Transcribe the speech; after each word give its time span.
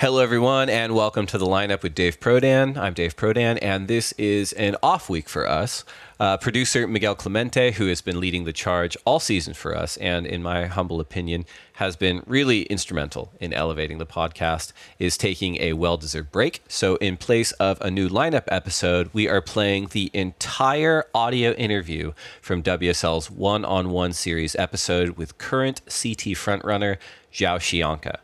Hello, 0.00 0.22
everyone, 0.22 0.70
and 0.70 0.94
welcome 0.94 1.26
to 1.26 1.36
the 1.36 1.44
lineup 1.44 1.82
with 1.82 1.94
Dave 1.94 2.18
Prodan. 2.18 2.78
I'm 2.78 2.94
Dave 2.94 3.16
Prodan, 3.16 3.58
and 3.60 3.86
this 3.86 4.12
is 4.12 4.54
an 4.54 4.76
off 4.82 5.10
week 5.10 5.28
for 5.28 5.46
us. 5.46 5.84
Uh, 6.18 6.38
producer 6.38 6.86
Miguel 6.86 7.14
Clemente, 7.14 7.72
who 7.72 7.86
has 7.88 8.00
been 8.00 8.18
leading 8.18 8.44
the 8.44 8.52
charge 8.54 8.96
all 9.04 9.20
season 9.20 9.52
for 9.52 9.76
us, 9.76 9.98
and 9.98 10.26
in 10.26 10.42
my 10.42 10.64
humble 10.64 11.00
opinion, 11.00 11.44
has 11.74 11.96
been 11.96 12.22
really 12.26 12.62
instrumental 12.62 13.34
in 13.40 13.52
elevating 13.52 13.98
the 13.98 14.06
podcast, 14.06 14.72
is 14.98 15.18
taking 15.18 15.60
a 15.60 15.74
well 15.74 15.98
deserved 15.98 16.32
break. 16.32 16.62
So, 16.66 16.96
in 16.96 17.18
place 17.18 17.52
of 17.52 17.78
a 17.82 17.90
new 17.90 18.08
lineup 18.08 18.44
episode, 18.48 19.10
we 19.12 19.28
are 19.28 19.42
playing 19.42 19.88
the 19.88 20.10
entire 20.14 21.04
audio 21.14 21.50
interview 21.52 22.12
from 22.40 22.62
WSL's 22.62 23.30
one 23.30 23.66
on 23.66 23.90
one 23.90 24.14
series 24.14 24.56
episode 24.56 25.18
with 25.18 25.36
current 25.36 25.82
CT 25.84 26.38
frontrunner 26.40 26.96
Joao 27.30 27.58
Chianca. 27.58 28.20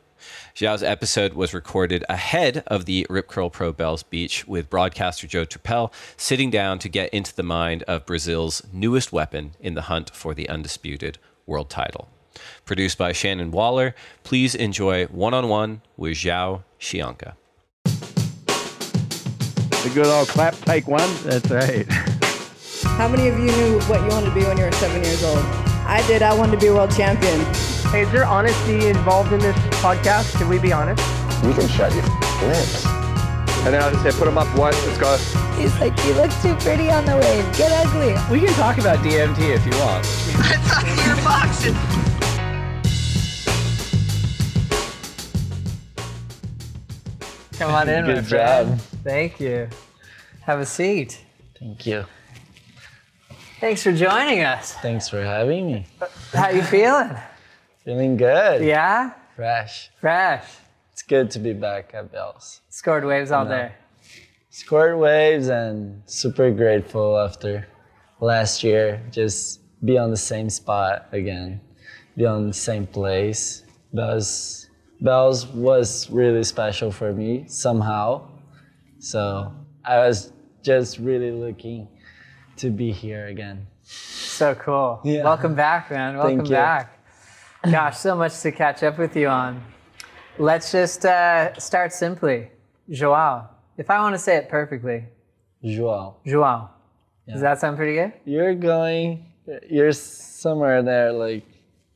Joao's 0.59 0.83
episode 0.83 1.35
was 1.35 1.53
recorded 1.53 2.03
ahead 2.09 2.63
of 2.67 2.87
the 2.87 3.07
Rip 3.11 3.29
Curl 3.29 3.51
Pro 3.51 3.75
Bells 3.75 4.03
Beach 4.03 4.49
with 4.49 4.71
broadcaster 4.71 5.27
Joe 5.27 5.45
Turpel 5.45 5.93
sitting 6.17 6.49
down 6.49 6.79
to 6.79 6.89
get 6.89 7.13
into 7.13 7.37
the 7.37 7.43
mind 7.43 7.83
of 7.83 8.07
Brazil's 8.07 8.63
newest 8.73 9.13
weapon 9.13 9.51
in 9.61 9.75
the 9.75 9.83
hunt 9.83 10.09
for 10.15 10.33
the 10.33 10.49
undisputed 10.49 11.19
world 11.45 11.69
title. 11.69 12.09
Produced 12.65 12.97
by 12.97 13.13
Shannon 13.13 13.51
Waller, 13.51 13.95
please 14.23 14.55
enjoy 14.55 15.05
one 15.09 15.35
on 15.35 15.51
one 15.51 15.83
with 15.95 16.17
Joao 16.17 16.65
Chianca. 16.79 17.37
The 17.85 19.91
good 19.93 20.07
old 20.07 20.29
clap, 20.29 20.55
take 20.55 20.89
one. 20.89 21.11
That's 21.25 21.51
right. 21.51 21.87
How 22.97 23.09
many 23.09 23.29
of 23.29 23.39
you 23.39 23.53
knew 23.53 23.79
what 23.81 24.01
you 24.01 24.09
wanted 24.09 24.31
to 24.31 24.35
be 24.35 24.45
when 24.45 24.57
you 24.57 24.65
were 24.65 24.73
seven 24.73 25.05
years 25.05 25.23
old? 25.23 25.45
I 25.85 26.03
did. 26.07 26.23
I 26.23 26.33
wanted 26.33 26.53
to 26.53 26.59
be 26.59 26.69
a 26.69 26.75
world 26.75 26.97
champion. 26.97 27.45
Hey, 27.91 28.03
is 28.03 28.11
there 28.11 28.25
honesty 28.25 28.89
involved 28.89 29.33
in 29.33 29.39
this 29.39 29.57
podcast? 29.77 30.37
Can 30.39 30.49
we 30.49 30.59
be 30.59 30.73
honest? 30.73 31.03
You 31.45 31.53
can 31.55 31.69
shut 31.69 31.93
your 31.95 32.03
lips. 32.49 32.85
And 33.65 33.75
then 33.75 33.83
I'll 33.83 33.91
just 33.91 34.03
say, 34.03 34.13
put 34.13 34.27
them 34.27 34.39
up 34.39 34.47
once. 34.57 34.77
Let's 34.87 34.99
go. 34.99 35.17
He's 35.61 35.75
like, 35.81 35.97
you 36.05 36.13
look 36.15 36.31
too 36.43 36.55
pretty 36.57 36.91
on 36.91 37.05
the 37.05 37.17
wave. 37.17 37.57
Get 37.57 37.73
ugly. 37.87 38.15
We 38.31 38.45
can 38.45 38.55
talk 38.55 38.79
about 38.79 38.99
DMT 38.99 39.39
if 39.55 39.65
you 39.67 39.73
want. 39.81 40.05
I 40.39 40.57
thought 40.59 40.87
you 40.87 41.15
were 41.17 41.23
boxing. 41.25 42.07
Come 47.59 47.71
on 47.75 47.89
in, 47.89 48.07
my 48.07 48.15
Good 48.15 48.27
friend. 48.27 48.69
job. 48.79 48.81
Thank 49.03 49.41
you. 49.41 49.69
Have 50.43 50.61
a 50.61 50.67
seat. 50.67 51.25
Thank 51.59 51.87
you. 51.87 52.05
Thanks 53.61 53.83
for 53.83 53.93
joining 53.93 54.43
us. 54.43 54.75
Thanks 54.75 55.09
for 55.09 55.23
having 55.23 55.67
me. 55.73 55.87
How 56.35 56.51
you 56.51 56.63
feeling? 56.63 57.17
Feeling 57.85 58.17
good. 58.19 58.63
Yeah? 58.63 59.13
Fresh. 59.37 59.91
Fresh. 60.01 60.47
It's 60.95 61.03
good 61.03 61.31
to 61.33 61.39
be 61.39 61.53
back 61.53 61.91
at 61.93 62.11
Bells. 62.11 62.63
Scored 62.71 63.05
waves 63.05 63.31
all 63.31 63.45
day. 63.45 63.73
Scored 64.49 64.99
waves 64.99 65.49
and 65.49 66.03
super 66.07 66.51
grateful 66.51 67.19
after 67.19 67.69
last 68.19 68.65
year. 68.65 69.03
Just 69.11 69.61
be 69.85 69.99
on 69.99 70.11
the 70.11 70.17
same 70.17 70.49
spot 70.49 71.09
again. 71.13 71.61
Be 72.17 72.25
on 72.25 72.47
the 72.47 72.55
same 72.55 72.87
place. 72.87 73.65
Bells, 73.93 74.71
Bells 75.03 75.47
was 75.49 76.09
really 76.09 76.43
special 76.43 76.91
for 76.91 77.13
me 77.13 77.45
somehow. 77.47 78.27
So 79.01 79.53
I 79.85 79.99
was 79.99 80.33
just 80.63 80.97
really 80.97 81.31
looking 81.31 81.89
to 82.57 82.71
be 82.71 82.91
here 82.91 83.27
again. 83.27 83.67
So 83.83 84.55
cool. 84.55 85.03
Yeah. 85.05 85.25
Welcome 85.25 85.55
back, 85.55 85.91
man. 85.91 86.17
Welcome 86.17 86.39
Thank 86.39 86.49
you. 86.49 86.55
back. 86.55 86.96
Gosh, 87.71 87.99
so 87.99 88.15
much 88.17 88.41
to 88.41 88.53
catch 88.53 88.83
up 88.83 88.99
with 88.99 89.17
you 89.17 89.29
on. 89.29 89.63
Let's 90.39 90.71
just 90.71 91.05
uh, 91.05 91.55
start 91.59 91.93
simply. 91.93 92.51
Joao. 92.91 93.49
If 93.77 93.91
I 93.91 93.99
want 94.01 94.15
to 94.15 94.19
say 94.19 94.37
it 94.37 94.49
perfectly, 94.49 95.05
Joao. 95.65 96.17
Joao. 96.25 96.71
Yeah. 97.27 97.33
Does 97.35 97.43
that 97.43 97.59
sound 97.61 97.77
pretty 97.77 97.95
good? 97.95 98.13
You're 98.25 98.55
going, 98.55 99.27
you're 99.69 99.93
somewhere 99.93 100.83
there, 100.83 101.13
like 101.13 101.45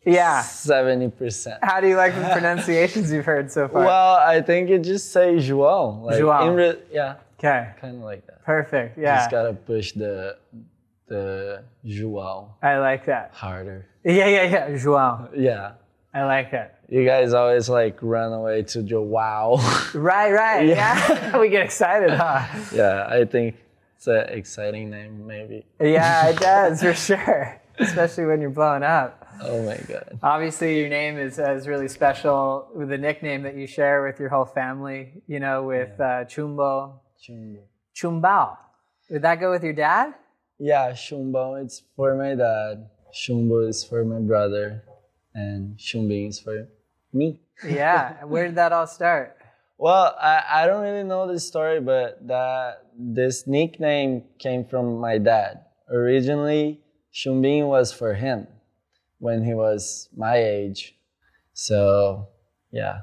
Yeah. 0.04 0.42
70%. 0.42 1.58
How 1.62 1.80
do 1.80 1.86
you 1.88 1.96
like 1.96 2.14
the 2.14 2.28
pronunciations 2.32 3.12
you've 3.12 3.24
heard 3.26 3.50
so 3.52 3.68
far? 3.68 3.84
Well, 3.84 4.14
I 4.16 4.40
think 4.40 4.70
it 4.70 4.80
just 4.82 5.12
say 5.12 5.38
Joao. 5.38 6.00
Like, 6.02 6.18
Joao. 6.18 6.48
in 6.48 6.54
re- 6.56 6.78
yeah, 6.90 7.16
okay. 7.38 7.70
kind 7.80 7.96
of 7.96 8.02
like 8.02 8.26
that. 8.26 8.44
Perfect. 8.44 8.98
Yeah. 8.98 9.18
Just 9.18 9.30
gotta 9.30 9.52
push 9.52 9.92
the 9.92 10.36
the 11.10 11.64
Joao 11.84 12.54
I 12.62 12.78
like 12.78 13.04
that. 13.06 13.32
harder. 13.34 13.86
Yeah, 14.04 14.26
yeah, 14.26 14.44
yeah. 14.44 14.76
Joao. 14.78 15.28
Yeah. 15.36 15.72
I 16.14 16.24
like 16.24 16.50
that. 16.52 16.80
You 16.88 17.04
guys 17.04 17.34
always 17.34 17.68
like 17.68 17.98
run 18.00 18.32
away 18.32 18.62
to 18.72 18.82
Joao. 18.82 19.58
Right, 19.94 20.32
right. 20.32 20.66
Yeah. 20.66 20.96
Yeah. 21.08 21.38
we 21.42 21.50
get 21.50 21.64
excited, 21.64 22.10
huh? 22.10 22.46
yeah, 22.72 23.06
I 23.08 23.24
think 23.24 23.56
it's 23.96 24.06
an 24.06 24.28
exciting 24.30 24.88
name, 24.90 25.26
maybe. 25.26 25.66
Yeah, 25.80 26.28
it 26.30 26.38
does 26.38 26.80
for 26.80 26.94
sure. 27.06 27.60
Especially 27.78 28.24
when 28.26 28.40
you're 28.40 28.50
blowing 28.50 28.82
up. 28.82 29.26
Oh 29.42 29.62
my 29.64 29.78
god. 29.88 30.18
Obviously, 30.22 30.78
your 30.80 30.88
name 30.88 31.18
is, 31.18 31.38
is 31.38 31.66
really 31.66 31.88
special 31.88 32.68
with 32.74 32.88
the 32.88 32.98
nickname 32.98 33.42
that 33.42 33.56
you 33.56 33.66
share 33.66 34.02
with 34.02 34.20
your 34.20 34.28
whole 34.28 34.44
family, 34.44 35.22
you 35.26 35.40
know, 35.40 35.64
with 35.64 35.98
uh, 35.98 36.24
Chumbo. 36.24 37.00
Chumbo. 37.22 37.58
Chumbao. 37.96 38.56
Would 39.10 39.22
that 39.22 39.40
go 39.40 39.50
with 39.50 39.64
your 39.64 39.72
dad? 39.72 40.14
Yeah, 40.62 40.92
Chumbo, 40.92 41.64
it's 41.64 41.82
for 41.96 42.14
my 42.14 42.34
dad. 42.34 42.90
Chumbo 43.14 43.66
is 43.66 43.82
for 43.82 44.04
my 44.04 44.18
brother. 44.18 44.84
And 45.34 45.78
Chumbinho 45.78 46.28
is 46.28 46.38
for 46.38 46.68
me. 47.14 47.40
Yeah. 47.66 48.22
Where 48.26 48.44
did 48.44 48.56
that 48.56 48.70
all 48.70 48.86
start? 48.86 49.38
Well, 49.78 50.14
I, 50.20 50.42
I 50.46 50.66
don't 50.66 50.82
really 50.82 51.04
know 51.04 51.26
the 51.26 51.40
story, 51.40 51.80
but 51.80 52.18
that 52.28 52.84
this 52.94 53.46
nickname 53.46 54.24
came 54.38 54.66
from 54.66 54.98
my 54.98 55.16
dad. 55.16 55.64
Originally, 55.90 56.82
Chumbinho 57.14 57.66
was 57.68 57.90
for 57.90 58.12
him 58.12 58.46
when 59.18 59.42
he 59.42 59.54
was 59.54 60.10
my 60.14 60.36
age. 60.36 60.94
So, 61.54 62.28
yeah, 62.70 62.98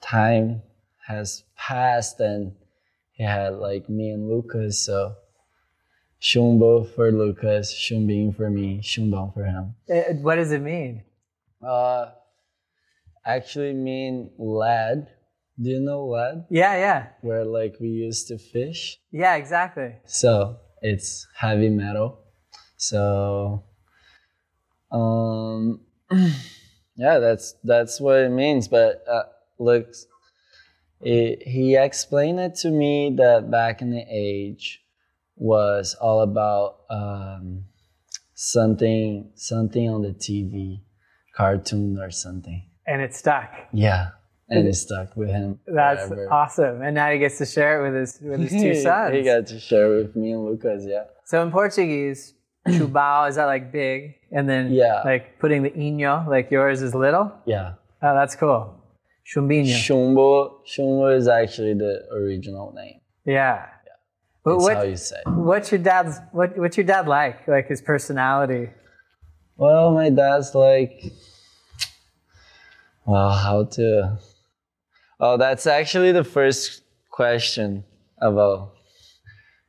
time 0.00 0.62
has 1.08 1.42
passed 1.56 2.20
and 2.20 2.52
he 3.10 3.24
had 3.24 3.54
like 3.54 3.88
me 3.88 4.10
and 4.10 4.28
Lucas. 4.28 4.86
So, 4.86 5.16
Chumbo 6.24 6.88
for 6.94 7.12
Lucas, 7.12 7.74
Chumbinho 7.74 8.34
for 8.34 8.48
me, 8.48 8.80
Chumbão 8.80 9.34
for 9.34 9.44
him. 9.44 9.74
Uh, 9.90 10.14
What 10.22 10.36
does 10.36 10.52
it 10.52 10.62
mean? 10.62 11.02
Uh, 11.62 12.12
actually 13.26 13.74
mean 13.74 14.30
lead. 14.38 15.06
Do 15.60 15.68
you 15.68 15.80
know 15.80 16.06
lead? 16.06 16.46
Yeah, 16.48 16.76
yeah. 16.76 17.06
Where 17.20 17.44
like 17.44 17.76
we 17.78 17.88
used 17.88 18.28
to 18.28 18.38
fish. 18.38 18.98
Yeah, 19.12 19.34
exactly. 19.36 19.96
So 20.06 20.56
it's 20.80 21.26
heavy 21.36 21.68
metal. 21.68 22.20
So 22.78 23.64
um 24.90 25.80
yeah, 26.96 27.18
that's 27.18 27.54
that's 27.64 28.00
what 28.00 28.16
it 28.20 28.30
means. 28.30 28.66
But 28.66 29.04
uh, 29.06 29.24
look, 29.58 29.92
it, 31.02 31.46
he 31.46 31.76
explained 31.76 32.40
it 32.40 32.54
to 32.62 32.70
me 32.70 33.14
that 33.18 33.50
back 33.50 33.82
in 33.82 33.90
the 33.90 34.04
age 34.10 34.83
was 35.36 35.94
all 36.00 36.20
about 36.22 36.80
um, 36.90 37.64
something 38.34 39.30
something 39.34 39.88
on 39.88 40.02
the 40.02 40.10
TV, 40.10 40.80
cartoon 41.36 41.98
or 41.98 42.10
something. 42.10 42.62
And 42.86 43.00
it 43.00 43.14
stuck. 43.14 43.50
Yeah, 43.72 44.10
and 44.48 44.68
it 44.68 44.74
stuck 44.74 45.16
with 45.16 45.28
him. 45.30 45.58
That's 45.66 46.08
forever. 46.08 46.32
awesome. 46.32 46.82
And 46.82 46.94
now 46.94 47.10
he 47.10 47.18
gets 47.18 47.38
to 47.38 47.46
share 47.46 47.80
it 47.80 47.90
with 47.90 48.00
his 48.00 48.18
with 48.22 48.40
his 48.40 48.50
two 48.62 48.74
sons. 48.82 49.14
he 49.14 49.22
got 49.22 49.46
to 49.48 49.58
share 49.58 49.88
with 49.90 50.14
me 50.16 50.32
and 50.32 50.44
Lucas. 50.44 50.84
Yeah. 50.86 51.04
So 51.24 51.42
in 51.42 51.50
Portuguese, 51.50 52.34
Chumbão 52.68 53.28
is 53.28 53.36
that 53.36 53.46
like 53.46 53.72
big, 53.72 54.16
and 54.30 54.48
then 54.48 54.72
Yeah. 54.72 55.02
like 55.04 55.38
putting 55.38 55.62
the 55.62 55.70
inho, 55.70 56.26
like 56.28 56.50
yours 56.50 56.82
is 56.82 56.94
little. 56.94 57.32
Yeah. 57.46 57.74
Oh, 58.02 58.14
that's 58.14 58.36
cool. 58.36 58.80
Chumbinho. 59.26 59.64
Chumbo, 59.74 60.56
Chumbo 60.66 61.16
is 61.16 61.26
actually 61.28 61.72
the 61.72 62.06
original 62.12 62.72
name. 62.74 63.00
yeah. 63.24 63.68
But 64.44 64.58
what, 64.58 64.76
how 64.76 64.82
you 64.82 64.96
say. 64.96 65.22
what's 65.26 65.72
your 65.72 65.80
dad's 65.80 66.20
what 66.32 66.56
what's 66.58 66.76
your 66.76 66.84
dad 66.84 67.08
like? 67.08 67.48
Like 67.48 67.66
his 67.66 67.80
personality? 67.80 68.68
Well, 69.56 69.92
my 69.92 70.10
dad's 70.10 70.54
like, 70.54 71.12
well, 73.06 73.30
how 73.30 73.64
to? 73.64 74.18
Oh, 75.18 75.38
that's 75.38 75.66
actually 75.66 76.12
the 76.12 76.24
first 76.24 76.82
question 77.10 77.84
about. 78.18 78.74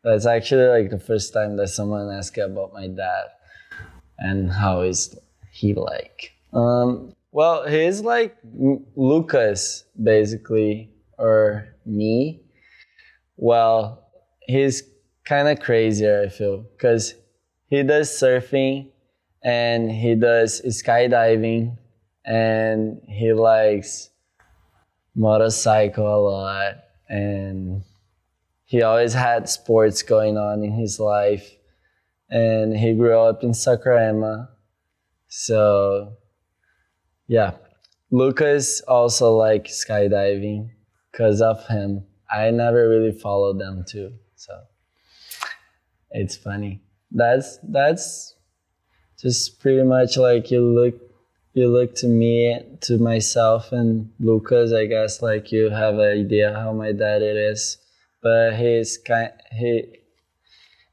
That's 0.03 0.25
actually 0.25 0.67
like 0.67 0.89
the 0.89 0.99
first 0.99 1.33
time 1.33 1.55
that 1.57 1.69
someone 1.69 2.09
asked 2.11 2.37
about 2.37 2.73
my 2.73 2.87
dad, 2.87 3.27
and 4.19 4.51
how 4.51 4.81
is 4.81 5.17
he 5.51 5.73
like? 5.73 6.33
Um, 6.51 7.15
well, 7.31 7.65
he's 7.65 8.01
like 8.01 8.35
Lucas, 8.95 9.85
basically, 10.01 10.91
or 11.17 11.69
me. 11.85 12.41
Well, 13.37 14.04
he's 14.47 14.83
kind 15.25 15.47
of 15.47 15.59
crazier, 15.59 16.23
I 16.25 16.29
feel, 16.29 16.65
because 16.77 17.15
he 17.67 17.83
does 17.83 18.09
surfing 18.09 18.91
and 19.43 19.91
he 19.91 20.15
does 20.15 20.61
skydiving 20.61 21.77
and 22.25 23.01
he 23.07 23.33
likes 23.33 24.09
motorcycle 25.15 26.07
a 26.07 26.21
lot 26.21 26.73
and 27.07 27.83
he 28.65 28.81
always 28.81 29.13
had 29.13 29.47
sports 29.47 30.01
going 30.01 30.37
on 30.37 30.63
in 30.63 30.71
his 30.71 30.99
life 30.99 31.55
and 32.29 32.75
he 32.75 32.93
grew 32.93 33.17
up 33.19 33.43
in 33.43 33.51
Saquarema. 33.51 34.47
So 35.27 36.17
yeah, 37.27 37.51
Lucas 38.11 38.81
also 38.81 39.35
like 39.35 39.65
skydiving 39.65 40.69
because 41.11 41.41
of 41.41 41.65
him. 41.67 42.05
I 42.29 42.49
never 42.51 42.89
really 42.89 43.11
followed 43.11 43.59
them 43.59 43.85
too. 43.87 44.13
So 44.45 44.61
it's 46.11 46.35
funny. 46.35 46.81
That's 47.11 47.57
that's 47.63 48.35
just 49.19 49.59
pretty 49.59 49.83
much 49.83 50.17
like 50.17 50.51
you 50.51 50.61
look 50.61 50.95
you 51.53 51.67
look 51.69 51.95
to 51.95 52.07
me 52.07 52.59
to 52.81 52.97
myself 52.97 53.71
and 53.71 54.11
Lucas 54.19 54.73
I 54.73 54.85
guess 54.85 55.21
like 55.21 55.51
you 55.51 55.69
have 55.69 55.95
an 55.95 56.11
idea 56.25 56.53
how 56.53 56.73
my 56.73 56.91
dad 56.91 57.21
it 57.21 57.37
is 57.37 57.77
but 58.21 58.55
he's 58.55 58.97
kind 58.97 59.31
he 59.51 59.99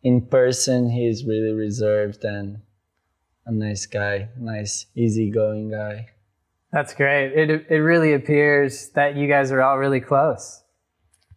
in 0.02 0.22
person 0.22 0.90
he's 0.90 1.24
really 1.24 1.52
reserved 1.52 2.24
and 2.24 2.62
a 3.44 3.52
nice 3.52 3.86
guy 3.86 4.28
nice 4.38 4.86
easygoing 4.94 5.70
guy 5.70 6.06
That's 6.72 6.94
great. 6.94 7.32
It 7.36 7.66
it 7.68 7.82
really 7.82 8.14
appears 8.14 8.90
that 8.94 9.16
you 9.16 9.28
guys 9.28 9.52
are 9.52 9.60
all 9.60 9.78
really 9.78 10.00
close. 10.00 10.62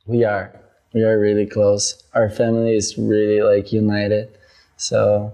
we 0.06 0.24
are 0.24 0.65
we 0.96 1.04
are 1.04 1.20
really 1.20 1.46
close 1.46 2.04
our 2.14 2.30
family 2.30 2.76
is 2.76 2.98
really 2.98 3.42
like 3.42 3.72
united 3.72 4.30
so 4.78 5.32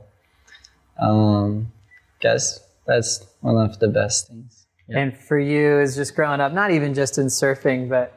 um 1.00 1.72
guess 2.20 2.60
that's 2.86 3.26
one 3.40 3.58
of 3.58 3.80
the 3.80 3.88
best 3.88 4.28
things 4.28 4.66
And 4.90 5.18
for 5.18 5.40
you, 5.40 5.80
is 5.80 5.96
just 5.96 6.16
growing 6.16 6.42
up, 6.42 6.52
not 6.52 6.72
even 6.72 6.94
just 6.94 7.18
in 7.18 7.28
surfing, 7.28 7.88
but 7.88 8.08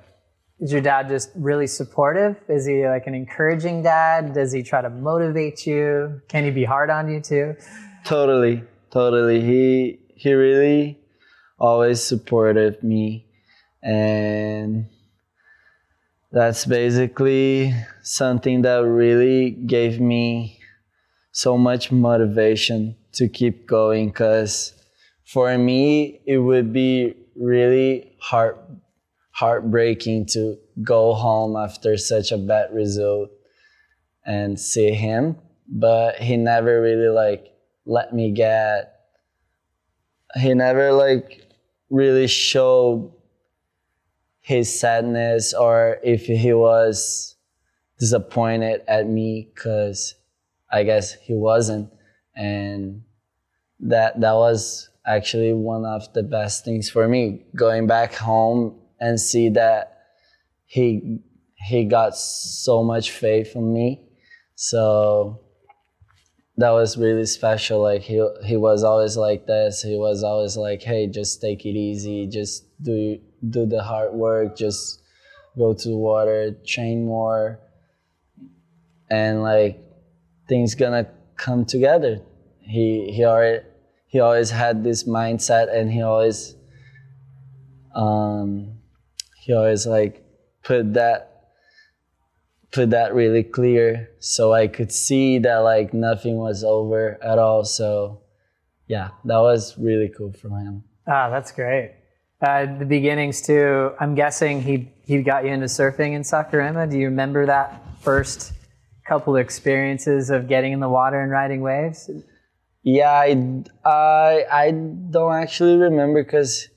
is 0.58 0.73
your 0.73 0.81
dad 0.81 1.08
just 1.08 1.31
really 1.37 1.69
supportive? 1.69 2.35
Is 2.49 2.67
he 2.67 2.85
like 2.88 3.06
an 3.06 3.14
encouraging 3.14 3.85
dad? 3.85 4.32
Does 4.35 4.50
he 4.50 4.64
try 4.64 4.81
to 4.82 4.90
motivate 4.90 5.67
you? 5.67 6.20
Can 6.29 6.43
he 6.43 6.50
be 6.50 6.64
hard 6.64 6.90
on 6.90 7.08
you 7.12 7.20
too? 7.20 7.55
totally 8.05 8.62
totally 8.90 9.40
he 9.40 9.99
he 10.14 10.32
really 10.35 10.99
always 11.58 12.02
supported 12.02 12.82
me 12.82 13.25
and 13.82 14.87
that's 16.35 16.67
basically 16.67 17.73
something 18.03 18.63
that 18.63 18.85
really 18.85 19.53
gave 19.53 20.01
me 20.01 20.59
so 21.31 21.57
much 21.57 21.93
motivation 21.93 22.97
to 23.13 23.29
keep 23.29 23.69
going 23.69 24.09
because 24.09 24.75
for 25.25 25.57
me 25.57 26.21
it 26.27 26.39
would 26.39 26.73
be 26.73 27.15
really 27.37 28.17
heart 28.21 28.59
heartbreaking 29.31 30.27
to 30.27 30.57
go 30.83 31.15
home 31.15 31.57
after 31.57 31.97
such 31.97 32.33
a 32.33 32.39
bad 32.39 32.75
result 32.75 33.31
and 34.27 34.59
see 34.59 34.91
him 34.91 35.37
but 35.69 36.17
he 36.17 36.37
never 36.37 36.83
really 36.83 37.09
like 37.09 37.47
let 37.87 38.13
me 38.13 38.33
get 38.33 38.93
he 40.35 40.53
never 40.53 40.93
like 40.93 41.47
really 41.91 42.27
showed 42.27 43.13
his 44.44 44.79
sadness 44.79 45.55
or 45.55 45.99
if 46.05 46.26
he 46.26 46.52
was 46.52 47.35
disappointed 47.99 48.82
at 48.87 49.08
me 49.08 49.50
because 49.55 50.14
i 50.70 50.82
guess 50.82 51.14
he 51.14 51.32
wasn't. 51.32 51.91
And 52.37 53.02
that 53.81 54.20
that 54.20 54.35
was 54.35 54.91
actually 55.06 55.55
one 55.55 55.87
of 55.87 56.12
the 56.12 56.23
best 56.23 56.64
things 56.64 56.91
for 56.91 57.08
me 57.08 57.44
going 57.56 57.87
back 57.87 58.12
home 58.12 58.79
and 59.00 59.19
see 59.19 59.49
that 59.50 59.99
he 60.67 61.20
he 61.55 61.85
got 61.87 62.14
so 62.17 62.82
much 62.82 63.12
faith 63.12 63.56
in 63.56 63.73
me. 63.73 64.02
So 64.56 65.40
that 66.58 66.70
was 66.70 66.99
really 66.99 67.25
special. 67.25 67.81
Like 67.81 68.02
he 68.02 68.26
he 68.44 68.56
was 68.58 68.85
always 68.85 69.17
like 69.17 69.47
this. 69.47 69.81
He 69.81 69.97
was 69.97 70.23
always 70.23 70.55
like 70.56 70.82
hey 70.82 71.06
just 71.06 71.40
take 71.40 71.64
it 71.64 71.76
easy. 71.79 72.26
Just 72.26 72.67
do 72.82 73.19
do 73.50 73.67
the 73.67 73.82
hard 73.82 74.12
work 74.12 74.56
just 74.56 75.02
go 75.56 75.73
to 75.75 75.88
the 75.88 75.96
water 75.96 76.56
train 76.67 77.06
more 77.06 77.61
and 79.11 79.43
like 79.43 79.79
things 80.49 80.75
gonna 80.75 81.06
come 81.37 81.64
together 81.64 82.20
he 82.61 83.11
he 83.12 83.25
already 83.25 83.64
he 84.06 84.20
always 84.20 84.50
had 84.50 84.85
this 84.85 85.05
mindset 85.05 85.75
and 85.75 85.93
he 85.93 86.02
always 86.02 86.55
um 87.94 88.79
he 89.41 89.52
always 89.52 89.87
like 89.87 90.25
put 90.62 90.94
that 90.94 91.35
put 92.75 92.90
that 92.90 93.14
really 93.14 93.44
clear 93.44 94.11
so 94.19 94.52
I 94.52 94.67
could 94.67 94.90
see 94.90 95.38
that 95.38 95.58
like 95.58 95.94
nothing 95.94 96.37
was 96.37 96.64
over 96.64 97.23
at 97.23 97.38
all. 97.38 97.64
So 97.64 98.23
yeah, 98.88 99.11
that 99.25 99.38
was 99.38 99.79
really 99.79 100.11
cool 100.17 100.32
from 100.32 100.52
him. 100.58 100.85
Ah, 101.06 101.31
that's 101.31 101.52
great. 101.52 101.94
Uh, 102.44 102.67
the 102.79 102.85
beginnings 102.85 103.41
too. 103.41 103.93
I'm 103.99 104.14
guessing 104.14 104.61
he 104.61 104.93
he 105.06 105.23
got 105.23 105.46
you 105.46 105.50
into 105.50 105.64
surfing 105.64 106.12
in 106.12 106.20
Saquarema. 106.20 106.91
Do 106.91 106.99
you 106.99 107.06
remember 107.06 107.46
that 107.46 107.81
first 108.02 108.52
couple 109.06 109.37
experiences 109.37 110.29
of 110.29 110.46
getting 110.46 110.73
in 110.75 110.81
the 110.81 110.88
water 110.88 111.23
and 111.23 111.31
riding 111.31 111.62
waves? 111.62 112.11
Yeah, 112.82 113.11
I 113.11 113.64
I, 113.87 114.44
I 114.52 114.70
don't 114.73 115.32
actually 115.32 115.76
remember 115.79 116.23
because 116.23 116.69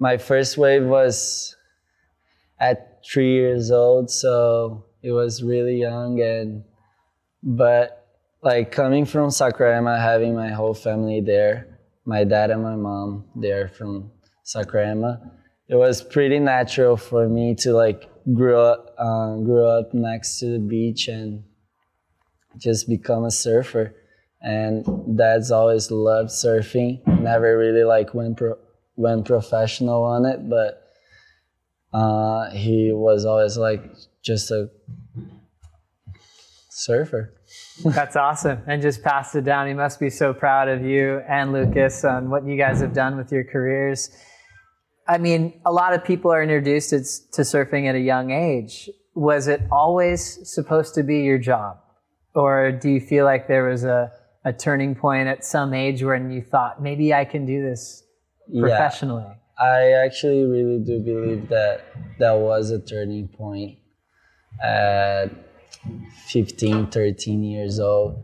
my 0.00 0.16
first 0.16 0.58
wave 0.58 0.84
was 0.84 1.54
at 2.58 3.04
three 3.08 3.32
years 3.32 3.70
old, 3.70 4.10
so 4.10 4.86
it 5.02 5.12
was 5.12 5.40
really 5.40 5.76
young 5.76 6.20
and 6.20 6.64
but 7.44 8.08
like 8.42 8.72
coming 8.72 9.04
from 9.04 9.28
Saquarema, 9.30 10.00
having 10.00 10.34
my 10.34 10.48
whole 10.48 10.74
family 10.74 11.20
there, 11.20 11.78
my 12.04 12.24
dad 12.24 12.50
and 12.50 12.64
my 12.64 12.74
mom 12.74 13.26
there 13.36 13.68
from 13.68 14.10
Saquarema, 14.46 15.30
it 15.68 15.74
was 15.74 16.02
pretty 16.02 16.38
natural 16.38 16.96
for 16.96 17.28
me 17.28 17.54
to 17.56 17.72
like 17.72 18.08
grow 18.32 18.64
up, 18.64 18.94
uh, 18.96 19.36
grow 19.38 19.66
up 19.66 19.92
next 19.92 20.38
to 20.38 20.46
the 20.52 20.58
beach 20.60 21.08
and 21.08 21.42
just 22.56 22.88
become 22.88 23.24
a 23.24 23.30
surfer. 23.30 23.94
And 24.40 25.18
dad's 25.18 25.50
always 25.50 25.90
loved 25.90 26.30
surfing. 26.30 27.04
Never 27.20 27.58
really 27.58 27.82
like 27.82 28.14
went 28.14 28.36
pro- 28.36 28.58
went 28.94 29.26
professional 29.26 30.04
on 30.04 30.24
it, 30.24 30.48
but 30.48 30.92
uh, 31.92 32.50
he 32.50 32.92
was 32.92 33.24
always 33.24 33.56
like 33.56 33.82
just 34.22 34.50
a 34.52 34.70
surfer. 36.70 37.32
That's 37.84 38.14
awesome. 38.14 38.60
And 38.68 38.80
just 38.80 39.02
passed 39.02 39.34
it 39.34 39.44
down. 39.44 39.66
He 39.66 39.74
must 39.74 39.98
be 39.98 40.10
so 40.10 40.32
proud 40.32 40.68
of 40.68 40.84
you 40.84 41.22
and 41.28 41.52
Lucas 41.52 42.04
on 42.04 42.30
what 42.30 42.46
you 42.46 42.56
guys 42.56 42.80
have 42.80 42.92
done 42.92 43.16
with 43.16 43.32
your 43.32 43.44
careers. 43.44 44.10
I 45.08 45.18
mean, 45.18 45.60
a 45.64 45.72
lot 45.72 45.94
of 45.94 46.04
people 46.04 46.32
are 46.32 46.42
introduced 46.42 46.90
to 46.90 46.98
to 47.32 47.42
surfing 47.42 47.86
at 47.86 47.94
a 47.94 48.00
young 48.00 48.30
age. 48.30 48.90
Was 49.14 49.46
it 49.46 49.62
always 49.70 50.20
supposed 50.48 50.94
to 50.94 51.02
be 51.02 51.20
your 51.20 51.38
job? 51.38 51.78
Or 52.34 52.70
do 52.70 52.90
you 52.90 53.00
feel 53.00 53.24
like 53.24 53.48
there 53.48 53.64
was 53.64 53.84
a, 53.84 54.12
a 54.44 54.52
turning 54.52 54.94
point 54.94 55.26
at 55.26 55.42
some 55.44 55.72
age 55.72 56.02
when 56.02 56.30
you 56.30 56.42
thought, 56.42 56.82
maybe 56.82 57.14
I 57.14 57.24
can 57.24 57.46
do 57.46 57.62
this 57.62 58.04
professionally? 58.60 59.24
Yeah. 59.26 59.34
I 59.58 60.04
actually 60.04 60.44
really 60.44 60.80
do 60.80 61.00
believe 61.00 61.48
that 61.48 61.86
that 62.18 62.34
was 62.34 62.70
a 62.70 62.78
turning 62.78 63.28
point 63.28 63.78
at 64.62 65.28
15, 66.26 66.88
13 66.88 67.42
years 67.42 67.80
old, 67.80 68.22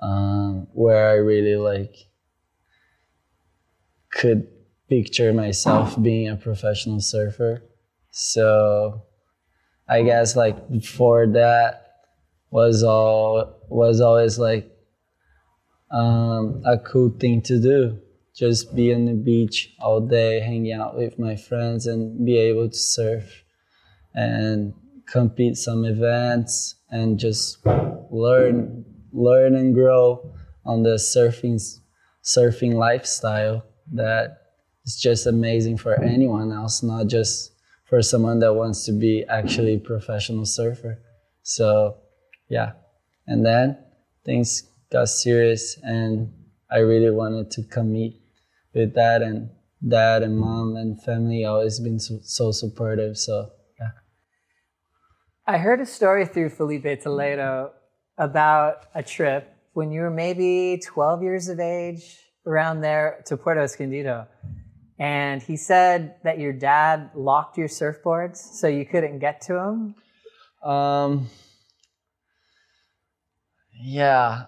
um, 0.00 0.66
where 0.72 1.08
I 1.08 1.14
really 1.14 1.56
like 1.56 1.94
could 4.10 4.48
picture 4.88 5.32
myself 5.32 6.00
being 6.00 6.28
a 6.28 6.36
professional 6.36 7.00
surfer. 7.00 7.62
So 8.10 9.02
I 9.88 10.02
guess 10.02 10.36
like 10.36 10.70
before 10.70 11.26
that 11.28 11.82
was 12.50 12.82
all 12.82 13.58
was 13.68 14.00
always 14.00 14.38
like 14.38 14.70
um, 15.90 16.62
a 16.64 16.78
cool 16.78 17.10
thing 17.10 17.42
to 17.42 17.60
do 17.60 18.00
just 18.36 18.76
be 18.76 18.92
on 18.92 19.06
the 19.06 19.14
beach 19.14 19.74
all 19.80 20.00
day, 20.00 20.40
hanging 20.40 20.72
out 20.72 20.96
with 20.96 21.18
my 21.18 21.34
friends, 21.34 21.86
and 21.86 22.24
be 22.26 22.36
able 22.36 22.68
to 22.68 22.76
surf 22.76 23.42
and 24.14 24.74
compete 25.06 25.56
some 25.56 25.84
events 25.84 26.74
and 26.90 27.18
just 27.18 27.64
learn, 28.10 28.84
learn 29.12 29.54
and 29.54 29.74
grow 29.74 30.34
on 30.66 30.82
the 30.82 30.96
surfing, 30.96 31.58
surfing 32.22 32.74
lifestyle 32.74 33.64
that 33.92 34.45
is 34.86 34.96
just 34.96 35.26
amazing 35.26 35.76
for 35.76 36.00
anyone 36.02 36.52
else, 36.52 36.82
not 36.82 37.08
just 37.08 37.52
for 37.84 38.00
someone 38.02 38.38
that 38.38 38.54
wants 38.54 38.84
to 38.86 38.92
be 38.92 39.24
actually 39.28 39.74
a 39.74 39.78
professional 39.78 40.46
surfer. 40.46 40.98
So, 41.42 41.98
yeah, 42.48 42.72
and 43.26 43.44
then 43.44 43.78
things 44.24 44.62
got 44.90 45.08
serious, 45.08 45.78
and 45.82 46.32
I 46.70 46.78
really 46.78 47.10
wanted 47.10 47.50
to 47.52 47.62
commit 47.64 48.14
with 48.74 48.94
that 48.94 49.22
and 49.22 49.50
dad 49.86 50.22
and 50.22 50.38
mom 50.38 50.76
and 50.76 51.00
family 51.02 51.44
always 51.44 51.78
been 51.80 51.98
so, 51.98 52.18
so 52.22 52.50
supportive. 52.50 53.16
So 53.16 53.50
yeah. 53.78 53.90
I 55.46 55.58
heard 55.58 55.80
a 55.80 55.86
story 55.86 56.26
through 56.26 56.50
Filipe 56.50 57.00
Toledo 57.02 57.72
about 58.18 58.86
a 58.94 59.02
trip 59.02 59.52
when 59.74 59.92
you 59.92 60.00
were 60.00 60.10
maybe 60.10 60.80
12 60.82 61.22
years 61.22 61.48
of 61.48 61.60
age, 61.60 62.18
around 62.46 62.80
there 62.80 63.22
to 63.26 63.36
Puerto 63.36 63.60
Escondido. 63.60 64.26
And 64.98 65.42
he 65.42 65.56
said 65.56 66.14
that 66.22 66.38
your 66.38 66.52
dad 66.52 67.10
locked 67.14 67.58
your 67.58 67.68
surfboards 67.68 68.36
so 68.36 68.66
you 68.66 68.86
couldn't 68.86 69.18
get 69.18 69.42
to 69.42 69.52
them. 69.54 69.94
Um, 70.62 71.28
yeah. 73.78 74.46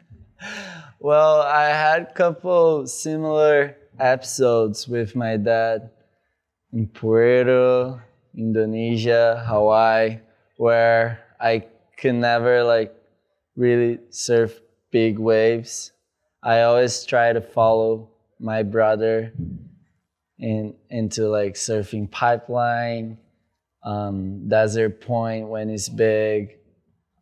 well, 1.00 1.42
I 1.42 1.68
had 1.68 2.02
a 2.02 2.12
couple 2.12 2.86
similar 2.86 3.76
episodes 3.98 4.88
with 4.88 5.14
my 5.14 5.36
dad 5.36 5.90
in 6.72 6.86
Puerto, 6.86 8.02
Indonesia, 8.34 9.44
Hawaii, 9.46 10.18
where 10.56 11.20
I 11.40 11.66
could 11.98 12.14
never 12.14 12.64
like 12.64 12.94
really 13.56 13.98
surf 14.10 14.60
big 14.90 15.18
waves. 15.18 15.92
I 16.42 16.62
always 16.62 17.04
try 17.04 17.32
to 17.32 17.40
follow 17.40 18.09
my 18.40 18.62
brother 18.62 19.32
in 20.38 20.74
into 20.88 21.28
like 21.28 21.54
surfing 21.54 22.10
pipeline, 22.10 23.18
um, 23.84 24.48
Desert 24.48 25.00
Point 25.00 25.48
when 25.48 25.68
it's 25.70 25.88
big, 25.88 26.56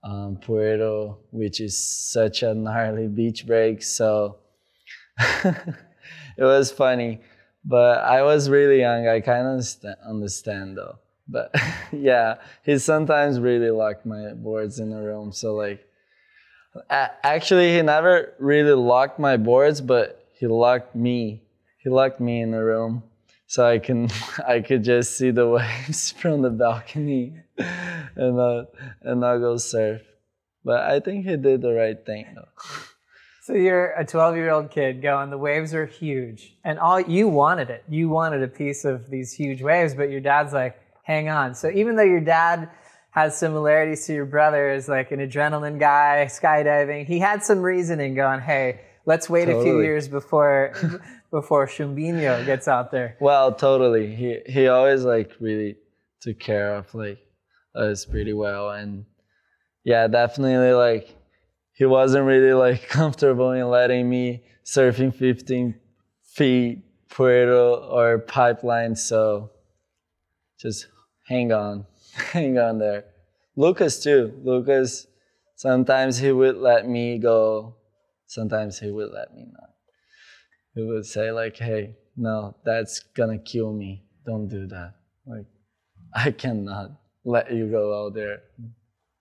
um, 0.05 0.39
Puerto, 0.41 1.19
which 1.31 1.61
is 1.61 1.77
such 1.77 2.43
a 2.43 2.55
gnarly 2.55 3.09
beach 3.09 3.47
break. 3.47 3.83
So 3.83 4.39
it 5.45 5.55
was 6.39 6.71
funny, 6.71 7.21
but 7.65 7.99
I 8.05 8.23
was 8.23 8.49
really 8.49 8.81
young. 8.81 9.09
I 9.09 9.21
kind 9.21 9.47
of 9.47 9.67
understand 10.09 10.79
though. 10.79 10.99
But 11.29 11.55
yeah, 11.93 12.37
he 12.65 12.79
sometimes 12.79 13.41
really 13.41 13.71
locked 13.71 14.07
my 14.07 14.33
boards 14.35 14.79
in 14.79 14.91
the 14.91 15.03
room. 15.03 15.33
So 15.33 15.55
like, 15.55 15.85
actually, 16.91 17.75
he 17.75 17.83
never 17.83 18.35
really 18.39 18.73
locked 18.73 19.19
my 19.19 19.37
boards, 19.37 19.81
but 19.81 20.18
he 20.39 20.47
locked 20.47 20.95
me. 20.95 21.43
He 21.79 21.91
locked 21.91 22.21
me 22.21 22.41
in 22.41 22.51
the 22.53 22.63
room 22.63 23.03
so 23.49 23.67
I 23.67 23.79
can 23.79 24.09
I 24.47 24.61
could 24.61 24.85
just 24.85 25.17
see 25.17 25.31
the 25.33 25.49
waves 25.59 26.13
from 26.13 26.43
the 26.43 26.51
balcony 26.51 27.35
and 27.59 28.39
uh, 28.39 28.65
and 29.03 29.21
not 29.21 29.39
go 29.39 29.57
surf. 29.57 30.03
But 30.65 30.81
I 30.83 31.01
think 31.01 31.27
he 31.27 31.37
did 31.37 31.63
the 31.63 31.73
right 31.73 32.05
thing. 32.05 32.37
So 33.43 33.55
you're 33.55 33.93
a 33.93 34.05
12 34.05 34.37
year 34.37 34.51
old 34.51 34.71
kid 34.71 35.01
going, 35.01 35.31
the 35.31 35.39
waves 35.39 35.73
are 35.73 35.87
huge, 35.87 36.55
and 36.65 36.79
all 36.79 37.01
you 37.01 37.29
wanted 37.29 37.71
it. 37.71 37.83
You 37.89 38.11
wanted 38.11 38.43
a 38.43 38.49
piece 38.49 38.85
of 38.85 39.09
these 39.09 39.33
huge 39.33 39.63
waves, 39.63 39.95
but 39.95 40.11
your 40.11 40.21
dad's 40.21 40.53
like, 40.53 40.79
hang 41.03 41.31
on. 41.31 41.55
So 41.55 41.71
even 41.71 41.97
though 41.97 42.03
your 42.03 42.21
dad 42.21 42.69
has 43.11 43.39
similarities 43.39 44.05
to 44.07 44.13
your 44.13 44.27
brother 44.27 44.69
as 44.69 44.87
like 44.89 45.13
an 45.13 45.21
adrenaline 45.21 45.81
guy, 45.81 46.27
skydiving, 46.29 47.07
he 47.07 47.19
had 47.19 47.43
some 47.43 47.61
reasoning 47.61 48.15
going, 48.15 48.41
hey, 48.41 48.81
let's 49.09 49.29
wait 49.29 49.47
totally. 49.47 49.61
a 49.61 49.65
few 49.65 49.81
years 49.81 50.07
before 50.07 50.75
before 51.31 51.67
Chumbinho 51.67 52.45
gets 52.45 52.69
out 52.69 52.93
there. 52.93 53.17
Well, 53.21 53.53
totally. 53.55 54.15
He 54.15 54.39
he 54.47 54.69
always 54.69 55.03
like 55.05 55.33
really 55.41 55.77
took 56.21 56.39
care 56.39 56.75
of 56.77 56.95
like 56.95 57.19
us 57.75 58.05
pretty 58.05 58.33
well 58.33 58.71
and 58.71 59.07
yeah, 59.83 60.07
definitely 60.07 60.73
like 60.73 61.17
he 61.73 61.87
wasn't 61.87 62.27
really 62.27 62.53
like 62.53 62.89
comfortable 62.99 63.53
in 63.53 63.67
letting 63.69 64.09
me 64.09 64.45
surfing 64.65 65.15
15 65.15 65.75
feet 66.35 66.85
Puerto 67.09 67.75
or 67.91 68.19
pipeline, 68.19 68.95
so 68.95 69.51
just 70.61 70.89
hang 71.27 71.53
on, 71.53 71.87
hang 72.33 72.59
on 72.59 72.79
there. 72.79 73.05
Lucas 73.57 74.03
too. 74.03 74.39
Lucas, 74.45 75.07
sometimes 75.57 76.19
he 76.19 76.31
would 76.31 76.59
let 76.59 76.87
me 76.87 77.19
go, 77.19 77.75
sometimes 78.29 78.79
he 78.79 78.93
would 78.93 79.11
let 79.13 79.35
me 79.35 79.47
not. 79.53 79.71
He 80.75 80.83
would 80.83 81.07
say 81.07 81.33
like, 81.33 81.57
"Hey, 81.57 81.97
no, 82.17 82.57
that's 82.65 83.01
gonna 83.01 83.39
kill 83.39 83.73
me. 83.73 84.05
Don't 84.25 84.49
do 84.49 84.69
that. 84.69 84.95
Like, 85.27 85.47
I 86.15 86.31
cannot 86.31 86.93
let 87.25 87.51
you 87.53 87.67
go 87.69 88.07
out 88.07 88.15
there. 88.15 88.43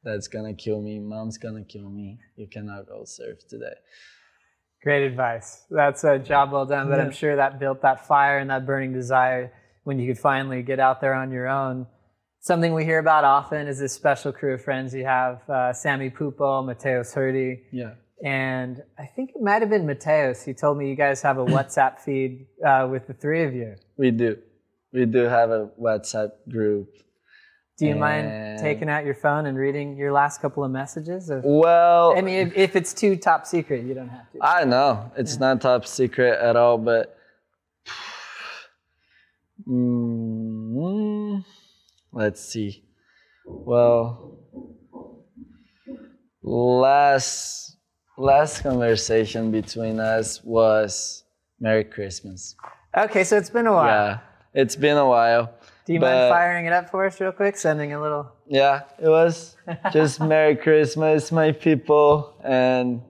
That's 0.03 0.27
gonna 0.27 0.53
kill 0.53 0.81
me. 0.81 0.99
Mom's 0.99 1.37
gonna 1.39 1.63
kill 1.63 1.89
me. 1.89 2.19
You 2.35 2.47
cannot 2.47 2.87
go 2.87 3.03
surf 3.05 3.39
today." 3.49 3.75
Great 4.83 5.07
advice. 5.07 5.65
That's 5.71 6.03
a 6.03 6.19
job 6.19 6.51
well 6.51 6.65
done, 6.65 6.87
but 6.89 6.97
yeah. 6.97 7.05
I'm 7.05 7.11
sure 7.11 7.35
that 7.35 7.59
built 7.59 7.81
that 7.81 8.05
fire 8.05 8.37
and 8.37 8.49
that 8.51 8.65
burning 8.65 8.93
desire 8.93 9.51
when 9.85 9.97
you 9.97 10.07
could 10.07 10.21
finally 10.21 10.61
get 10.61 10.79
out 10.79 11.01
there 11.01 11.13
on 11.13 11.31
your 11.31 11.47
own. 11.47 11.87
Something 12.41 12.73
we 12.73 12.85
hear 12.85 12.99
about 12.99 13.23
often 13.23 13.67
is 13.67 13.79
this 13.79 13.93
special 13.93 14.31
crew 14.31 14.53
of 14.53 14.63
friends 14.63 14.93
you 14.93 15.03
have, 15.03 15.41
uh, 15.49 15.73
Sammy 15.73 16.09
Pupo, 16.09 16.63
Mateus 16.63 17.13
Herdy. 17.13 17.61
Yeah. 17.71 17.95
And 18.23 18.81
I 18.97 19.05
think 19.05 19.31
it 19.35 19.41
might 19.41 19.61
have 19.61 19.69
been 19.69 19.85
Mateus. 19.85 20.43
He 20.43 20.53
told 20.53 20.77
me 20.77 20.89
you 20.89 20.95
guys 20.95 21.21
have 21.21 21.37
a 21.37 21.45
WhatsApp 21.55 21.99
feed 21.99 22.47
uh, 22.65 22.87
with 22.89 23.07
the 23.07 23.13
three 23.13 23.43
of 23.43 23.53
you. 23.53 23.75
We 23.97 24.11
do. 24.11 24.37
We 24.91 25.05
do 25.05 25.23
have 25.23 25.51
a 25.51 25.69
WhatsApp 25.79 26.31
group. 26.49 26.93
Do 27.77 27.85
you 27.85 27.91
and 27.91 27.99
mind 27.99 28.59
taking 28.59 28.89
out 28.89 29.05
your 29.05 29.13
phone 29.13 29.45
and 29.45 29.55
reading 29.55 29.97
your 29.97 30.11
last 30.11 30.41
couple 30.41 30.63
of 30.63 30.71
messages? 30.71 31.29
Well, 31.31 32.17
I 32.17 32.21
mean, 32.21 32.47
if, 32.47 32.57
if, 32.57 32.75
it's 32.75 32.91
too 32.91 33.15
top 33.17 33.45
secret, 33.45 33.85
you 33.85 33.93
don't 33.93 34.09
have 34.09 34.31
to. 34.31 34.39
I 34.41 34.63
know 34.63 35.11
it's 35.15 35.33
yeah. 35.33 35.39
not 35.41 35.61
top 35.61 35.85
secret 35.85 36.39
at 36.39 36.55
all, 36.55 36.79
but 36.79 37.17
Mm, 39.67 41.43
let's 42.11 42.41
see. 42.41 42.83
Well, 43.45 44.39
last 46.41 47.76
last 48.17 48.61
conversation 48.63 49.51
between 49.51 49.99
us 49.99 50.43
was 50.43 51.23
Merry 51.59 51.83
Christmas. 51.83 52.55
Okay, 52.97 53.23
so 53.23 53.37
it's 53.37 53.49
been 53.49 53.67
a 53.67 53.73
while. 53.73 53.87
Yeah, 53.87 54.19
it's 54.53 54.75
been 54.75 54.97
a 54.97 55.07
while. 55.07 55.53
Do 55.85 55.93
you 55.93 55.99
mind 55.99 56.29
firing 56.29 56.65
it 56.65 56.73
up 56.73 56.89
for 56.89 57.05
us 57.05 57.19
real 57.21 57.31
quick? 57.31 57.55
Sending 57.55 57.93
a 57.93 58.01
little. 58.01 58.29
Yeah, 58.47 58.81
it 58.99 59.07
was 59.07 59.55
just 59.93 60.19
Merry 60.21 60.55
Christmas, 60.55 61.31
my 61.31 61.51
people, 61.51 62.35
and 62.43 63.01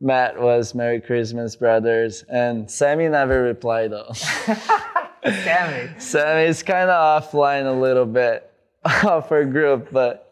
Matt 0.00 0.38
was 0.38 0.74
Merry 0.74 1.00
Christmas, 1.00 1.56
brothers, 1.56 2.24
and 2.28 2.70
Sammy 2.70 3.08
never 3.08 3.42
replied 3.42 3.92
though. 3.92 4.12
Sammy. 5.24 5.90
Sammy's 5.98 6.62
kind 6.62 6.90
of 6.90 7.22
offline 7.22 7.66
a 7.66 7.78
little 7.78 8.06
bit 8.06 8.50
off 8.84 9.30
our 9.30 9.44
group, 9.44 9.88
but 9.90 10.29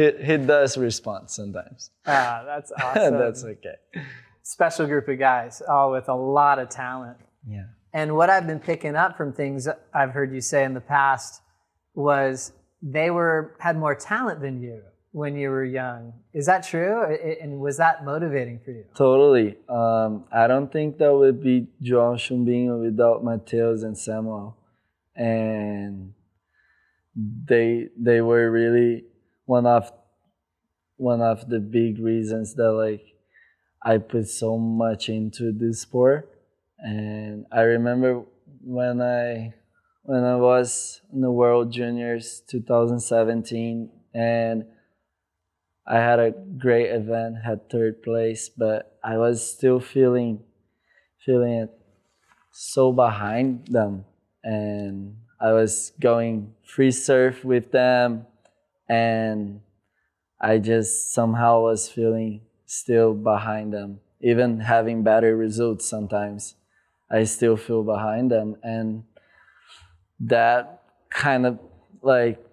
he, 0.00 0.24
he 0.24 0.36
does 0.38 0.76
respond 0.78 1.30
sometimes. 1.30 1.90
Ah, 2.06 2.42
that's 2.44 2.72
awesome. 2.82 3.18
that's 3.18 3.44
okay. 3.44 3.76
Special 4.42 4.86
group 4.86 5.06
of 5.08 5.18
guys, 5.18 5.62
all 5.68 5.92
with 5.92 6.08
a 6.08 6.14
lot 6.14 6.58
of 6.58 6.68
talent. 6.68 7.18
Yeah. 7.46 7.66
And 7.92 8.16
what 8.16 8.30
I've 8.30 8.46
been 8.46 8.60
picking 8.60 8.96
up 8.96 9.16
from 9.16 9.32
things 9.32 9.68
I've 9.92 10.10
heard 10.10 10.32
you 10.32 10.40
say 10.40 10.64
in 10.64 10.74
the 10.74 10.80
past 10.80 11.42
was 11.94 12.52
they 12.82 13.10
were 13.10 13.56
had 13.58 13.76
more 13.76 13.94
talent 13.94 14.40
than 14.40 14.62
you 14.62 14.80
when 15.12 15.36
you 15.36 15.50
were 15.50 15.64
young. 15.64 16.14
Is 16.32 16.46
that 16.46 16.66
true? 16.66 17.04
And 17.42 17.60
was 17.60 17.76
that 17.78 18.04
motivating 18.04 18.60
for 18.64 18.70
you? 18.70 18.84
Totally. 18.94 19.56
Um, 19.68 20.24
I 20.32 20.46
don't 20.46 20.72
think 20.72 20.98
that 20.98 21.12
would 21.12 21.42
be 21.42 21.66
João 21.82 22.14
Chumbinho 22.14 22.80
without 22.80 23.24
Mateus 23.24 23.82
and 23.82 23.98
Samuel. 23.98 24.56
And 25.16 26.14
they 27.14 27.88
they 27.98 28.20
were 28.20 28.50
really 28.50 29.04
one 29.50 29.66
of 29.66 29.90
one 30.96 31.20
of 31.20 31.48
the 31.48 31.58
big 31.58 31.98
reasons 31.98 32.54
that 32.54 32.70
like 32.70 33.04
I 33.82 33.98
put 33.98 34.28
so 34.28 34.56
much 34.56 35.08
into 35.08 35.50
this 35.50 35.80
sport. 35.80 36.30
And 36.78 37.46
I 37.50 37.62
remember 37.62 38.22
when 38.62 39.02
I 39.02 39.54
when 40.04 40.22
I 40.22 40.36
was 40.36 41.00
in 41.12 41.20
the 41.20 41.32
World 41.32 41.72
Juniors 41.72 42.42
2017 42.48 43.90
and 44.14 44.66
I 45.84 45.96
had 45.96 46.20
a 46.20 46.30
great 46.30 46.90
event, 46.92 47.42
had 47.44 47.68
third 47.68 48.04
place, 48.04 48.48
but 48.48 48.98
I 49.02 49.18
was 49.18 49.42
still 49.42 49.80
feeling 49.80 50.44
feeling 51.26 51.54
it 51.64 51.70
so 52.52 52.92
behind 52.92 53.66
them 53.66 54.04
and 54.44 55.16
I 55.40 55.50
was 55.52 55.90
going 55.98 56.54
free 56.62 56.92
surf 56.92 57.44
with 57.44 57.72
them 57.72 58.26
and 58.90 59.60
I 60.40 60.58
just 60.58 61.14
somehow 61.14 61.62
was 61.62 61.88
feeling 61.88 62.40
still 62.66 63.14
behind 63.14 63.72
them. 63.72 64.00
Even 64.20 64.60
having 64.60 65.04
better 65.04 65.36
results 65.36 65.86
sometimes 65.86 66.56
I 67.10 67.24
still 67.24 67.56
feel 67.56 67.82
behind 67.82 68.30
them. 68.30 68.56
And 68.62 69.04
that 70.20 70.82
kind 71.08 71.46
of 71.46 71.58
like 72.02 72.44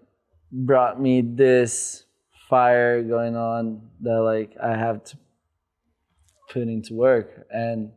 brought 0.51 1.01
me 1.01 1.22
this 1.22 2.06
fire 2.50 3.03
going 3.03 3.36
on 3.36 3.82
that 4.01 4.22
like 4.22 4.56
I 4.62 4.75
have 4.75 5.03
to 5.06 5.17
put 6.50 6.63
into 6.63 6.94
work. 6.94 7.48
And 7.51 7.91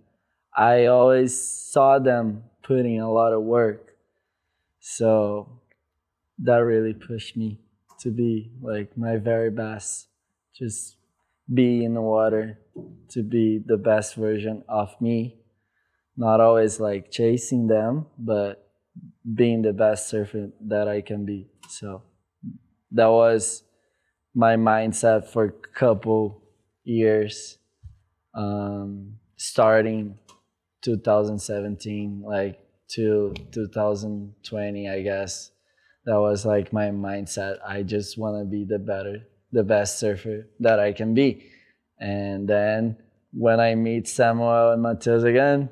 I 0.57 0.87
always 0.87 1.39
saw 1.39 1.99
them 1.99 2.45
putting 2.63 3.01
a 3.01 3.11
lot 3.11 3.33
of 3.33 3.43
work. 3.43 3.95
So 4.81 5.61
that 6.39 6.59
really 6.59 6.95
pushed 6.95 7.37
me 7.37 7.59
to 8.01 8.11
be 8.11 8.51
like 8.61 8.97
my 8.97 9.17
very 9.17 9.51
best. 9.51 10.09
Just 10.55 10.97
be 11.53 11.85
in 11.85 11.95
the 11.95 12.01
water 12.01 12.59
to 13.09 13.23
be 13.23 13.61
the 13.65 13.77
best 13.77 14.15
version 14.15 14.63
of 14.69 14.99
me. 15.01 15.37
Not 16.17 16.41
always 16.41 16.81
like 16.81 17.11
chasing 17.11 17.67
them, 17.67 18.07
but 18.19 18.71
being 19.35 19.63
the 19.63 19.73
best 19.73 20.09
surfer 20.09 20.51
that 20.69 20.89
I 20.89 21.01
can 21.01 21.25
be. 21.25 21.49
So 21.69 22.03
that 22.93 23.07
was 23.07 23.63
my 24.35 24.57
mindset 24.57 25.29
for 25.29 25.45
a 25.45 25.53
couple 25.79 26.43
years, 26.85 27.59
um, 28.35 29.15
starting 29.37 30.19
2017, 30.83 32.23
like 32.25 32.59
to 32.89 33.35
2020, 33.53 34.89
I 34.89 35.03
guess. 35.03 35.51
That 36.07 36.19
was 36.19 36.47
like 36.47 36.73
my 36.73 36.89
mindset. 36.89 37.59
I 37.67 37.83
just 37.83 38.19
want 38.19 38.41
to 38.41 38.45
be 38.45 38.65
the 38.65 38.79
better, 38.79 39.27
the 39.53 39.63
best 39.63 39.99
surfer 39.99 40.47
that 40.61 40.81
I 40.81 40.93
can 40.93 41.15
be. 41.15 41.51
And 41.99 42.49
then 42.49 42.97
when 43.33 43.61
I 43.61 43.75
meet 43.75 44.09
Samuel 44.09 44.73
and 44.73 44.83
Mateus 44.83 45.23
again, 45.23 45.69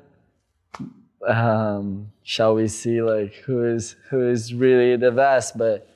um, 1.27 2.11
shall 2.23 2.55
we 2.55 2.67
see 2.67 3.01
like 3.01 3.33
who 3.45 3.65
is 3.65 3.95
who 4.09 4.29
is 4.29 4.53
really 4.53 4.95
the 4.95 5.11
best? 5.11 5.57
But 5.57 5.87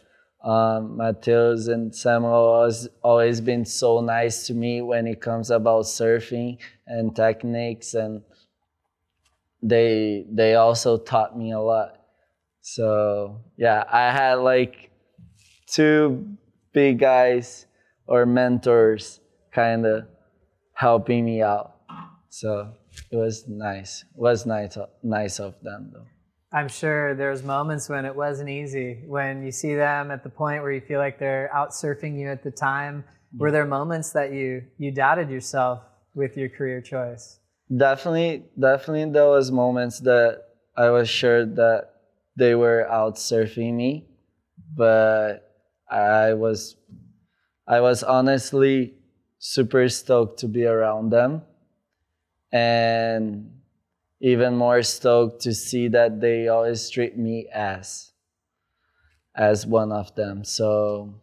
um, 0.44 1.00
and 1.00 1.96
Samuel 1.96 2.66
has 2.66 2.90
always 3.02 3.40
been 3.40 3.64
so 3.64 4.02
nice 4.02 4.48
to 4.48 4.54
me 4.54 4.82
when 4.82 5.08
it 5.08 5.22
comes 5.22 5.50
about 5.52 5.86
surfing 5.86 6.58
and 6.86 7.16
techniques, 7.16 7.94
and 7.94 8.24
they 9.62 10.26
they 10.30 10.56
also 10.56 10.98
taught 10.98 11.38
me 11.38 11.54
a 11.54 11.60
lot. 11.60 12.03
So 12.64 13.42
yeah, 13.58 13.84
I 13.92 14.12
had 14.12 14.36
like 14.36 14.90
two 15.68 16.38
big 16.74 16.98
guys 16.98 17.68
or 18.08 18.26
mentors 18.26 19.20
kind 19.52 19.86
of 19.86 20.06
helping 20.74 21.26
me 21.26 21.44
out. 21.44 21.76
So 22.30 22.74
it 23.12 23.18
was 23.18 23.48
nice. 23.48 24.06
It 24.16 24.20
was 24.20 24.46
nice 24.46 24.78
nice 25.04 25.40
of 25.40 25.56
them 25.62 25.92
though. 25.94 26.06
I'm 26.54 26.70
sure 26.70 27.16
there's 27.16 27.44
moments 27.44 27.90
when 27.90 28.06
it 28.06 28.16
wasn't 28.16 28.50
easy. 28.50 29.04
When 29.08 29.44
you 29.44 29.52
see 29.52 29.76
them 29.76 30.10
at 30.10 30.24
the 30.24 30.30
point 30.30 30.62
where 30.62 30.72
you 30.72 30.82
feel 30.82 31.00
like 31.00 31.20
they're 31.20 31.54
out 31.54 31.72
surfing 31.72 32.18
you 32.18 32.30
at 32.30 32.44
the 32.44 32.52
time, 32.52 33.04
were 33.38 33.52
there 33.52 33.66
moments 33.66 34.12
that 34.14 34.32
you 34.32 34.64
you 34.78 34.92
doubted 34.92 35.30
yourself 35.30 35.82
with 36.16 36.38
your 36.38 36.48
career 36.48 36.80
choice? 36.80 37.40
Definitely, 37.76 38.46
definitely 38.58 39.12
there 39.12 39.28
was 39.28 39.52
moments 39.52 40.00
that 40.00 40.44
I 40.78 40.92
was 40.92 41.10
sure 41.10 41.46
that 41.46 41.93
they 42.36 42.56
were 42.56 42.90
out 42.90 43.16
surfing 43.16 43.76
me, 43.76 44.08
but 44.76 45.52
I 45.90 46.34
was 46.34 46.76
I 47.68 47.80
was 47.82 48.04
honestly 48.04 48.96
super 49.40 49.88
stoked 49.90 50.40
to 50.40 50.48
be 50.48 50.66
around 50.66 51.10
them 51.12 51.44
and 52.52 53.52
even 54.22 54.56
more 54.56 54.82
stoked 54.84 55.42
to 55.42 55.54
see 55.54 55.90
that 55.90 56.22
they 56.22 56.48
always 56.48 56.90
treat 56.90 57.18
me 57.18 57.48
as 57.54 58.14
as 59.36 59.66
one 59.66 59.92
of 59.92 60.14
them. 60.16 60.44
So 60.44 61.16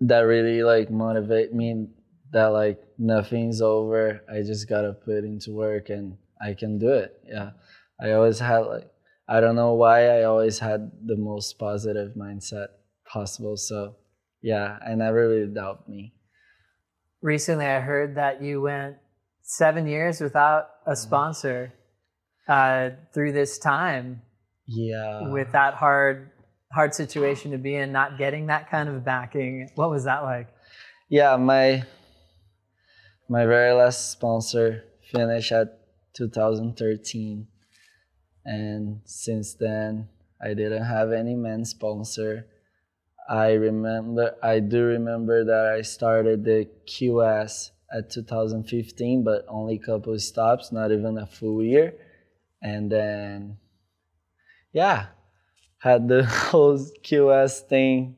that 0.00 0.20
really 0.20 0.62
like 0.62 0.90
motivate 0.90 1.54
me 1.54 1.86
that 2.32 2.46
like 2.46 2.80
nothing's 2.98 3.62
over. 3.62 4.22
I 4.30 4.42
just 4.42 4.68
gotta 4.68 4.92
put 4.92 5.24
into 5.24 5.52
work 5.52 5.88
and 5.88 6.16
i 6.40 6.52
can 6.52 6.78
do 6.78 6.92
it. 6.92 7.18
Yeah. 7.26 7.50
I 8.00 8.12
always 8.12 8.38
had 8.38 8.58
like 8.58 8.90
i 9.28 9.40
don't 9.40 9.56
know 9.56 9.74
why 9.74 10.06
i 10.06 10.22
always 10.24 10.58
had 10.58 10.90
the 11.04 11.16
most 11.16 11.58
positive 11.58 12.14
mindset 12.16 12.68
possible 13.06 13.56
so 13.56 13.96
yeah 14.42 14.78
i 14.86 14.94
never 14.94 15.28
really 15.28 15.46
doubt 15.46 15.88
me 15.88 16.12
Recently, 17.22 17.66
I 17.66 17.80
heard 17.80 18.16
that 18.16 18.42
you 18.42 18.60
went 18.60 18.96
seven 19.42 19.86
years 19.86 20.20
without 20.20 20.68
a 20.86 20.94
sponsor 20.94 21.72
uh, 22.46 22.90
through 23.12 23.32
this 23.32 23.58
time 23.58 24.22
yeah 24.66 25.28
with 25.28 25.50
that 25.52 25.74
hard 25.74 26.30
hard 26.72 26.94
situation 26.94 27.50
to 27.52 27.58
be 27.58 27.74
in, 27.74 27.90
not 27.90 28.18
getting 28.18 28.46
that 28.46 28.70
kind 28.70 28.88
of 28.88 29.04
backing. 29.04 29.70
What 29.74 29.90
was 29.90 30.04
that 30.04 30.22
like? 30.22 30.48
yeah 31.08 31.36
my 31.36 31.84
my 33.28 33.46
very 33.46 33.72
last 33.72 34.10
sponsor 34.12 34.84
finished 35.10 35.52
at 35.52 35.78
2013 36.14 37.48
and 38.46 39.00
since 39.04 39.54
then 39.54 40.08
i 40.42 40.54
didn't 40.54 40.84
have 40.84 41.12
any 41.12 41.34
man 41.34 41.64
sponsor 41.64 42.46
i 43.28 43.52
remember 43.52 44.34
i 44.42 44.58
do 44.58 44.84
remember 44.84 45.44
that 45.44 45.66
i 45.76 45.82
started 45.82 46.44
the 46.44 46.66
qs 46.86 47.70
at 47.92 48.10
2015 48.10 49.22
but 49.22 49.44
only 49.48 49.78
couple 49.78 50.18
stops 50.18 50.72
not 50.72 50.90
even 50.90 51.18
a 51.18 51.26
full 51.26 51.62
year 51.62 51.92
and 52.62 52.90
then 52.90 53.58
yeah 54.72 55.06
had 55.78 56.08
the 56.08 56.24
whole 56.50 56.78
qs 57.04 57.60
thing 57.68 58.16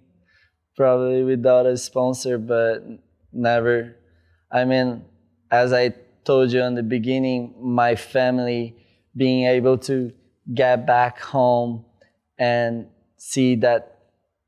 probably 0.79 1.25
without 1.25 1.67
a 1.67 1.77
sponsor, 1.77 2.39
but 2.39 2.85
never. 3.33 3.97
I 4.51 4.65
mean, 4.65 5.05
as 5.51 5.73
I 5.73 5.93
told 6.25 6.53
you 6.53 6.63
in 6.63 6.77
the 6.77 6.85
beginning, 6.85 7.53
my 7.61 7.97
family 7.97 8.77
being 9.17 9.47
able 9.47 9.77
to 9.91 10.13
get 10.55 10.87
back 10.87 11.21
home 11.21 11.85
and 12.39 12.87
see 13.17 13.57
that 13.57 13.99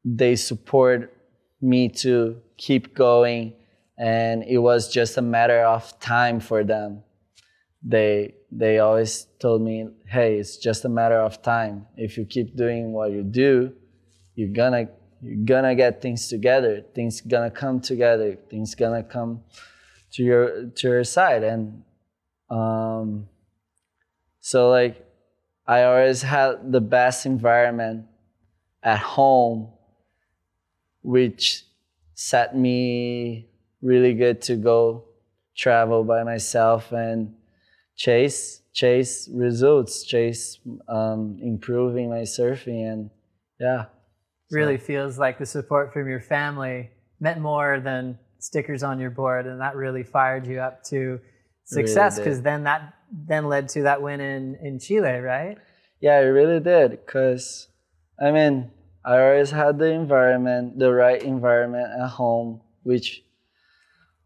they 0.04 0.36
support 0.36 1.16
me 1.60 1.88
to 1.88 2.40
keep 2.56 2.94
going, 2.94 3.52
and 3.98 4.42
it 4.44 4.58
was 4.58 4.92
just 4.92 5.18
a 5.18 5.22
matter 5.22 5.62
of 5.62 5.98
time 6.00 6.40
for 6.40 6.64
them. 6.64 7.02
They 7.82 8.34
they 8.50 8.78
always 8.78 9.26
told 9.38 9.62
me, 9.62 9.88
"Hey, 10.06 10.38
it's 10.38 10.56
just 10.56 10.84
a 10.84 10.88
matter 10.88 11.20
of 11.20 11.42
time. 11.42 11.86
If 11.96 12.16
you 12.16 12.24
keep 12.24 12.56
doing 12.56 12.92
what 12.92 13.10
you 13.12 13.22
do, 13.22 13.72
you're 14.34 14.48
gonna 14.52 14.88
you're 15.20 15.44
gonna 15.44 15.74
get 15.74 16.00
things 16.00 16.28
together 16.28 16.82
things 16.94 17.20
gonna 17.20 17.50
come 17.50 17.80
together 17.80 18.36
things 18.48 18.74
gonna 18.74 19.02
come 19.02 19.42
to 20.12 20.22
your 20.22 20.66
to 20.74 20.88
your 20.88 21.04
side 21.04 21.42
and 21.42 21.82
um 22.48 23.28
so 24.40 24.70
like 24.70 25.06
i 25.70 25.78
always 25.88 26.20
had 26.22 26.72
the 26.76 26.80
best 26.80 27.24
environment 27.35 27.98
at 28.83 28.98
home 28.98 29.59
which 31.02 31.64
set 32.14 32.48
me 32.56 33.48
really 33.80 34.14
good 34.14 34.42
to 34.42 34.54
go 34.56 35.04
travel 35.56 36.04
by 36.04 36.22
myself 36.22 36.92
and 36.92 37.35
chase 37.96 38.62
chase 38.72 39.28
results 39.33 40.04
chase 40.04 40.59
um, 40.88 41.38
improving 41.42 42.11
my 42.11 42.24
surfing 42.37 42.83
and 42.92 43.11
yeah. 43.61 43.85
Really 44.50 44.78
feels 44.78 45.18
like 45.18 45.38
the 45.38 45.46
support 45.46 45.92
from 45.92 46.09
your 46.09 46.20
family 46.20 46.90
meant 47.20 47.40
more 47.40 47.78
than 47.78 48.18
stickers 48.40 48.83
on 48.83 48.98
your 48.98 49.11
board, 49.11 49.46
and 49.46 49.61
that 49.61 49.76
really 49.76 50.02
fired 50.02 50.46
you 50.46 50.59
up 50.59 50.83
to 50.85 51.20
success 51.64 52.18
because 52.18 52.42
then 52.42 52.64
that 52.64 52.94
then 53.11 53.49
led 53.49 53.68
to 53.70 53.83
that 53.83 54.03
win 54.03 54.20
in 54.20 54.57
in 54.62 54.79
Chile, 54.79 55.18
right? 55.18 55.59
Yeah, 56.01 56.20
it 56.20 56.25
really 56.25 56.61
did. 56.61 57.07
Cause 57.07 57.68
I 58.20 58.31
mean, 58.31 58.70
I 59.05 59.18
always 59.18 59.51
had 59.51 59.79
the 59.79 59.87
environment, 59.87 60.79
the 60.79 60.92
right 60.92 61.23
environment 61.23 61.88
at 61.99 62.09
home, 62.09 62.61
which 62.83 63.23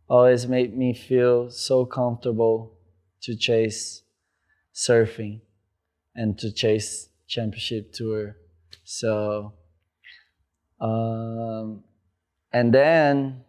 always 0.09 0.47
made 0.47 0.77
me 0.77 0.93
feel 0.95 1.51
so 1.51 1.87
comfortable 1.87 2.77
to 3.23 3.37
chase 3.37 4.03
surfing 4.75 5.41
and 6.15 6.39
to 6.39 6.53
chase 6.53 7.09
championship 7.29 7.93
tour. 7.93 8.37
So, 8.83 9.55
um, 10.81 11.85
and 12.53 12.75
then 12.75 13.45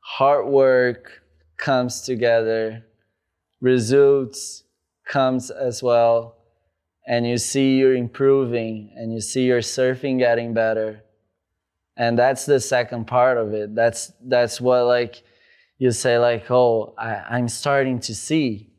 hard 0.00 0.46
work 0.46 1.22
comes 1.56 2.02
together, 2.02 2.84
results 3.60 4.63
comes 5.06 5.50
as 5.50 5.82
well 5.82 6.36
and 7.06 7.26
you 7.26 7.36
see 7.36 7.76
you're 7.76 7.94
improving 7.94 8.90
and 8.96 9.12
you 9.12 9.20
see 9.20 9.44
your 9.44 9.60
surfing 9.60 10.18
getting 10.18 10.54
better. 10.54 11.02
And 11.96 12.18
that's 12.18 12.46
the 12.46 12.60
second 12.60 13.06
part 13.06 13.38
of 13.38 13.52
it. 13.52 13.74
That's 13.74 14.12
that's 14.24 14.60
what 14.60 14.86
like 14.86 15.22
you 15.78 15.90
say 15.90 16.18
like 16.18 16.50
oh 16.50 16.94
I, 16.98 17.22
i'm 17.30 17.48
starting 17.48 18.00
to 18.00 18.14
see. 18.14 18.70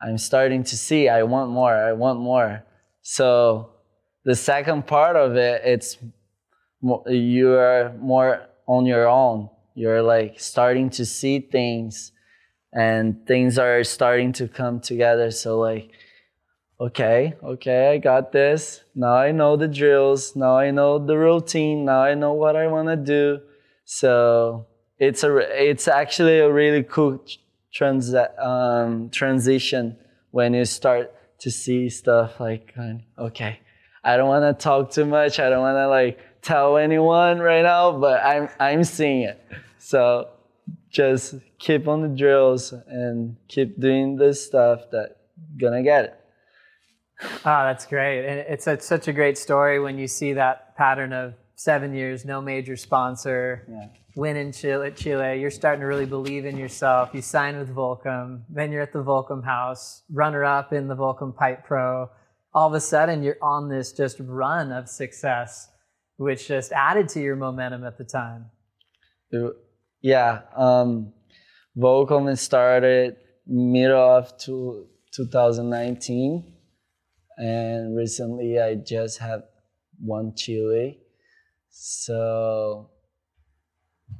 I'm 0.00 0.18
starting 0.18 0.62
to 0.64 0.76
see. 0.76 1.08
I 1.08 1.22
want 1.22 1.50
more. 1.50 1.74
I 1.74 1.92
want 1.92 2.20
more. 2.20 2.62
So 3.02 3.70
the 4.24 4.34
second 4.34 4.86
part 4.86 5.16
of 5.16 5.36
it 5.36 5.62
it's 5.64 5.98
you 7.06 7.54
are 7.54 7.92
more 7.98 8.46
on 8.66 8.86
your 8.86 9.08
own. 9.08 9.50
You're 9.74 10.02
like 10.02 10.38
starting 10.38 10.90
to 10.90 11.04
see 11.04 11.40
things 11.40 12.12
and 12.74 13.26
things 13.26 13.58
are 13.58 13.84
starting 13.84 14.32
to 14.32 14.48
come 14.48 14.80
together 14.80 15.30
so 15.30 15.58
like 15.58 15.90
okay, 16.80 17.34
okay, 17.42 17.92
I 17.92 17.98
got 17.98 18.32
this. 18.32 18.82
Now 18.96 19.14
I 19.14 19.30
know 19.30 19.56
the 19.56 19.68
drills. 19.68 20.34
Now 20.34 20.58
I 20.58 20.72
know 20.72 20.98
the 20.98 21.16
routine. 21.16 21.84
Now 21.84 22.02
I 22.02 22.14
know 22.14 22.32
what 22.32 22.56
I 22.56 22.66
want 22.66 22.88
to 22.88 22.96
do. 22.96 23.40
So 23.84 24.66
it's 24.98 25.24
a 25.24 25.36
it's 25.70 25.88
actually 25.88 26.38
a 26.38 26.50
really 26.50 26.82
cool 26.82 27.24
trans 27.72 28.14
um, 28.14 29.10
transition 29.10 29.96
when 30.30 30.54
you 30.54 30.64
start 30.64 31.12
to 31.40 31.50
see 31.50 31.88
stuff 31.88 32.38
like 32.38 32.72
okay 33.18 33.58
i 34.04 34.16
don't 34.16 34.28
want 34.28 34.44
to 34.44 34.62
talk 34.62 34.90
too 34.90 35.04
much 35.04 35.40
i 35.40 35.50
don't 35.50 35.60
want 35.60 35.76
to 35.76 35.88
like 35.88 36.18
tell 36.42 36.76
anyone 36.76 37.38
right 37.38 37.62
now 37.62 37.90
but 37.92 38.24
i'm 38.24 38.48
i'm 38.60 38.84
seeing 38.84 39.22
it 39.22 39.44
so 39.78 40.28
just 40.94 41.34
keep 41.58 41.88
on 41.88 42.02
the 42.02 42.08
drills 42.08 42.72
and 42.86 43.36
keep 43.48 43.80
doing 43.80 44.16
the 44.16 44.32
stuff 44.32 44.90
that 44.92 45.16
gonna 45.60 45.82
get 45.82 46.04
it 46.04 46.20
oh 47.20 47.64
that's 47.64 47.86
great 47.86 48.24
and 48.26 48.40
it's, 48.48 48.66
it's 48.66 48.86
such 48.86 49.08
a 49.08 49.12
great 49.12 49.36
story 49.36 49.80
when 49.80 49.98
you 49.98 50.06
see 50.06 50.32
that 50.32 50.76
pattern 50.76 51.12
of 51.12 51.34
seven 51.56 51.94
years 51.94 52.24
no 52.24 52.40
major 52.40 52.76
sponsor 52.76 53.66
yeah 53.68 53.86
win 54.16 54.36
in 54.36 54.52
Chile, 54.52 54.92
Chile, 54.92 55.40
you're 55.40 55.50
starting 55.50 55.80
to 55.80 55.86
really 55.86 56.06
believe 56.06 56.44
in 56.44 56.56
yourself. 56.56 57.10
You 57.12 57.22
sign 57.22 57.58
with 57.58 57.74
Volcom, 57.74 58.42
then 58.48 58.70
you're 58.70 58.82
at 58.82 58.92
the 58.92 59.02
Volcom 59.02 59.44
house, 59.44 60.02
runner 60.10 60.44
up 60.44 60.72
in 60.72 60.88
the 60.88 60.96
Volcom 60.96 61.34
Pipe 61.34 61.64
Pro. 61.64 62.10
All 62.52 62.68
of 62.68 62.74
a 62.74 62.80
sudden, 62.80 63.22
you're 63.22 63.38
on 63.42 63.68
this 63.68 63.92
just 63.92 64.18
run 64.20 64.70
of 64.70 64.88
success, 64.88 65.68
which 66.16 66.46
just 66.46 66.70
added 66.72 67.08
to 67.10 67.20
your 67.20 67.36
momentum 67.36 67.84
at 67.84 67.98
the 67.98 68.04
time. 68.04 68.46
Yeah, 70.04 70.42
um, 70.54 71.14
Volcom 71.74 72.36
started 72.36 73.16
middle 73.46 73.98
of 73.98 74.36
two, 74.36 74.88
2019, 75.16 76.44
and 77.38 77.96
recently 77.96 78.60
I 78.60 78.74
just 78.74 79.18
had 79.18 79.44
one 79.98 80.34
Chile. 80.36 81.00
So 81.70 82.90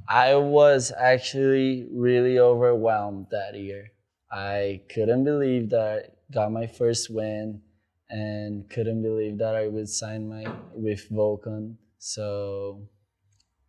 I 0.09 0.33
was 0.33 0.91
actually 0.97 1.87
really 1.93 2.39
overwhelmed 2.39 3.27
that 3.29 3.53
year. 3.53 3.91
I 4.31 4.81
couldn't 4.91 5.23
believe 5.23 5.69
that 5.69 5.87
I 5.87 6.33
got 6.33 6.51
my 6.51 6.65
first 6.65 7.11
win 7.11 7.61
and 8.09 8.67
couldn't 8.71 9.03
believe 9.03 9.37
that 9.37 9.55
I 9.55 9.67
would 9.67 9.89
sign 9.89 10.29
my 10.29 10.51
with 10.73 11.07
Volcom. 11.11 11.75
So 11.99 12.89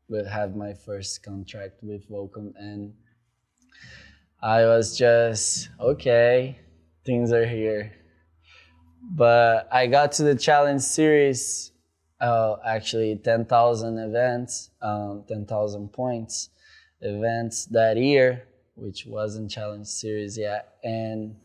would 0.09 0.27
have 0.27 0.55
my 0.55 0.73
first 0.73 1.23
contract 1.23 1.83
with 1.83 2.09
Volcom 2.09 2.53
and 2.57 2.93
I 4.43 4.65
was 4.67 4.97
just 4.97 5.71
okay, 5.81 6.59
things 7.05 7.33
are 7.33 7.47
here. 7.47 7.93
But 9.03 9.69
I 9.73 9.87
got 9.87 10.13
to 10.13 10.25
the 10.25 10.35
challenge 10.35 10.83
series 10.83 11.73
uh, 12.21 12.57
actually 12.65 13.17
10,000 13.17 13.99
events, 13.99 14.71
um, 14.83 15.25
10,000 15.29 15.93
points 15.93 16.51
events 17.01 17.67
that 17.67 17.97
year, 17.97 18.45
which 18.75 19.07
wasn't 19.07 19.51
challenge 19.51 19.87
series 19.87 20.39
yet. 20.39 20.75
And 20.83 21.37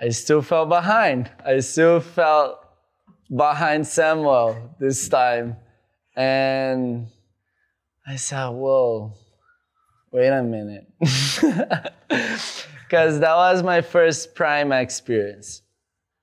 I 0.00 0.08
still 0.08 0.42
fell 0.42 0.66
behind. 0.66 1.30
I 1.44 1.60
still 1.60 2.00
felt 2.00 2.58
behind 3.34 3.86
Samuel 3.86 4.74
this 4.78 5.08
time. 5.08 5.56
And 6.16 7.08
I 8.06 8.16
said, 8.16 8.48
whoa, 8.50 9.12
wait 10.12 10.28
a 10.28 10.42
minute. 10.42 10.86
Because 12.84 13.18
that 13.20 13.34
was 13.34 13.62
my 13.62 13.80
first 13.80 14.34
prime 14.34 14.70
experience. 14.70 15.62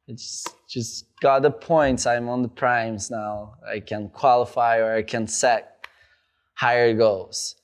It's 0.08 0.46
just 0.70 1.06
got 1.20 1.42
the 1.42 1.52
points. 1.52 2.06
I'm 2.06 2.30
on 2.30 2.44
the 2.44 2.48
primes 2.48 3.10
now. 3.12 3.56
I 3.68 3.80
can 3.80 4.10
qualify 4.10 4.78
or 4.78 4.96
I 4.96 5.02
can 5.02 5.28
set 5.28 5.86
higher 6.54 6.94
goals. 6.94 7.56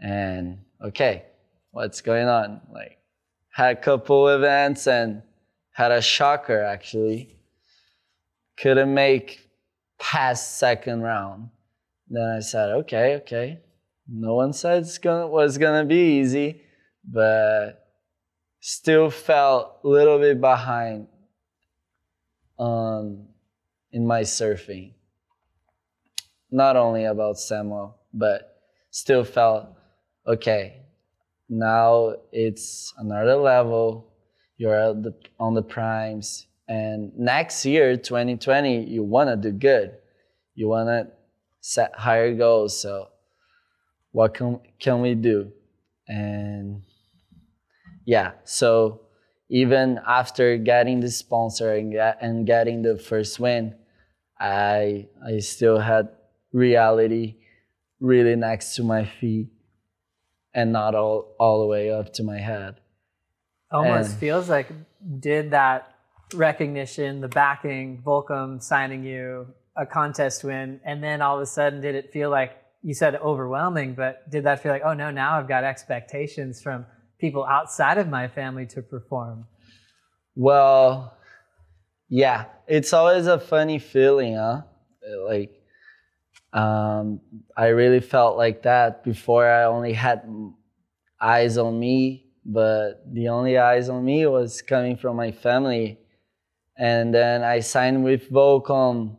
And 0.00 0.58
okay, 0.82 1.24
what's 1.72 2.00
going 2.00 2.28
on? 2.28 2.60
Like, 2.72 2.98
had 3.52 3.76
a 3.76 3.80
couple 3.80 4.28
events 4.28 4.86
and 4.86 5.22
had 5.72 5.90
a 5.90 6.00
shocker 6.00 6.62
actually. 6.62 7.36
Couldn't 8.56 8.94
make 8.94 9.50
past 9.98 10.58
second 10.58 11.02
round. 11.02 11.50
Then 12.08 12.36
I 12.36 12.40
said, 12.40 12.70
okay, 12.70 13.16
okay. 13.16 13.60
No 14.08 14.34
one 14.34 14.52
said 14.52 14.82
it's 14.82 14.98
gonna 14.98 15.26
was 15.26 15.58
gonna 15.58 15.84
be 15.84 16.20
easy, 16.20 16.62
but 17.04 17.86
still 18.60 19.10
felt 19.10 19.80
a 19.84 19.88
little 19.88 20.18
bit 20.18 20.40
behind 20.40 21.08
um, 22.58 23.26
in 23.90 24.06
my 24.06 24.22
surfing. 24.22 24.92
Not 26.50 26.76
only 26.76 27.04
about 27.04 27.38
Samuel, 27.38 27.98
but 28.14 28.62
still 28.90 29.24
felt 29.24 29.66
okay. 30.26 30.82
Now 31.48 32.14
it's 32.30 32.94
another 32.98 33.36
level. 33.36 34.12
You're 34.56 34.94
the, 34.94 35.14
on 35.38 35.54
the 35.54 35.62
primes, 35.62 36.46
and 36.66 37.12
next 37.16 37.66
year, 37.66 37.96
2020, 37.96 38.84
you 38.84 39.02
want 39.02 39.28
to 39.28 39.36
do 39.36 39.56
good. 39.56 39.96
You 40.54 40.68
want 40.68 40.88
to 40.88 41.12
set 41.66 41.92
higher 41.98 42.32
goals. 42.32 42.80
So, 42.80 43.08
what 44.12 44.34
can 44.34 44.60
can 44.78 45.00
we 45.00 45.14
do? 45.14 45.50
And 46.06 46.82
yeah, 48.04 48.32
so 48.44 49.00
even 49.48 49.98
after 50.06 50.56
getting 50.58 51.00
the 51.00 51.10
sponsor 51.10 51.74
and, 51.74 51.92
get, 51.92 52.18
and 52.20 52.46
getting 52.46 52.82
the 52.82 52.96
first 52.96 53.40
win, 53.40 53.74
I 54.38 55.08
I 55.26 55.40
still 55.40 55.78
had 55.78 56.08
reality 56.52 57.36
really 57.98 58.36
next 58.36 58.76
to 58.76 58.84
my 58.84 59.04
feet 59.04 59.48
and 60.54 60.72
not 60.72 60.94
all 60.94 61.34
all 61.40 61.60
the 61.62 61.66
way 61.66 61.90
up 61.90 62.12
to 62.14 62.22
my 62.22 62.38
head. 62.38 62.76
Almost 63.72 64.10
and, 64.10 64.20
feels 64.20 64.48
like 64.48 64.68
did 65.18 65.50
that 65.50 65.92
recognition, 66.32 67.20
the 67.20 67.28
backing, 67.28 68.02
Volcom 68.06 68.62
signing 68.62 69.02
you, 69.02 69.48
a 69.76 69.86
contest 69.86 70.44
win, 70.44 70.80
and 70.84 71.02
then 71.02 71.20
all 71.20 71.36
of 71.36 71.42
a 71.42 71.46
sudden 71.46 71.80
did 71.80 71.94
it 71.94 72.12
feel 72.12 72.30
like 72.30 72.52
you 72.82 72.94
said 72.94 73.16
overwhelming, 73.16 73.94
but 73.94 74.30
did 74.30 74.44
that 74.44 74.62
feel 74.62 74.72
like, 74.72 74.82
oh 74.84 74.94
no, 74.94 75.10
now 75.10 75.38
I've 75.38 75.48
got 75.48 75.64
expectations 75.64 76.62
from 76.62 76.86
people 77.18 77.44
outside 77.44 77.98
of 77.98 78.08
my 78.08 78.28
family 78.28 78.66
to 78.66 78.82
perform? 78.82 79.46
Well, 80.34 81.16
yeah, 82.08 82.44
it's 82.68 82.92
always 82.92 83.26
a 83.26 83.40
funny 83.40 83.78
feeling, 83.78 84.36
huh? 84.36 84.62
Like, 85.26 85.50
um, 86.52 87.20
I 87.56 87.68
really 87.68 88.00
felt 88.00 88.36
like 88.36 88.62
that 88.62 89.02
before. 89.02 89.48
I 89.48 89.64
only 89.64 89.92
had 89.92 90.22
eyes 91.20 91.58
on 91.58 91.78
me, 91.78 92.26
but 92.44 93.02
the 93.12 93.28
only 93.28 93.58
eyes 93.58 93.88
on 93.88 94.04
me 94.04 94.26
was 94.26 94.62
coming 94.62 94.96
from 94.96 95.16
my 95.16 95.32
family. 95.32 95.98
And 96.78 97.14
then 97.14 97.42
I 97.42 97.60
signed 97.60 98.04
with 98.04 98.30
Volcom, 98.30 99.16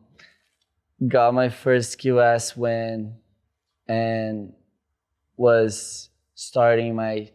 got 1.06 1.34
my 1.34 1.50
first 1.50 2.00
QS 2.00 2.56
win, 2.56 3.16
and 3.88 4.54
was 5.36 6.10
starting 6.34 6.96
my 6.96 7.30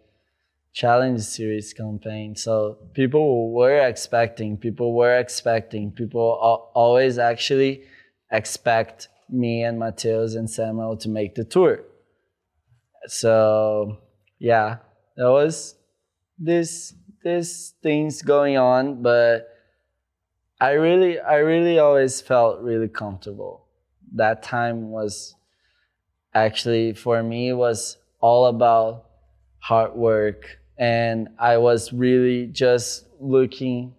challenge 0.72 1.20
series 1.20 1.72
campaign. 1.72 2.34
So 2.34 2.78
people 2.94 3.52
were 3.52 3.86
expecting, 3.86 4.56
people 4.56 4.94
were 4.94 5.18
expecting, 5.18 5.92
people 5.92 6.70
always 6.74 7.18
actually 7.18 7.84
expect 8.30 9.08
me 9.28 9.62
and 9.62 9.78
Mateus 9.78 10.34
and 10.34 10.48
Samuel 10.48 10.96
to 10.98 11.08
make 11.08 11.34
the 11.34 11.44
tour. 11.44 11.84
So 13.06 13.98
yeah, 14.38 14.78
there 15.16 15.30
was 15.30 15.76
this 16.38 16.94
this 17.22 17.74
things 17.82 18.22
going 18.22 18.56
on, 18.58 19.02
but 19.02 19.48
I 20.62 20.74
really 20.74 21.18
I 21.18 21.38
really 21.38 21.80
always 21.80 22.20
felt 22.20 22.60
really 22.60 22.86
comfortable. 22.86 23.66
That 24.14 24.44
time 24.44 24.92
was 24.92 25.34
actually 26.34 26.92
for 26.92 27.20
me 27.20 27.52
was 27.52 27.96
all 28.20 28.46
about 28.46 29.06
hard 29.58 29.96
work 29.96 30.58
and 30.78 31.30
I 31.36 31.56
was 31.56 31.92
really 31.92 32.46
just 32.46 33.06
looking 33.18 33.96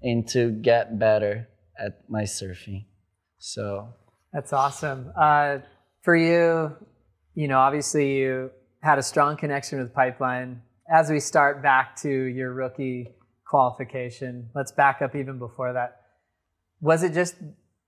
into 0.00 0.52
get 0.52 0.98
better 0.98 1.48
at 1.78 2.00
my 2.08 2.22
surfing. 2.22 2.86
So 3.36 3.90
that's 4.32 4.54
awesome. 4.54 5.12
Uh, 5.20 5.58
for 6.00 6.16
you, 6.16 6.74
you 7.34 7.46
know, 7.46 7.58
obviously 7.58 8.16
you 8.16 8.50
had 8.80 8.98
a 8.98 9.02
strong 9.02 9.36
connection 9.36 9.80
with 9.80 9.92
Pipeline. 9.92 10.62
As 10.90 11.10
we 11.10 11.20
start 11.20 11.62
back 11.62 11.94
to 11.96 12.08
your 12.08 12.54
rookie 12.54 13.10
qualification, 13.46 14.48
let's 14.54 14.72
back 14.72 15.02
up 15.02 15.14
even 15.14 15.38
before 15.38 15.74
that. 15.74 16.04
Was 16.80 17.02
it 17.02 17.14
just 17.14 17.36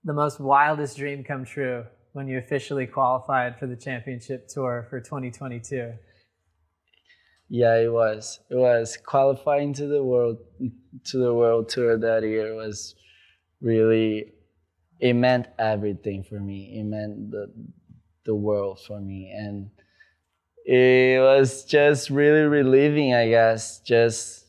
the 0.03 0.13
most 0.13 0.39
wildest 0.39 0.97
dream 0.97 1.23
come 1.23 1.45
true 1.45 1.85
when 2.13 2.27
you 2.27 2.37
officially 2.37 2.87
qualified 2.87 3.59
for 3.59 3.67
the 3.67 3.75
championship 3.75 4.47
tour 4.47 4.87
for 4.89 4.99
2022? 4.99 5.93
Yeah, 7.49 7.75
it 7.77 7.91
was. 7.91 8.39
It 8.49 8.55
was 8.55 8.97
qualifying 8.97 9.73
to 9.73 9.87
the 9.87 10.03
world 10.03 10.37
to 11.05 11.17
the 11.17 11.33
world 11.33 11.69
tour 11.69 11.97
that 11.97 12.23
year 12.23 12.55
was 12.55 12.95
really 13.61 14.33
it 14.99 15.13
meant 15.13 15.47
everything 15.57 16.23
for 16.23 16.39
me. 16.39 16.79
It 16.79 16.83
meant 16.83 17.31
the 17.31 17.51
the 18.25 18.35
world 18.35 18.79
for 18.85 18.99
me 18.99 19.31
and 19.35 19.69
it 20.65 21.19
was 21.19 21.65
just 21.65 22.11
really 22.11 22.41
relieving, 22.41 23.13
I 23.15 23.29
guess. 23.29 23.79
Just 23.79 24.45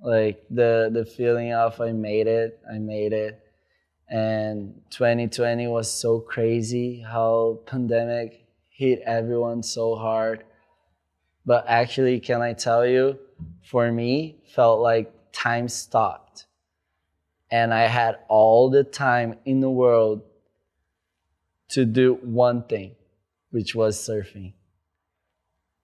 like 0.00 0.42
the 0.50 0.90
the 0.92 1.04
feeling 1.04 1.52
of 1.52 1.80
I 1.80 1.92
made 1.92 2.26
it, 2.26 2.60
I 2.72 2.78
made 2.78 3.12
it. 3.12 3.41
And 4.12 4.80
2020 4.90 5.66
was 5.68 5.90
so 5.90 6.20
crazy 6.20 7.00
how 7.00 7.60
pandemic 7.66 8.46
hit 8.68 9.00
everyone 9.06 9.62
so 9.62 9.96
hard. 9.96 10.44
But 11.46 11.64
actually, 11.66 12.20
can 12.20 12.42
I 12.42 12.52
tell 12.52 12.86
you, 12.86 13.18
for 13.64 13.90
me, 13.90 14.36
felt 14.54 14.80
like 14.80 15.12
time 15.32 15.68
stopped. 15.68 16.46
And 17.50 17.74
I 17.74 17.88
had 17.88 18.18
all 18.28 18.70
the 18.70 18.84
time 18.84 19.38
in 19.44 19.60
the 19.60 19.70
world 19.70 20.22
to 21.70 21.84
do 21.84 22.18
one 22.22 22.64
thing, 22.64 22.94
which 23.50 23.74
was 23.74 23.96
surfing 23.98 24.52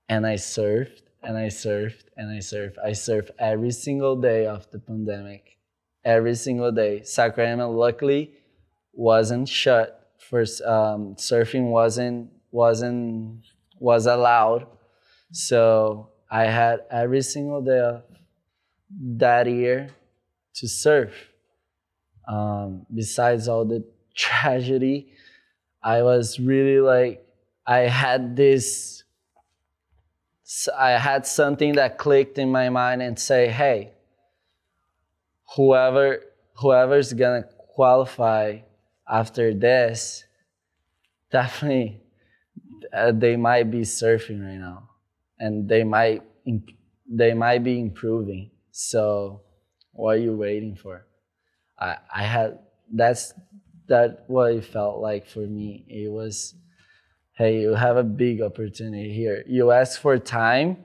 and 0.08 0.26
I 0.26 0.34
surfed 0.34 1.02
and 1.22 1.36
I 1.36 1.46
surfed 1.48 2.04
and 2.16 2.30
I 2.30 2.38
surfed. 2.38 2.78
I 2.82 2.90
surfed 2.90 3.30
every 3.38 3.70
single 3.70 4.16
day 4.16 4.46
of 4.46 4.70
the 4.70 4.78
pandemic, 4.78 5.57
every 6.08 6.34
single 6.34 6.72
day. 6.72 7.00
Saquarema, 7.00 7.68
luckily 7.68 8.32
wasn't 8.94 9.46
shut. 9.46 9.94
First, 10.30 10.62
um, 10.62 11.14
surfing 11.16 11.70
wasn't 11.70 12.30
wasn't 12.50 13.42
was 13.78 14.06
allowed, 14.06 14.66
so 15.30 16.08
I 16.30 16.44
had 16.44 16.80
every 16.90 17.22
single 17.22 17.60
day 17.62 18.00
that 19.18 19.46
year 19.46 19.90
to 20.54 20.66
surf. 20.66 21.12
Um, 22.26 22.86
besides 22.92 23.46
all 23.46 23.64
the 23.64 23.84
tragedy, 24.16 25.12
I 25.82 26.02
was 26.02 26.40
really 26.40 26.80
like 26.80 27.24
I 27.66 27.80
had 27.80 28.34
this 28.34 29.04
I 30.76 30.92
had 30.92 31.26
something 31.26 31.74
that 31.74 31.98
clicked 31.98 32.38
in 32.38 32.50
my 32.50 32.70
mind 32.70 33.02
and 33.02 33.18
say, 33.18 33.48
hey, 33.48 33.92
whoever 35.56 36.20
whoever's 36.54 37.12
gonna 37.12 37.44
qualify 37.74 38.58
after 39.08 39.54
this, 39.54 40.24
definitely 41.30 42.00
uh, 42.92 43.12
they 43.12 43.36
might 43.36 43.70
be 43.70 43.80
surfing 43.80 44.42
right 44.44 44.58
now, 44.58 44.88
and 45.38 45.68
they 45.68 45.84
might 45.84 46.22
they 47.08 47.34
might 47.34 47.64
be 47.64 47.78
improving. 47.78 48.50
So, 48.70 49.42
what 49.92 50.16
are 50.16 50.20
you 50.20 50.36
waiting 50.36 50.76
for? 50.76 51.06
I 51.78 51.96
I 52.14 52.22
had 52.22 52.58
that's 52.92 53.34
that 53.88 54.24
what 54.26 54.52
it 54.52 54.64
felt 54.64 55.00
like 55.00 55.26
for 55.26 55.40
me. 55.40 55.84
It 55.88 56.10
was 56.10 56.54
hey, 57.32 57.60
you 57.60 57.74
have 57.74 57.96
a 57.96 58.02
big 58.02 58.42
opportunity 58.42 59.12
here. 59.14 59.44
You 59.46 59.70
ask 59.70 60.00
for 60.00 60.18
time. 60.18 60.84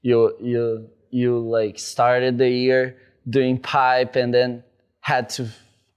You 0.00 0.36
you 0.40 0.88
you 1.10 1.38
like 1.38 1.78
started 1.78 2.38
the 2.38 2.48
year 2.48 2.96
doing 3.28 3.58
pipe 3.58 4.16
and 4.16 4.32
then 4.32 4.64
had 5.00 5.28
to 5.30 5.48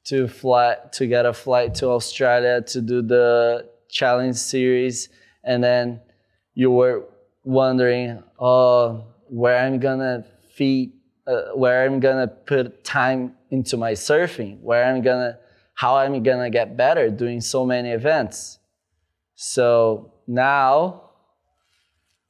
to 0.06 0.28
fly 0.28 0.78
to 0.92 1.08
get 1.08 1.26
a 1.26 1.34
flight 1.34 1.74
to 1.76 1.90
Australia 1.90 2.62
to 2.62 2.82
do 2.82 3.02
the 3.02 3.68
challenge 3.90 4.36
series. 4.36 5.10
And 5.44 5.64
then 5.64 6.02
you 6.54 6.72
were 6.72 7.06
wondering 7.44 8.24
oh 8.40 9.06
where 9.28 9.58
I'm 9.58 9.80
gonna 9.80 10.26
feed 10.54 10.94
uh, 11.28 11.54
where 11.56 11.86
I'm 11.86 12.00
gonna 12.00 12.28
put 12.28 12.84
time 12.84 13.36
into 13.50 13.78
my 13.78 13.94
surfing 13.94 14.60
where 14.62 14.86
I'm 14.86 15.02
gonna 15.02 15.40
how 15.76 15.98
I'm 15.98 16.24
gonna 16.24 16.50
get 16.50 16.78
better 16.78 17.10
doing 17.10 17.42
so 17.42 17.66
many 17.66 17.90
events. 17.90 18.60
So 19.36 20.14
now, 20.28 21.12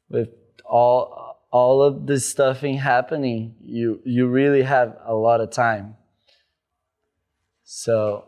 with 0.10 0.30
all 0.66 1.35
all 1.56 1.82
of 1.82 2.06
this 2.06 2.28
stuffing 2.28 2.78
happening, 2.78 3.56
you 3.62 4.02
you 4.04 4.28
really 4.28 4.62
have 4.62 4.98
a 5.06 5.16
lot 5.16 5.40
of 5.40 5.52
time. 5.52 5.96
So 7.64 8.26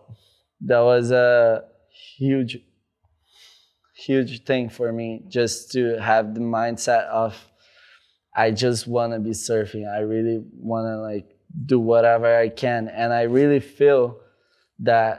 that 0.61 0.79
was 0.79 1.11
a 1.11 1.65
huge 2.17 2.57
huge 3.97 4.45
thing 4.45 4.69
for 4.69 4.93
me 4.93 5.25
just 5.27 5.73
to 5.73 5.99
have 5.99 6.35
the 6.35 6.39
mindset 6.39 7.03
of 7.07 7.35
I 8.33 8.51
just 8.51 8.87
want 8.87 9.11
to 9.11 9.19
be 9.19 9.31
surfing. 9.31 9.85
I 9.93 9.99
really 10.13 10.39
want 10.53 10.85
to 10.85 10.97
like 11.01 11.27
do 11.65 11.81
whatever 11.81 12.33
I 12.33 12.47
can 12.47 12.87
and 12.87 13.11
I 13.11 13.23
really 13.23 13.59
feel 13.59 14.21
that 14.79 15.13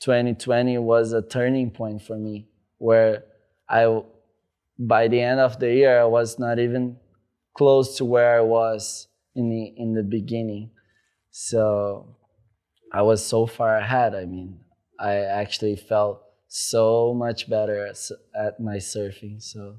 2020 0.00 0.78
was 0.78 1.12
a 1.12 1.20
turning 1.20 1.70
point 1.70 2.00
for 2.00 2.16
me 2.16 2.48
where 2.78 3.24
I, 3.68 4.02
by 4.78 5.08
the 5.08 5.20
end 5.20 5.40
of 5.40 5.60
the 5.60 5.74
year, 5.74 6.00
I 6.00 6.06
was 6.06 6.38
not 6.38 6.58
even 6.58 6.96
close 7.60 7.98
to 7.98 8.06
where 8.06 8.38
I 8.38 8.40
was 8.40 9.06
in 9.34 9.50
the 9.50 9.74
in 9.76 9.92
the 9.92 10.02
beginning. 10.02 10.70
So 11.30 12.16
I 12.90 13.02
was 13.02 13.20
so 13.22 13.44
far 13.44 13.76
ahead. 13.76 14.14
I 14.14 14.24
mean, 14.24 14.60
I 14.98 15.16
actually 15.16 15.76
felt 15.76 16.22
so 16.48 17.12
much 17.12 17.50
better 17.50 17.86
at, 17.86 17.98
at 18.34 18.60
my 18.60 18.76
surfing. 18.76 19.42
So 19.42 19.76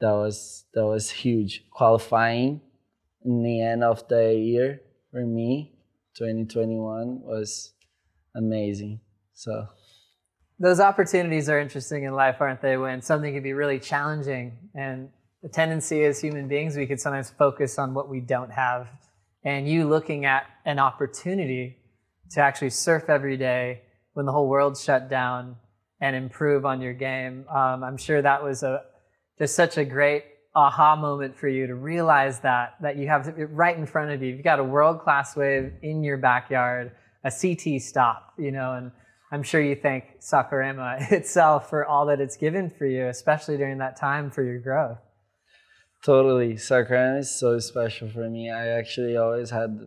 that 0.00 0.12
was 0.12 0.64
that 0.72 0.86
was 0.86 1.10
huge. 1.10 1.64
Qualifying 1.70 2.62
in 3.26 3.42
the 3.42 3.60
end 3.60 3.84
of 3.84 4.08
the 4.08 4.34
year 4.34 4.80
for 5.10 5.26
me, 5.26 5.74
2021 6.16 7.20
was 7.22 7.74
amazing. 8.34 9.00
So 9.34 9.66
those 10.58 10.80
opportunities 10.80 11.50
are 11.50 11.60
interesting 11.60 12.04
in 12.04 12.14
life, 12.14 12.36
aren't 12.40 12.62
they? 12.62 12.78
When 12.78 13.02
something 13.02 13.34
can 13.34 13.42
be 13.42 13.52
really 13.52 13.78
challenging, 13.78 14.56
and 14.74 15.10
the 15.42 15.48
tendency 15.48 16.04
as 16.04 16.20
human 16.20 16.48
beings, 16.48 16.76
we 16.76 16.86
could 16.86 17.00
sometimes 17.00 17.30
focus 17.30 17.78
on 17.78 17.94
what 17.94 18.08
we 18.08 18.20
don't 18.20 18.50
have. 18.50 18.88
And 19.42 19.68
you 19.68 19.88
looking 19.88 20.26
at 20.26 20.46
an 20.66 20.78
opportunity 20.78 21.78
to 22.32 22.40
actually 22.40 22.70
surf 22.70 23.08
every 23.08 23.36
day 23.36 23.82
when 24.12 24.26
the 24.26 24.32
whole 24.32 24.48
world 24.48 24.76
shut 24.76 25.08
down 25.08 25.56
and 26.00 26.14
improve 26.14 26.66
on 26.66 26.80
your 26.80 26.92
game, 26.92 27.46
um, 27.48 27.82
I'm 27.82 27.96
sure 27.96 28.20
that 28.20 28.42
was 28.42 28.62
a 28.62 28.82
just 29.38 29.54
such 29.54 29.78
a 29.78 29.84
great 29.84 30.24
aha 30.54 30.96
moment 30.96 31.38
for 31.38 31.48
you 31.48 31.66
to 31.66 31.74
realize 31.74 32.40
that 32.40 32.74
that 32.82 32.96
you 32.96 33.08
have 33.08 33.28
it 33.28 33.48
right 33.50 33.76
in 33.76 33.86
front 33.86 34.10
of 34.10 34.22
you. 34.22 34.34
You've 34.34 34.44
got 34.44 34.58
a 34.58 34.64
world 34.64 35.00
class 35.00 35.36
wave 35.36 35.72
in 35.82 36.02
your 36.04 36.18
backyard, 36.18 36.92
a 37.24 37.30
CT 37.30 37.80
stop, 37.80 38.34
you 38.36 38.50
know, 38.50 38.74
and 38.74 38.92
I'm 39.32 39.42
sure 39.42 39.62
you 39.62 39.76
thank 39.76 40.20
Saquarema 40.20 41.10
itself 41.12 41.70
for 41.70 41.86
all 41.86 42.06
that 42.06 42.20
it's 42.20 42.36
given 42.36 42.68
for 42.68 42.84
you, 42.84 43.06
especially 43.06 43.56
during 43.56 43.78
that 43.78 43.96
time 43.96 44.30
for 44.30 44.42
your 44.42 44.58
growth. 44.58 44.98
Totally. 46.02 46.54
Saquarema 46.54 47.18
is 47.18 47.30
so 47.30 47.58
special 47.58 48.08
for 48.08 48.28
me. 48.28 48.50
I 48.50 48.68
actually 48.68 49.16
always 49.16 49.50
had, 49.50 49.86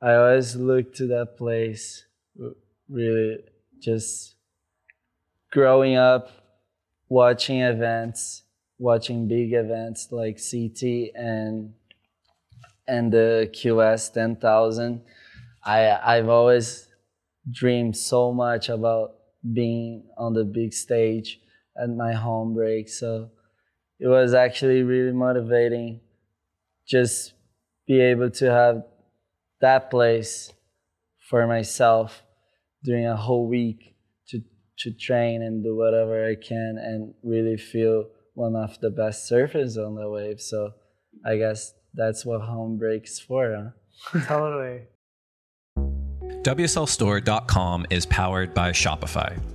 I 0.00 0.14
always 0.14 0.56
looked 0.56 0.96
to 0.96 1.06
that 1.08 1.36
place, 1.36 2.06
really 2.88 3.38
just 3.80 4.36
growing 5.50 5.96
up, 5.96 6.30
watching 7.08 7.60
events, 7.60 8.44
watching 8.78 9.28
big 9.28 9.52
events 9.52 10.08
like 10.10 10.38
CT 10.38 11.10
and 11.14 11.74
and 12.86 13.12
the 13.12 13.50
QS 13.52 14.12
10,000. 14.12 15.02
I 15.64 15.98
I've 16.02 16.28
always 16.28 16.88
dreamed 17.50 17.96
so 17.96 18.32
much 18.32 18.68
about 18.68 19.16
being 19.52 20.04
on 20.16 20.32
the 20.32 20.44
big 20.44 20.72
stage 20.72 21.40
at 21.76 21.90
my 21.90 22.12
home 22.12 22.54
break. 22.54 22.88
So 22.88 23.30
it 23.98 24.08
was 24.08 24.34
actually 24.34 24.82
really 24.82 25.12
motivating 25.12 26.00
just 26.86 27.32
be 27.86 28.00
able 28.00 28.30
to 28.30 28.50
have 28.50 28.82
that 29.60 29.90
place 29.90 30.52
for 31.28 31.46
myself 31.46 32.22
during 32.82 33.06
a 33.06 33.16
whole 33.16 33.48
week 33.48 33.96
to 34.28 34.40
to 34.78 34.92
train 34.92 35.42
and 35.42 35.62
do 35.62 35.76
whatever 35.76 36.26
I 36.26 36.34
can 36.34 36.76
and 36.78 37.14
really 37.22 37.56
feel 37.56 38.06
one 38.34 38.56
of 38.56 38.78
the 38.80 38.90
best 38.90 39.30
surfers 39.30 39.76
on 39.76 39.94
the 39.94 40.08
wave. 40.08 40.40
So 40.40 40.72
I 41.24 41.36
guess 41.36 41.72
that's 41.94 42.26
what 42.26 42.40
home 42.40 42.76
breaks 42.78 43.18
for. 43.18 43.72
Huh? 44.12 44.20
totally. 44.26 44.82
WSLStore.com 46.42 47.86
is 47.88 48.04
powered 48.04 48.52
by 48.52 48.70
Shopify. 48.72 49.40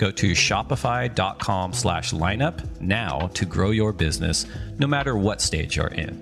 Go 0.00 0.10
to 0.12 0.32
shopify.com 0.32 1.74
slash 1.74 2.12
lineup 2.12 2.80
now 2.80 3.28
to 3.34 3.44
grow 3.44 3.68
your 3.68 3.92
business 3.92 4.46
no 4.78 4.86
matter 4.86 5.14
what 5.14 5.42
stage 5.42 5.76
you're 5.76 5.88
in. 5.88 6.16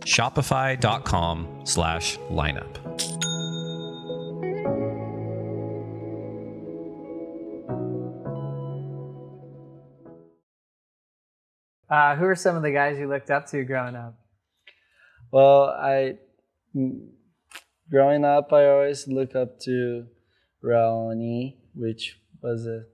Shopify.com 0.00 1.62
slash 1.64 2.18
lineup. 2.30 2.76
Uh, 11.88 12.16
who 12.16 12.26
are 12.26 12.36
some 12.36 12.54
of 12.54 12.62
the 12.62 12.70
guys 12.70 12.98
you 12.98 13.08
looked 13.08 13.30
up 13.30 13.46
to 13.46 13.64
growing 13.64 13.96
up? 13.96 14.14
Well, 15.30 15.70
I 15.70 16.18
mm, 16.76 17.08
growing 17.90 18.26
up, 18.26 18.52
I 18.52 18.68
always 18.68 19.08
look 19.08 19.34
up 19.34 19.58
to 19.60 20.06
Raoni, 20.62 21.56
which 21.74 22.18
was 22.42 22.66
a 22.66 22.91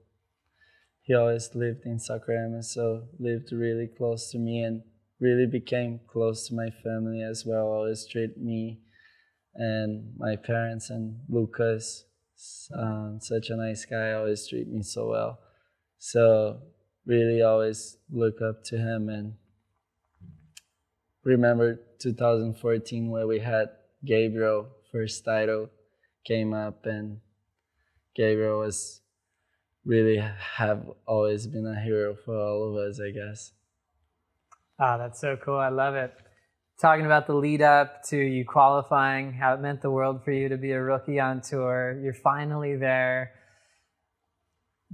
he 1.09 1.15
always 1.15 1.49
lived 1.55 1.87
in 1.87 1.97
Saquarema, 1.97 2.63
so 2.63 3.07
lived 3.17 3.51
really 3.51 3.87
close 3.87 4.29
to 4.29 4.37
me 4.37 4.61
and 4.61 4.83
really 5.19 5.47
became 5.47 5.99
close 6.07 6.47
to 6.47 6.53
my 6.53 6.69
family 6.83 7.23
as 7.23 7.43
well. 7.47 7.65
Always 7.65 8.05
treat 8.05 8.37
me 8.37 8.81
and 9.55 10.13
my 10.19 10.35
parents 10.35 10.91
and 10.91 11.21
Lucas, 11.27 12.03
um, 12.77 13.17
such 13.23 13.49
a 13.49 13.55
nice 13.55 13.85
guy, 13.85 14.11
always 14.11 14.47
treat 14.47 14.67
me 14.67 14.83
so 14.83 15.09
well. 15.09 15.39
So 15.97 16.61
really 17.07 17.41
always 17.41 17.97
look 18.11 18.39
up 18.47 18.63
to 18.65 18.77
him 18.77 19.09
and 19.09 19.33
remember 21.23 21.79
2014 22.03 23.09
where 23.09 23.25
we 23.25 23.39
had 23.39 23.69
Gabriel 24.05 24.67
first 24.91 25.25
title 25.25 25.71
came 26.23 26.53
up 26.53 26.85
and 26.85 27.21
Gabriel 28.15 28.59
was 28.59 29.01
really 29.85 30.17
have 30.17 30.85
always 31.05 31.47
been 31.47 31.65
a 31.65 31.79
hero 31.79 32.15
for 32.25 32.35
all 32.35 32.69
of 32.69 32.75
us, 32.75 32.99
I 32.99 33.11
guess. 33.11 33.51
Ah, 34.79 34.97
that's 34.97 35.19
so 35.19 35.37
cool. 35.37 35.57
I 35.57 35.69
love 35.69 35.95
it. 35.95 36.13
Talking 36.79 37.05
about 37.05 37.27
the 37.27 37.33
lead 37.33 37.61
up 37.61 38.03
to 38.09 38.17
you 38.17 38.45
qualifying, 38.45 39.33
how 39.33 39.53
it 39.53 39.59
meant 39.59 39.81
the 39.81 39.91
world 39.91 40.23
for 40.23 40.31
you 40.31 40.49
to 40.49 40.57
be 40.57 40.71
a 40.71 40.81
rookie 40.81 41.19
on 41.19 41.41
tour. 41.41 41.99
You're 42.01 42.13
finally 42.13 42.77
there. 42.77 43.31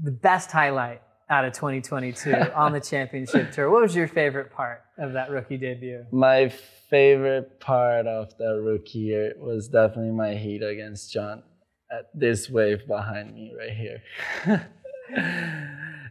The 0.02 0.12
best 0.12 0.52
highlight 0.52 1.02
out 1.30 1.45
of 1.45 1.54
2022 1.54 2.34
on 2.56 2.74
the 2.74 2.80
championship 2.80 3.52
tour. 3.52 3.69
What 3.69 3.84
was 3.84 3.95
your 3.95 4.08
favorite 4.08 4.52
part 4.52 4.82
of 4.98 5.13
that 5.13 5.30
rookie 5.30 5.58
debut? 5.58 6.06
My 6.12 6.50
favorite 6.89 7.60
part 7.60 8.08
of 8.08 8.36
the 8.38 8.60
rookie 8.62 9.00
year 9.00 9.34
was 9.38 9.67
definitely 9.67 10.12
my 10.12 10.36
heat 10.36 10.63
against 10.63 11.12
John 11.12 11.43
at 11.91 12.10
this 12.13 12.50
wave 12.50 12.88
behind 12.88 13.34
me 13.34 13.54
right 13.58 13.71
here. 13.71 14.02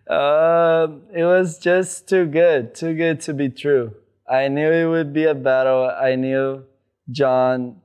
um, 0.09 1.03
it 1.13 1.25
was 1.25 1.59
just 1.59 2.09
too 2.09 2.27
good, 2.27 2.75
too 2.75 2.95
good 2.95 3.21
to 3.21 3.35
be 3.35 3.49
true. 3.49 3.95
I 4.29 4.49
knew 4.49 4.71
it 4.71 4.87
would 4.87 5.13
be 5.13 5.25
a 5.25 5.35
battle. 5.35 5.91
I 5.91 6.15
knew 6.15 6.65
John 7.11 7.81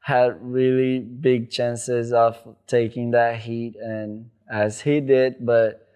had 0.00 0.36
really 0.40 0.98
big 0.98 1.50
chances 1.50 2.12
of 2.12 2.36
taking 2.66 3.12
that 3.12 3.40
heat, 3.40 3.76
and 3.76 4.30
as 4.50 4.80
he 4.80 5.00
did, 5.00 5.46
but 5.46 5.88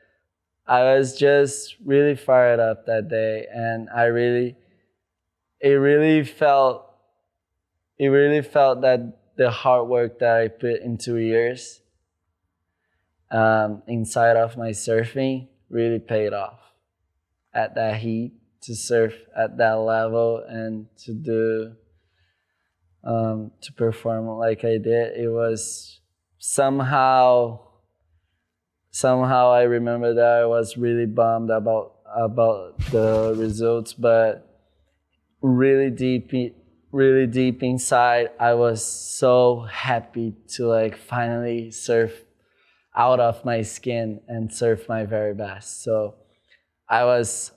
I 0.67 0.83
was 0.95 1.17
just 1.17 1.77
really 1.85 2.15
fired 2.15 2.61
up 2.61 2.87
that 2.87 3.09
day, 3.09 3.47
and 3.53 3.89
I 3.95 4.05
really, 4.05 4.57
it 5.61 5.71
really 5.71 6.25
felt, 6.25 6.87
it 7.99 8.09
really 8.09 8.43
felt 8.43 8.83
that 8.83 9.18
the 9.39 9.51
hard 9.51 9.89
work 9.89 10.19
that 10.19 10.37
I 10.37 10.49
put 10.49 10.83
in 10.83 10.99
two 10.99 11.17
years 11.17 11.81
um, 13.31 13.83
inside 13.87 14.37
of 14.37 14.57
my 14.57 14.71
surfing 14.71 15.49
really 15.71 16.01
paid 16.01 16.33
off. 16.33 16.59
At 17.55 17.77
that 17.77 17.97
heat, 17.97 18.33
to 18.63 18.75
surf 18.75 19.15
at 19.37 19.57
that 19.59 19.75
level 19.75 20.45
and 20.47 20.87
to 21.05 21.15
do, 21.15 21.73
um, 23.05 23.53
to 23.63 23.73
perform 23.73 24.27
like 24.27 24.65
I 24.65 24.79
did, 24.79 25.17
it 25.17 25.31
was 25.31 26.01
somehow 26.39 27.61
somehow 28.91 29.53
I 29.53 29.63
remember 29.63 30.15
that 30.15 30.43
I 30.43 30.47
was 30.47 30.77
really 30.77 31.07
bummed 31.07 31.51
about 31.51 31.95
about 32.15 32.79
the 32.91 33.35
results, 33.37 33.93
but 33.93 34.49
really 35.41 35.91
deep, 35.91 36.33
really 36.93 37.27
deep 37.27 37.63
inside, 37.63 38.31
I 38.39 38.55
was 38.55 38.85
so 38.85 39.67
happy 39.71 40.35
to 40.55 40.67
like 40.67 40.97
finally 40.97 41.71
surf 41.71 42.25
out 42.97 43.21
of 43.21 43.45
my 43.45 43.63
skin 43.63 44.21
and 44.29 44.53
surf 44.53 44.89
my 44.89 45.05
very 45.05 45.35
best. 45.35 45.83
So 45.83 46.17
I 46.89 47.05
was, 47.05 47.53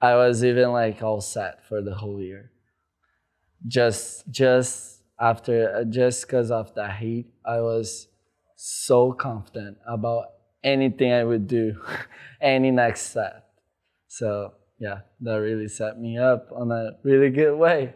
I 0.00 0.14
was 0.14 0.44
even 0.44 0.72
like 0.72 1.02
all 1.02 1.20
set 1.20 1.66
for 1.68 1.80
the 1.82 1.94
whole 1.94 2.20
year. 2.20 2.50
Just, 3.66 4.28
just 4.30 5.02
after, 5.18 5.84
just 5.88 6.26
because 6.26 6.50
of 6.50 6.74
the 6.74 6.90
heat, 6.90 7.26
I 7.44 7.60
was 7.60 8.08
so 8.56 9.12
confident 9.12 9.78
about 9.86 10.26
anything 10.62 11.12
I 11.12 11.24
would 11.24 11.46
do, 11.46 11.80
any 12.40 12.70
next 12.70 13.12
set. 13.12 13.44
So 14.08 14.52
yeah, 14.78 15.00
that 15.20 15.36
really 15.36 15.68
set 15.68 15.98
me 15.98 16.18
up 16.18 16.50
on 16.54 16.70
a 16.70 16.92
really 17.02 17.30
good 17.30 17.56
way. 17.56 17.94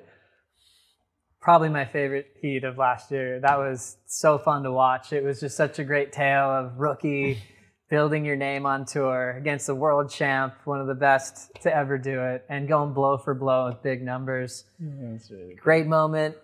Probably 1.40 1.68
my 1.68 1.84
favorite 1.84 2.36
heat 2.40 2.64
of 2.64 2.76
last 2.76 3.10
year. 3.10 3.40
That 3.40 3.58
was 3.58 3.96
so 4.06 4.38
fun 4.38 4.62
to 4.64 4.72
watch. 4.72 5.12
It 5.12 5.24
was 5.24 5.40
just 5.40 5.56
such 5.56 5.78
a 5.78 5.84
great 5.84 6.12
tale 6.12 6.50
of 6.50 6.78
rookie 6.78 7.38
building 7.90 8.24
your 8.24 8.36
name 8.36 8.66
on 8.66 8.84
tour 8.84 9.32
against 9.32 9.66
the 9.66 9.74
world 9.74 10.10
champ, 10.10 10.54
one 10.64 10.80
of 10.80 10.86
the 10.86 10.94
best 10.94 11.50
to 11.62 11.74
ever 11.74 11.98
do 11.98 12.20
it, 12.20 12.44
and 12.48 12.68
going 12.68 12.92
blow 12.92 13.16
for 13.16 13.34
blow 13.34 13.68
with 13.68 13.82
big 13.82 14.02
numbers. 14.02 14.64
Really 14.78 15.54
great 15.54 15.86
moment. 15.86 16.36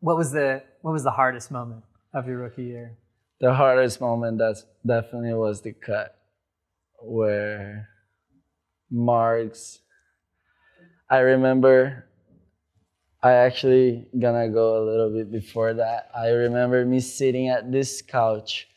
What 0.00 0.16
was 0.16 0.30
the 0.30 0.62
what 0.82 0.92
was 0.92 1.02
the 1.02 1.10
hardest 1.10 1.50
moment 1.50 1.82
of 2.14 2.26
your 2.28 2.38
rookie 2.38 2.64
year? 2.64 2.96
the 3.40 3.52
hardest 3.52 4.00
moment 4.00 4.38
that 4.38 4.56
definitely 4.86 5.34
was 5.34 5.60
the 5.60 5.72
cut 5.72 6.16
where 7.00 7.88
Margs 8.92 9.80
i 11.10 11.18
remember 11.18 12.05
i 13.26 13.32
actually 13.46 14.06
gonna 14.18 14.48
go 14.48 14.82
a 14.82 14.84
little 14.84 15.10
bit 15.10 15.30
before 15.30 15.74
that. 15.74 16.10
I 16.14 16.28
remember 16.28 16.84
me 16.84 17.00
sitting 17.00 17.48
at 17.48 17.70
this 17.70 18.02
couch 18.02 18.68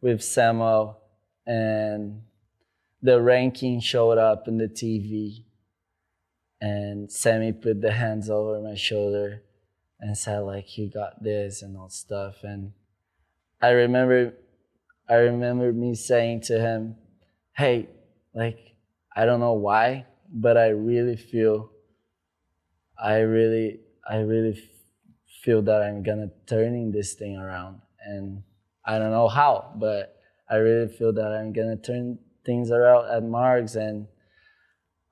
with 0.00 0.22
samuel 0.22 1.00
and 1.46 2.22
the 3.02 3.20
ranking 3.20 3.80
showed 3.80 4.18
up 4.18 4.48
in 4.48 4.58
the 4.58 4.68
tv 4.68 5.44
and 6.64 7.12
Sammy 7.12 7.52
put 7.52 7.82
the 7.82 7.92
hands 7.92 8.30
over 8.30 8.58
my 8.58 8.74
shoulder 8.74 9.42
and 10.00 10.16
said 10.16 10.40
like 10.40 10.78
you 10.78 10.90
got 10.90 11.22
this 11.22 11.60
and 11.60 11.76
all 11.76 11.90
stuff. 11.90 12.36
And 12.42 12.72
I 13.60 13.70
remember 13.70 14.32
I 15.06 15.16
remember 15.16 15.74
me 15.74 15.94
saying 15.94 16.40
to 16.48 16.58
him, 16.58 16.96
"Hey, 17.52 17.90
like 18.34 18.58
I 19.14 19.26
don't 19.26 19.40
know 19.40 19.52
why, 19.52 20.06
but 20.32 20.56
I 20.56 20.68
really 20.68 21.16
feel 21.16 21.70
I 22.98 23.18
really 23.18 23.80
I 24.08 24.18
really 24.18 24.62
feel 25.42 25.62
that 25.62 25.82
I'm 25.82 26.02
gonna 26.02 26.30
turning 26.46 26.92
this 26.92 27.14
thing 27.14 27.36
around 27.36 27.80
and 28.04 28.42
I 28.84 28.98
don't 28.98 29.10
know 29.10 29.28
how, 29.28 29.72
but 29.76 30.16
I 30.48 30.56
really 30.56 30.88
feel 30.88 31.12
that 31.14 31.32
I'm 31.32 31.52
gonna 31.52 31.76
turn 31.76 32.18
things 32.44 32.70
around 32.70 33.10
at 33.10 33.22
Margs 33.22 33.76
and 33.76 34.06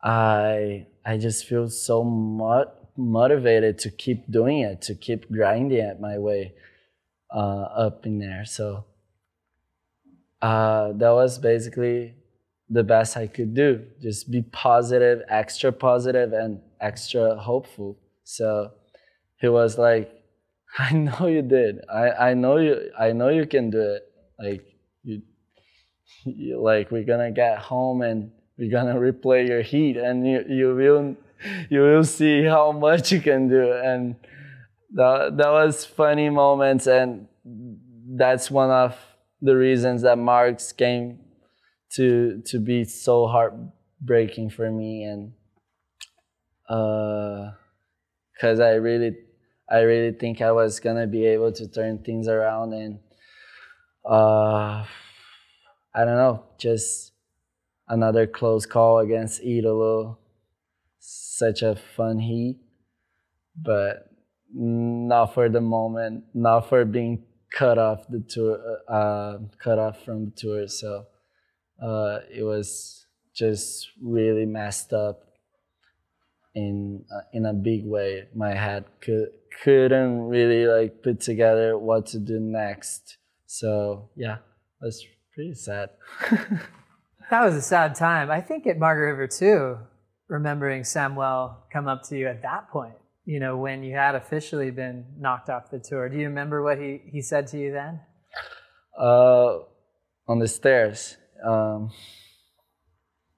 I 0.03 0.87
I 1.05 1.17
just 1.17 1.47
feel 1.47 1.69
so 1.69 2.05
mo- 2.05 2.71
motivated 2.97 3.79
to 3.79 3.91
keep 3.91 4.31
doing 4.31 4.61
it, 4.61 4.83
to 4.83 4.95
keep 4.95 5.31
grinding 5.31 5.79
it 5.79 6.01
my 6.01 6.19
way 6.19 6.55
uh, 7.35 7.63
up 7.87 8.07
in 8.07 8.19
there. 8.19 8.45
So 8.45 8.85
uh, 10.41 10.93
that 10.93 11.11
was 11.11 11.39
basically 11.39 12.15
the 12.69 12.83
best 12.83 13.17
I 13.17 13.27
could 13.27 13.55
do. 13.55 13.85
Just 14.01 14.31
be 14.31 14.43
positive, 14.43 15.23
extra 15.29 15.73
positive, 15.73 16.33
and 16.33 16.61
extra 16.81 17.37
hopeful. 17.37 17.99
So 18.25 18.73
he 19.43 19.49
was 19.49 19.77
like, 19.77 20.11
"I 20.79 20.95
know 20.95 21.27
you 21.27 21.43
did. 21.43 21.81
I, 21.93 22.31
I 22.31 22.35
know 22.35 22.57
you. 22.57 22.91
I 22.99 23.13
know 23.13 23.29
you 23.29 23.47
can 23.47 23.69
do 23.69 23.83
it. 23.83 24.03
Like 24.39 24.65
you, 25.03 25.21
you, 26.25 26.63
like 26.63 26.91
we're 26.91 27.05
gonna 27.05 27.33
get 27.33 27.59
home 27.59 28.01
and 28.01 28.31
we're 28.57 28.71
gonna 28.71 28.95
replay 28.95 29.47
your 29.47 29.61
heat, 29.63 29.97
and 29.99 30.27
you 30.27 30.45
you 30.49 30.75
will 30.75 31.17
you 31.69 31.81
will 31.83 32.05
see 32.05 32.45
how 32.45 32.73
much 32.73 33.13
you 33.13 33.21
can 33.21 33.49
do." 33.49 33.73
And 33.73 34.17
that 34.95 35.37
that 35.37 35.51
was 35.51 35.85
funny 35.85 36.31
moments, 36.31 36.87
and 36.87 37.27
that's 37.45 38.51
one 38.51 38.71
of 38.71 38.97
the 39.43 39.57
reasons 39.57 40.03
that 40.03 40.19
Margs 40.19 40.75
came 40.75 41.19
to 41.97 42.41
to 42.47 42.61
be 42.61 42.85
so 42.85 43.27
heartbreaking 43.27 44.51
for 44.51 44.71
me 44.71 45.03
and 45.03 45.33
uh, 46.69 47.51
because 48.33 48.61
I 48.61 48.75
really 48.75 49.15
I 49.71 49.81
really 49.81 50.13
think 50.13 50.41
I 50.41 50.53
was 50.53 50.81
gonna 50.81 51.07
be 51.07 51.25
able 51.27 51.53
to 51.53 51.69
turn 51.69 51.99
things 51.99 52.29
around 52.29 52.73
and 52.73 52.99
uh, 54.05 54.85
I 55.95 56.05
don't 56.05 56.17
know 56.17 56.45
just 56.59 57.13
another 57.89 58.27
close 58.27 58.67
call 58.67 58.99
against 58.99 59.43
Italo. 59.43 60.19
Such 60.99 61.63
a 61.63 61.77
fun 61.97 62.19
heat 62.19 62.61
but 63.57 64.09
not 64.55 65.35
for 65.35 65.49
the 65.49 65.61
moment 65.61 66.25
not 66.35 66.69
for 66.69 66.85
being 66.85 67.25
cut 67.53 67.79
off 67.79 68.07
the 68.09 68.21
tour 68.21 68.59
uh, 68.89 69.39
cut 69.59 69.79
off 69.79 70.05
from 70.05 70.27
the 70.27 70.31
tour. 70.31 70.69
So 70.69 71.07
uh, 71.83 72.21
it 72.31 72.43
was 72.43 73.07
just 73.35 73.89
really 74.01 74.47
messed 74.47 74.93
up 74.93 75.32
in 76.55 77.05
uh, 77.15 77.21
in 77.33 77.47
a 77.47 77.53
big 77.53 77.87
way. 77.87 78.29
My 78.35 78.55
head 78.55 78.85
could 79.01 79.29
couldn't 79.63 80.23
really 80.23 80.67
like 80.67 81.03
put 81.03 81.21
together 81.21 81.79
what 81.79 82.07
to 82.07 82.19
do 82.19 82.41
next. 82.41 83.19
So 83.47 84.11
yeah, 84.17 84.39
that's 84.81 85.05
pretty 85.35 85.55
sad. 85.55 85.91
That 87.31 87.45
was 87.45 87.55
a 87.55 87.63
sad 87.63 87.95
time. 87.95 88.31
I 88.31 88.43
think 88.43 88.67
at 88.67 88.79
Margaret 88.79 89.13
River 89.13 89.27
too, 89.27 89.79
remembering 90.29 90.85
Samuel 90.85 91.57
come 91.73 91.89
up 91.89 92.03
to 92.11 92.19
you 92.19 92.29
at 92.29 92.43
that 92.43 92.69
point, 92.69 92.93
you 93.25 93.41
know, 93.41 93.57
when 93.57 93.83
you 93.83 93.95
had 93.95 94.15
officially 94.15 94.71
been 94.71 95.07
knocked 95.19 95.49
off 95.49 95.71
the 95.71 95.79
tour. 95.79 96.11
Do 96.11 96.19
you 96.19 96.27
remember 96.27 96.63
what 96.63 96.77
he, 96.77 97.01
he 97.11 97.23
said 97.23 97.47
to 97.47 97.59
you 97.59 97.73
then? 97.73 98.01
uh, 98.99 99.61
on 100.29 100.41
the 100.41 100.47
stairs. 100.47 101.17
Um, 101.43 101.91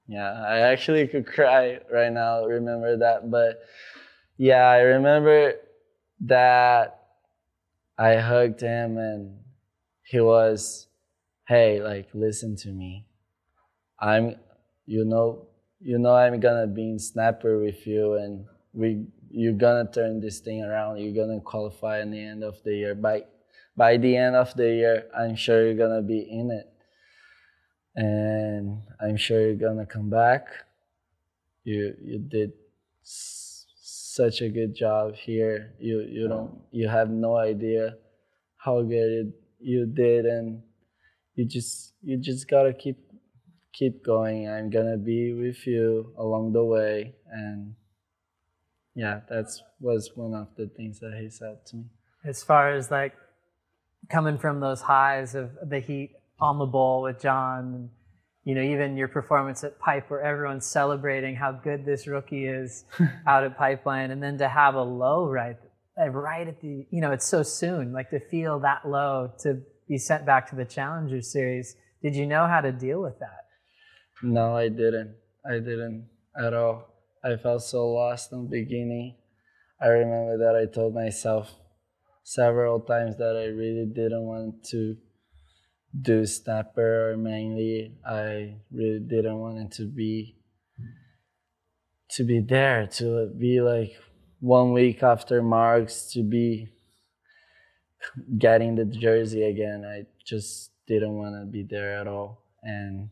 yeah, 0.07 0.31
I 0.47 0.59
actually 0.59 1.07
could 1.07 1.25
cry 1.25 1.79
right 1.91 2.11
now. 2.11 2.45
Remember 2.45 2.97
that, 2.97 3.29
but 3.31 3.61
yeah, 4.37 4.67
I 4.67 4.79
remember 4.81 5.53
that 6.21 6.99
I 7.97 8.15
hugged 8.17 8.61
him 8.61 8.97
and 8.97 9.39
he 10.03 10.19
was, 10.19 10.87
"Hey, 11.47 11.81
like 11.81 12.09
listen 12.13 12.55
to 12.57 12.69
me. 12.69 13.07
I'm, 13.99 14.35
you 14.85 15.05
know, 15.05 15.47
you 15.79 15.97
know, 15.97 16.13
I'm 16.13 16.39
gonna 16.39 16.67
be 16.67 16.89
in 16.89 16.99
snapper 16.99 17.59
with 17.59 17.87
you, 17.87 18.13
and 18.13 18.45
we, 18.73 19.07
you're 19.29 19.53
gonna 19.53 19.89
turn 19.91 20.19
this 20.19 20.39
thing 20.39 20.63
around. 20.63 20.99
You're 20.99 21.25
gonna 21.25 21.41
qualify 21.41 22.01
in 22.01 22.11
the 22.11 22.23
end 22.23 22.43
of 22.43 22.61
the 22.63 22.73
year. 22.75 22.95
By, 22.95 23.23
by 23.75 23.97
the 23.97 24.15
end 24.15 24.35
of 24.35 24.53
the 24.55 24.69
year, 24.69 25.07
I'm 25.17 25.35
sure 25.35 25.65
you're 25.65 25.75
gonna 25.75 26.01
be 26.03 26.19
in 26.19 26.51
it." 26.51 26.74
And 27.95 28.81
I'm 28.99 29.17
sure 29.17 29.39
you're 29.41 29.55
gonna 29.55 29.85
come 29.85 30.09
back. 30.09 30.47
You 31.63 31.95
you 32.01 32.19
did 32.19 32.53
s- 33.03 33.65
such 33.77 34.41
a 34.41 34.49
good 34.49 34.75
job 34.75 35.15
here. 35.15 35.73
You 35.79 36.01
you 36.01 36.27
don't 36.27 36.61
you 36.71 36.87
have 36.87 37.09
no 37.09 37.37
idea 37.37 37.97
how 38.57 38.81
good 38.81 39.11
it, 39.27 39.27
you 39.59 39.85
did, 39.85 40.25
and 40.25 40.61
you 41.35 41.45
just 41.45 41.93
you 42.03 42.17
just 42.17 42.47
gotta 42.49 42.73
keep 42.73 42.97
keep 43.73 44.03
going. 44.03 44.49
I'm 44.49 44.69
gonna 44.69 44.97
be 44.97 45.33
with 45.33 45.65
you 45.65 46.13
along 46.17 46.53
the 46.53 46.63
way, 46.63 47.15
and 47.31 47.75
yeah, 48.95 49.21
that's 49.29 49.63
was 49.79 50.11
one 50.15 50.33
of 50.33 50.47
the 50.55 50.67
things 50.67 50.99
that 50.99 51.17
he 51.19 51.29
said 51.29 51.65
to 51.67 51.75
me. 51.77 51.85
As 52.23 52.43
far 52.43 52.73
as 52.73 52.91
like 52.91 53.13
coming 54.09 54.37
from 54.37 54.59
those 54.59 54.81
highs 54.81 55.35
of 55.35 55.51
the 55.63 55.79
heat 55.79 56.11
on 56.39 56.59
the 56.59 56.65
bowl 56.65 57.03
with 57.03 57.21
John, 57.21 57.73
and, 57.73 57.89
you 58.43 58.55
know, 58.55 58.61
even 58.61 58.97
your 58.97 59.07
performance 59.07 59.63
at 59.63 59.79
Pipe 59.79 60.09
where 60.09 60.21
everyone's 60.21 60.65
celebrating 60.65 61.35
how 61.35 61.51
good 61.51 61.85
this 61.85 62.07
rookie 62.07 62.45
is 62.45 62.85
out 63.27 63.43
at 63.43 63.57
Pipeline, 63.57 64.11
and 64.11 64.21
then 64.21 64.37
to 64.37 64.47
have 64.47 64.75
a 64.75 64.83
low 64.83 65.27
right, 65.27 65.57
right 65.97 66.47
at 66.47 66.61
the, 66.61 66.85
you 66.91 67.01
know, 67.01 67.11
it's 67.11 67.25
so 67.25 67.43
soon, 67.43 67.93
like 67.93 68.09
to 68.09 68.19
feel 68.19 68.59
that 68.59 68.87
low 68.87 69.31
to 69.39 69.61
be 69.87 69.97
sent 69.97 70.25
back 70.25 70.49
to 70.49 70.55
the 70.55 70.65
Challenger 70.65 71.21
Series. 71.21 71.75
Did 72.01 72.15
you 72.15 72.25
know 72.25 72.47
how 72.47 72.61
to 72.61 72.71
deal 72.71 73.01
with 73.01 73.19
that? 73.19 73.45
No, 74.21 74.55
I 74.55 74.69
didn't. 74.69 75.15
I 75.47 75.53
didn't 75.53 76.07
at 76.37 76.53
all. 76.53 76.87
I 77.23 77.37
felt 77.37 77.63
so 77.63 77.87
lost 77.87 78.31
in 78.31 78.43
the 78.43 78.49
beginning. 78.49 79.15
I 79.81 79.87
remember 79.87 80.37
that 80.37 80.55
I 80.55 80.71
told 80.71 80.93
myself 80.93 81.53
several 82.23 82.79
times 82.79 83.17
that 83.17 83.35
I 83.35 83.45
really 83.45 83.85
didn't 83.85 84.23
want 84.23 84.63
to 84.71 84.95
do 86.01 86.25
snapper 86.25 87.15
mainly. 87.17 87.93
I 88.05 88.57
really 88.71 88.99
didn't 88.99 89.39
want 89.39 89.59
it 89.59 89.71
to 89.77 89.85
be 89.85 90.35
to 92.11 92.23
be 92.23 92.39
there, 92.39 92.87
to 92.87 93.27
be 93.37 93.61
like 93.61 93.93
one 94.39 94.73
week 94.73 95.03
after 95.03 95.41
Margs 95.41 96.11
to 96.13 96.23
be 96.23 96.69
getting 98.37 98.75
the 98.75 98.85
jersey 98.85 99.43
again. 99.43 99.83
I 99.85 100.05
just 100.23 100.71
didn't 100.87 101.17
want 101.17 101.35
to 101.35 101.45
be 101.45 101.63
there 101.63 101.99
at 101.99 102.07
all. 102.07 102.43
And 102.63 103.09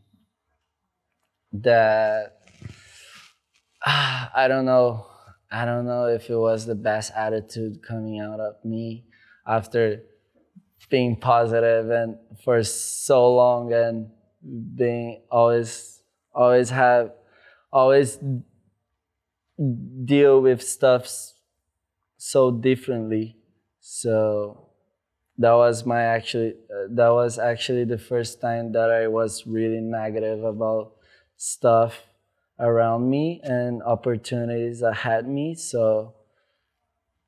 that 1.52 2.38
I 3.86 4.46
don't 4.48 4.64
know. 4.64 5.06
I 5.50 5.64
don't 5.64 5.86
know 5.86 6.06
if 6.06 6.30
it 6.30 6.36
was 6.36 6.66
the 6.66 6.74
best 6.74 7.12
attitude 7.14 7.82
coming 7.86 8.18
out 8.18 8.40
of 8.40 8.64
me 8.64 9.04
after 9.46 10.02
being 10.94 11.16
positive 11.16 11.90
and 11.90 12.16
for 12.44 12.62
so 12.62 13.18
long 13.34 13.72
and 13.72 13.96
being 14.76 15.22
always 15.28 16.00
always 16.32 16.70
have 16.70 17.10
always 17.72 18.18
deal 20.04 20.40
with 20.40 20.62
stuff 20.62 21.08
so 22.16 22.52
differently. 22.52 23.36
So 23.80 24.70
that 25.38 25.54
was 25.54 25.84
my 25.84 26.02
actually 26.02 26.54
uh, 26.70 26.86
that 26.90 27.08
was 27.08 27.40
actually 27.40 27.84
the 27.84 27.98
first 27.98 28.40
time 28.40 28.70
that 28.72 28.90
I 28.92 29.08
was 29.08 29.44
really 29.48 29.80
negative 29.80 30.44
about 30.44 30.92
stuff 31.36 32.02
around 32.60 33.10
me 33.10 33.40
and 33.42 33.82
opportunities 33.82 34.82
ahead 34.82 35.26
me. 35.26 35.56
So 35.56 36.14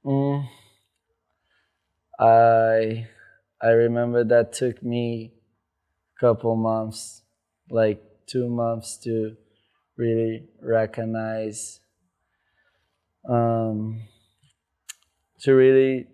mm, 0.04 0.46
I 2.20 3.08
I 3.62 3.68
remember 3.68 4.24
that 4.24 4.52
took 4.52 4.82
me 4.82 5.32
a 6.16 6.20
couple 6.20 6.56
months 6.56 7.22
like 7.70 8.02
two 8.26 8.48
months 8.48 8.96
to 9.04 9.36
really 9.96 10.44
recognize 10.60 11.80
um, 13.28 14.02
to 15.40 15.52
really 15.52 16.06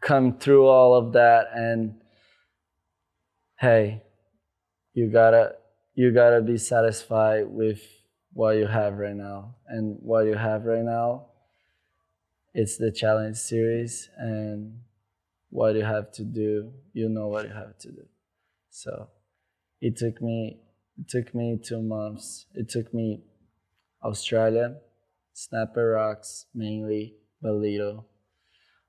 come 0.00 0.38
through 0.38 0.66
all 0.66 0.94
of 0.94 1.12
that 1.12 1.48
and 1.54 2.00
hey 3.60 4.02
you 4.94 5.10
gotta 5.10 5.52
you 5.94 6.12
gotta 6.12 6.40
be 6.40 6.56
satisfied 6.56 7.46
with 7.48 7.80
what 8.32 8.56
you 8.56 8.66
have 8.66 8.98
right 8.98 9.16
now. 9.16 9.56
And 9.66 9.98
what 10.00 10.26
you 10.26 10.34
have 10.34 10.64
right 10.64 10.84
now, 10.84 11.26
it's 12.54 12.76
the 12.76 12.92
challenge 12.92 13.36
series 13.36 14.08
and 14.16 14.78
what 15.50 15.74
you 15.74 15.84
have 15.84 16.12
to 16.12 16.24
do, 16.24 16.72
you 16.92 17.08
know 17.08 17.28
what 17.28 17.46
you 17.46 17.54
have 17.54 17.78
to 17.78 17.90
do. 17.90 18.06
So 18.70 19.08
it 19.80 19.96
took 19.96 20.20
me 20.20 20.60
it 20.98 21.08
took 21.08 21.34
me 21.34 21.58
two 21.62 21.80
months. 21.80 22.46
It 22.54 22.68
took 22.68 22.92
me 22.92 23.22
Australia, 24.02 24.76
Snapper 25.32 25.90
Rocks 25.90 26.46
mainly, 26.54 27.14
Ballito, 27.42 28.04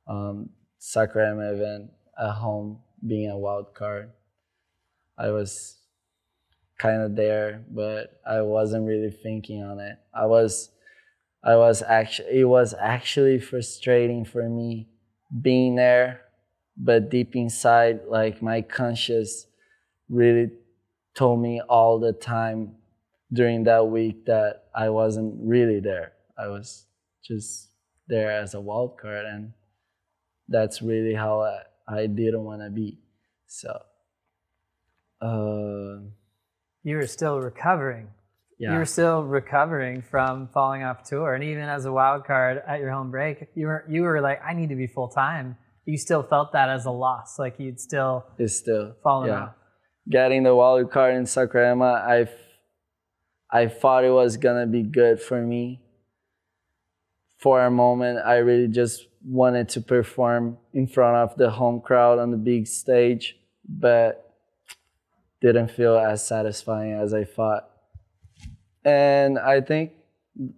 um, 0.07 0.49
Saquarema 0.79 1.53
event 1.53 1.91
at 2.19 2.31
home, 2.31 2.79
being 3.05 3.29
a 3.29 3.37
wild 3.37 3.75
card. 3.75 4.11
I 5.17 5.29
was 5.29 5.77
kind 6.79 7.01
of 7.03 7.15
there, 7.15 7.63
but 7.69 8.19
I 8.27 8.41
wasn't 8.41 8.87
really 8.87 9.11
thinking 9.11 9.61
on 9.61 9.79
it. 9.79 9.97
I 10.13 10.25
was, 10.25 10.71
I 11.43 11.55
was 11.57 11.83
actually, 11.83 12.39
it 12.39 12.45
was 12.45 12.73
actually 12.79 13.39
frustrating 13.39 14.25
for 14.25 14.49
me 14.49 14.89
being 15.41 15.75
there, 15.75 16.21
but 16.79 17.09
deep 17.09 17.35
inside, 17.35 17.99
like 18.07 18.41
my 18.41 18.61
conscious 18.61 19.45
really 20.09 20.49
told 21.13 21.41
me 21.41 21.61
all 21.61 21.99
the 21.99 22.13
time 22.13 22.75
during 23.33 23.65
that 23.65 23.85
week 23.87 24.25
that 24.25 24.63
I 24.73 24.89
wasn't 24.89 25.35
really 25.43 25.81
there. 25.81 26.13
I 26.37 26.47
was 26.47 26.85
just 27.23 27.69
there 28.07 28.31
as 28.31 28.53
a 28.53 28.61
wild 28.61 28.97
card, 28.97 29.25
and 29.25 29.51
that's 30.47 30.81
really 30.81 31.13
how 31.13 31.41
I, 31.41 31.61
I 31.87 32.07
didn't 32.07 32.43
want 32.43 32.61
to 32.61 32.69
be. 32.69 32.99
So, 33.47 33.69
uh, 35.21 35.99
You 36.83 36.95
were 36.95 37.07
still 37.07 37.39
recovering. 37.39 38.07
yeah, 38.57 38.71
You 38.71 38.77
were 38.79 38.85
still 38.85 39.23
recovering 39.23 40.01
from 40.01 40.47
falling 40.53 40.83
off 40.83 41.03
tour, 41.03 41.35
and 41.35 41.43
even 41.43 41.63
as 41.63 41.85
a 41.85 41.91
wild 41.91 42.25
card 42.25 42.63
at 42.65 42.79
your 42.79 42.91
home 42.91 43.11
break, 43.11 43.47
you 43.53 43.67
were 43.67 43.85
you 43.89 44.03
were 44.03 44.21
like, 44.21 44.41
I 44.43 44.53
need 44.53 44.69
to 44.69 44.75
be 44.75 44.87
full 44.87 45.09
time. 45.09 45.57
You 45.85 45.97
still 45.97 46.23
felt 46.23 46.53
that 46.53 46.69
as 46.69 46.85
a 46.85 46.91
loss, 46.91 47.39
like 47.39 47.55
you'd 47.59 47.79
still 47.79 48.25
it's 48.37 48.55
still 48.55 48.95
fallen 49.03 49.29
yeah. 49.29 49.43
off. 49.43 49.55
Getting 50.09 50.43
the 50.43 50.55
wild 50.55 50.91
card 50.91 51.15
in 51.15 51.23
Saquarema, 51.23 52.27
I 53.51 53.67
thought 53.67 54.03
it 54.03 54.11
was 54.11 54.37
gonna 54.37 54.67
be 54.67 54.83
good 54.83 55.19
for 55.21 55.41
me. 55.41 55.81
For 57.37 57.63
a 57.63 57.71
moment, 57.71 58.19
I 58.25 58.37
really 58.37 58.67
just 58.67 59.07
wanted 59.25 59.69
to 59.69 59.81
perform 59.81 60.57
in 60.73 60.87
front 60.87 61.15
of 61.17 61.37
the 61.37 61.49
home 61.49 61.81
crowd 61.81 62.19
on 62.19 62.31
the 62.31 62.37
big 62.37 62.67
stage, 62.67 63.37
but 63.67 64.35
didn't 65.41 65.71
feel 65.71 65.97
as 65.97 66.25
satisfying 66.25 66.93
as 66.93 67.13
I 67.13 67.23
thought. 67.23 67.69
And 68.83 69.39
I 69.39 69.61
think 69.61 69.93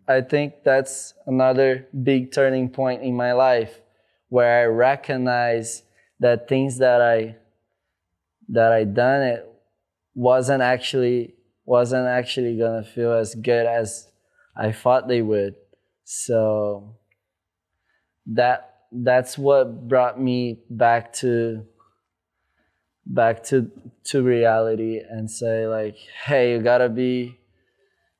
I 0.08 0.22
think 0.22 0.64
that's 0.64 1.14
another 1.26 1.88
big 2.04 2.32
turning 2.32 2.70
point 2.70 3.02
in 3.02 3.16
my 3.16 3.34
life 3.34 3.80
where 4.32 4.62
I 4.62 4.64
recognize 4.64 5.84
that 6.22 6.48
things 6.48 6.78
that 6.78 7.02
I 7.02 7.36
that 8.48 8.72
I 8.72 8.86
done 8.86 9.24
it 9.24 9.46
wasn't 10.16 10.64
actually 10.64 11.36
wasn't 11.66 12.08
actually 12.08 12.58
gonna 12.58 12.86
feel 12.86 13.12
as 13.12 13.36
good 13.36 13.66
as 13.66 14.08
I 14.56 14.72
thought 14.72 15.10
they 15.10 15.22
would. 15.22 15.56
So 16.06 16.96
that 18.28 18.74
that's 18.94 19.38
what 19.38 19.90
brought 19.90 20.18
me 20.18 20.62
back 20.70 21.12
to 21.16 21.66
back 23.06 23.44
to 23.48 23.70
to 24.06 24.24
reality 24.24 25.02
and 25.10 25.30
say 25.30 25.68
like, 25.68 25.98
hey, 26.24 26.54
you 26.54 26.62
gotta 26.62 26.88
be 26.88 27.38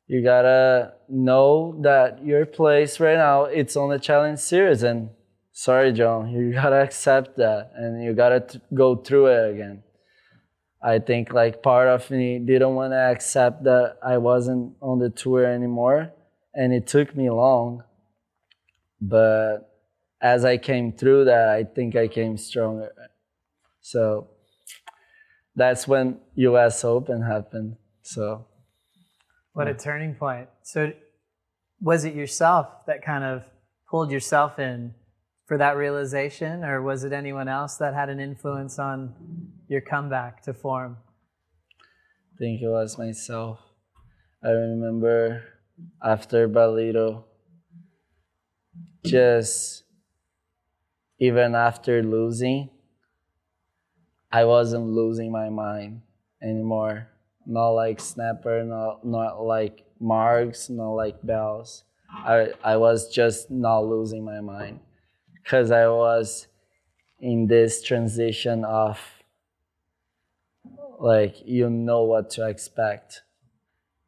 you 0.08 0.22
gotta 0.22 0.92
know 1.08 1.80
that 1.84 2.26
your 2.26 2.46
place 2.46 3.00
right 3.00 3.16
now 3.16 3.46
it's 3.46 3.78
on 3.78 3.90
the 3.90 3.98
challenge 3.98 4.40
series 4.40 4.84
and 4.84 5.10
sorry 5.52 5.92
john 5.92 6.30
you 6.30 6.54
gotta 6.62 6.82
accept 6.82 7.38
that 7.38 7.72
and 7.76 8.04
you 8.04 8.14
gotta 8.14 8.40
t- 8.40 8.62
go 8.74 8.96
through 8.96 9.28
it 9.28 9.56
again. 9.56 9.84
I 10.84 10.98
think 10.98 11.32
like 11.32 11.62
part 11.62 11.88
of 11.88 12.10
me 12.10 12.40
didn't 12.40 12.74
want 12.74 12.94
to 12.94 12.98
accept 12.98 13.64
that 13.66 13.98
i 14.04 14.18
wasn't 14.18 14.74
on 14.82 15.00
the 15.00 15.10
tour 15.10 15.46
anymore 15.46 16.12
and 16.56 16.74
it 16.74 16.88
took 16.88 17.16
me 17.16 17.30
long 17.30 17.84
but 19.00 19.70
as 20.22 20.44
i 20.44 20.58
came 20.58 20.92
through 20.92 21.26
that 21.26 21.50
i 21.50 21.64
think 21.64 21.96
i 21.96 22.08
came 22.08 22.38
stronger. 22.38 22.92
So 23.82 24.28
that's 25.56 25.88
when 25.88 26.20
us 26.38 26.84
open 26.84 27.22
happened 27.22 27.76
so. 28.02 28.46
What 29.54 29.68
a 29.68 29.74
turning 29.74 30.16
point. 30.16 30.48
So, 30.64 30.94
was 31.82 32.06
it 32.06 32.16
yourself 32.16 32.68
that 32.88 33.04
kind 33.04 33.24
of 33.24 33.44
pulled 33.90 34.12
yourself 34.12 34.60
in 34.60 34.94
for 35.52 35.58
that 35.58 35.76
realization, 35.76 36.64
or 36.64 36.82
was 36.82 37.04
it 37.04 37.12
anyone 37.12 37.50
else 37.50 37.76
that 37.76 37.94
had 37.94 38.08
an 38.08 38.22
influence 38.22 38.80
on 38.80 39.14
your 39.68 39.82
comeback 39.82 40.42
to 40.42 40.54
form? 40.54 40.96
I 42.34 42.38
think 42.40 42.62
it 42.62 42.70
was 42.70 42.98
myself. 42.98 43.60
I 44.42 44.52
remember 44.52 45.44
after 46.02 46.48
Ballito, 46.48 47.26
just 49.06 49.84
even 51.20 51.54
after 51.54 52.02
losing, 52.02 52.70
I 54.32 54.46
wasn't 54.46 54.86
losing 54.86 55.34
my 55.34 55.50
mind 55.50 56.02
anymore. 56.42 57.10
Not 57.46 57.72
like 57.72 58.00
Snapper, 58.00 58.64
not 58.64 59.06
not 59.06 59.44
like 59.44 59.84
Margs, 60.02 60.70
not 60.70 60.92
like 60.92 61.22
Bells. 61.22 61.84
I 62.10 62.54
I 62.64 62.78
was 62.78 63.10
just 63.10 63.52
not 63.52 63.82
losing 63.82 64.24
my 64.24 64.40
mind 64.40 64.80
because 65.44 65.72
I 65.72 65.88
was 65.88 66.48
in 67.20 67.48
this 67.48 67.84
transition 67.84 68.66
of 68.66 69.00
like 71.00 71.36
you 71.46 71.70
know 71.70 72.04
what 72.04 72.30
to 72.32 72.48
expect. 72.48 73.22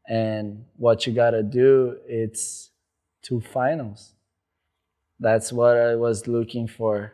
And 0.08 0.66
what 0.76 1.08
you 1.08 1.14
gotta 1.14 1.44
do 1.44 1.98
it's 2.08 2.70
two 3.22 3.40
finals. 3.40 4.14
That's 5.20 5.54
what 5.54 5.78
i 5.78 5.96
was 5.96 6.28
looking 6.28 6.68
for. 6.68 7.14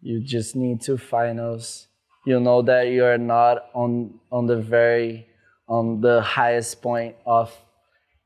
You 0.00 0.20
just 0.20 0.54
need 0.54 0.82
two 0.82 0.98
finals. 0.98 1.88
You 2.26 2.38
know 2.40 2.62
that 2.62 2.88
you're 2.88 3.18
not 3.18 3.64
on 3.74 4.20
on 4.30 4.46
the 4.46 4.58
very 4.58 5.26
on 5.66 6.00
the 6.00 6.20
highest 6.20 6.82
point 6.82 7.16
of 7.24 7.52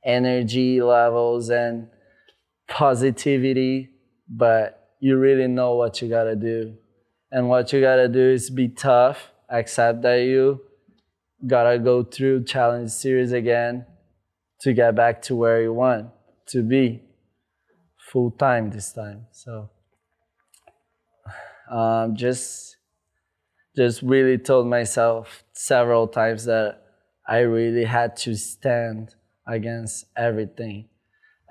energy 0.05 0.83
levels 0.83 1.51
and 1.51 1.89
positivity 2.68 3.91
but 4.29 4.95
you 5.01 5.16
really 5.16 5.49
know 5.49 5.74
what 5.74 6.01
you 6.01 6.09
gotta 6.09 6.37
do. 6.37 6.74
And 7.31 7.49
what 7.49 7.72
you 7.72 7.81
gotta 7.81 8.09
do 8.09 8.31
is 8.31 8.51
be 8.51 8.68
tough 8.68 9.31
accept 9.49 10.03
that 10.03 10.16
you 10.16 10.61
gotta 11.47 11.79
go 11.79 12.03
through 12.03 12.45
challenge 12.45 12.91
series 12.91 13.33
again 13.33 13.87
to 14.61 14.72
get 14.72 14.95
back 14.95 15.22
to 15.22 15.37
where 15.37 15.62
you 15.62 15.72
want 15.72 16.09
to 16.47 16.62
be 16.62 17.03
full 18.11 18.31
time 18.33 18.70
this 18.70 18.93
time. 18.93 19.27
So 19.33 19.70
um, 21.70 22.16
just 22.16 22.77
just 23.77 24.01
really 24.03 24.39
told 24.39 24.66
myself 24.66 25.45
several 25.53 26.09
times 26.09 26.47
that 26.47 26.83
i 27.29 27.39
really 27.39 27.85
had 27.85 28.16
to 28.16 28.35
stand 28.35 29.14
against 29.47 30.07
everything 30.16 30.89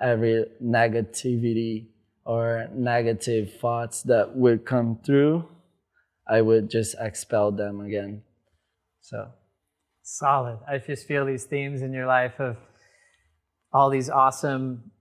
every 0.00 0.44
negativity 0.62 1.86
or 2.26 2.68
negative 2.74 3.54
thoughts 3.60 4.02
that 4.02 4.36
would 4.36 4.66
come 4.66 4.98
through 5.04 5.48
I 6.28 6.40
would 6.40 6.70
just 6.70 6.96
expel 6.98 7.52
them 7.52 7.80
again. 7.80 8.22
So 9.00 9.28
Solid. 10.02 10.60
I 10.68 10.78
just 10.78 11.06
feel 11.06 11.26
these 11.26 11.44
themes 11.44 11.82
in 11.82 11.92
your 11.92 12.06
life 12.06 12.38
of 12.38 12.56
all 13.72 13.90
these 13.90 14.08
awesome 14.08 14.92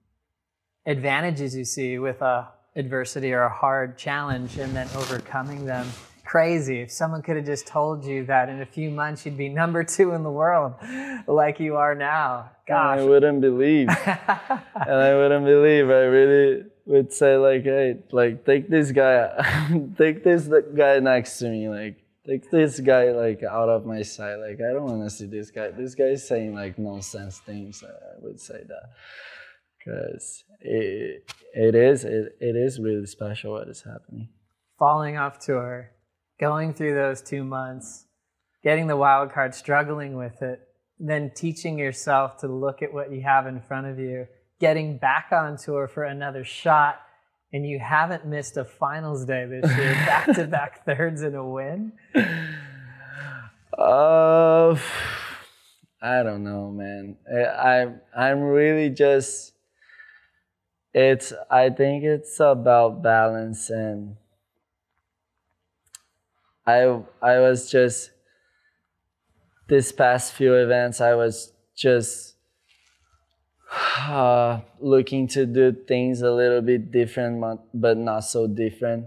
advantages 0.88 1.56
you 1.56 1.64
see 1.64 2.00
with 2.00 2.22
a 2.22 2.48
adversity 2.76 3.32
or 3.32 3.44
a 3.44 3.54
hard 3.54 3.98
challenge 3.98 4.58
and 4.58 4.76
then 4.76 4.88
overcoming 4.96 5.66
them. 5.66 5.88
Crazy. 6.26 6.82
If 6.82 6.92
someone 6.92 7.22
could 7.22 7.36
have 7.36 7.46
just 7.46 7.68
told 7.68 8.04
you 8.04 8.26
that 8.26 8.50
in 8.50 8.62
a 8.62 8.66
few 8.66 8.90
months 8.90 9.26
you'd 9.26 9.38
be 9.38 9.48
number 9.48 9.84
two 9.84 10.14
in 10.14 10.24
the 10.24 10.32
world 10.32 10.74
like 11.28 11.60
you 11.60 11.76
are 11.76 11.94
now. 11.94 12.50
Gosh. 12.68 13.00
I 13.00 13.04
wouldn't 13.04 13.42
believe. 13.42 13.90
and 14.08 14.20
I 14.90 15.16
wouldn't 15.16 15.46
believe. 15.46 15.86
I 15.90 16.02
really 16.02 16.64
would 16.86 17.12
say 17.12 17.38
like, 17.38 17.64
hey, 17.64 17.98
like 18.12 18.46
take 18.46 18.70
this 18.70 18.92
guy, 18.92 19.70
take 19.98 20.24
this 20.24 20.50
guy 20.76 21.00
next 21.00 21.38
to 21.40 21.50
me, 21.50 21.70
like 21.70 21.98
take 22.26 22.50
this 22.52 22.80
guy 22.80 23.12
like 23.12 23.44
out 23.44 23.70
of 23.70 23.86
my 23.86 24.02
sight. 24.02 24.36
Like 24.36 24.60
I 24.62 24.74
don't 24.74 24.86
want 24.86 25.04
to 25.04 25.10
see 25.10 25.26
this 25.26 25.52
guy. 25.52 25.72
This 25.72 25.96
guy 25.96 26.06
is 26.06 26.28
saying 26.28 26.54
like 26.54 26.78
nonsense 26.78 27.40
things. 27.40 27.84
Uh, 27.84 27.88
I 27.88 28.24
would 28.24 28.40
say 28.40 28.64
that 28.68 28.90
because 29.78 30.44
it 30.62 31.32
it 31.54 31.76
is 31.76 32.04
it, 32.04 32.36
it 32.40 32.56
is 32.56 32.80
really 32.80 33.06
special 33.06 33.54
what 33.54 33.68
is 33.68 33.84
happening. 33.84 34.30
Falling 34.78 35.18
off 35.18 35.40
tour, 35.40 35.92
going 36.40 36.74
through 36.74 36.96
those 36.96 37.22
two 37.22 37.44
months, 37.44 38.06
getting 38.64 38.88
the 38.88 38.98
wild 38.98 39.32
card, 39.32 39.56
struggling 39.56 40.16
with 40.16 40.42
it. 40.42 40.60
then 41.00 41.32
teaching 41.36 41.78
yourself 41.78 42.38
to 42.38 42.48
look 42.48 42.82
at 42.82 42.94
what 42.94 43.12
you 43.12 43.22
have 43.22 43.48
in 43.48 43.62
front 43.62 43.88
of 43.88 44.00
you, 44.00 44.28
getting 44.60 44.97
back 44.97 45.28
on 45.32 45.58
tour 45.58 45.88
for 45.88 46.03
another 46.03 46.43
shot, 46.43 47.01
and 47.53 47.66
you 47.66 47.80
haven't 47.80 48.26
missed 48.26 48.58
a 48.58 48.66
finals 48.66 49.26
day 49.26 49.45
this 49.45 49.70
year, 49.78 49.93
back 50.06 50.34
to 50.36 50.47
back 50.47 50.86
thirds 50.86 51.22
and 51.22 51.36
a 51.36 51.43
win. 51.43 51.93
Uh, 53.78 54.78
I 56.01 56.24
don't 56.24 56.43
know, 56.43 56.72
man. 56.72 57.18
I 57.30 57.72
I'm 57.72 58.01
I'm 58.16 58.41
really 58.41 58.89
just. 58.89 59.53
It's 60.93 61.34
I 61.51 61.70
think 61.72 62.03
it's 62.03 62.39
about 62.39 63.03
balance 63.03 63.70
and. 63.70 64.16
I 66.66 66.99
I 67.22 67.39
was 67.39 67.70
just. 67.70 68.12
This 69.68 69.91
past 69.91 70.34
few 70.34 70.53
events, 70.53 71.01
I 71.01 71.16
was 71.16 71.51
just 71.76 72.35
uh, 73.76 74.62
looking 74.80 75.28
to 75.30 75.46
do 75.46 75.72
things 75.88 76.22
a 76.22 76.32
little 76.32 76.62
bit 76.62 76.92
different, 76.92 77.42
but- 77.74 77.98
not 77.98 78.22
so 78.22 78.48
different. 78.48 79.06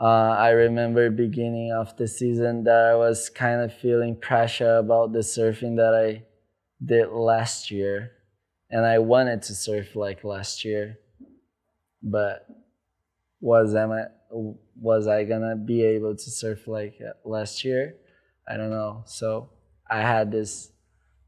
Uh, 0.00 0.34
I 0.38 0.50
remember 0.50 1.10
beginning 1.10 1.72
of 1.72 1.94
the 1.98 2.08
season 2.08 2.64
that 2.64 2.86
I 2.92 2.94
was 2.94 3.28
kind 3.28 3.60
of 3.60 3.74
feeling 3.74 4.16
pressure 4.16 4.76
about 4.76 5.12
the 5.12 5.18
surfing 5.18 5.76
that 5.76 5.94
I 5.94 6.24
did 6.82 7.10
last 7.10 7.70
year, 7.70 8.12
and 8.70 8.86
I 8.86 8.98
wanted 8.98 9.42
to 9.42 9.54
surf 9.54 9.94
like 9.94 10.24
last 10.24 10.64
year, 10.64 10.96
but 12.02 12.46
was 13.40 13.74
am 13.74 13.92
I 13.92 14.04
was 14.30 15.06
I 15.06 15.24
gonna 15.24 15.56
be 15.56 15.82
able 15.84 16.16
to 16.16 16.30
surf 16.30 16.66
like 16.66 16.94
uh, 17.06 17.12
last 17.28 17.62
year? 17.62 17.96
I 18.48 18.56
don't 18.56 18.70
know. 18.70 19.02
So 19.04 19.50
I 19.90 20.00
had 20.00 20.32
this 20.32 20.70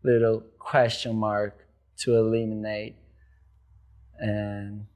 little 0.03 0.43
question 0.59 1.15
mark 1.17 1.62
to 2.05 2.17
eliminate, 2.17 2.97
and 4.19 4.87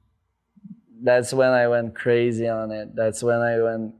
that's 1.03 1.33
when 1.33 1.49
I 1.49 1.67
went 1.67 1.95
crazy 1.95 2.47
on 2.47 2.71
it. 2.71 2.95
That's 2.95 3.21
when 3.21 3.39
I 3.39 3.61
went 3.61 3.93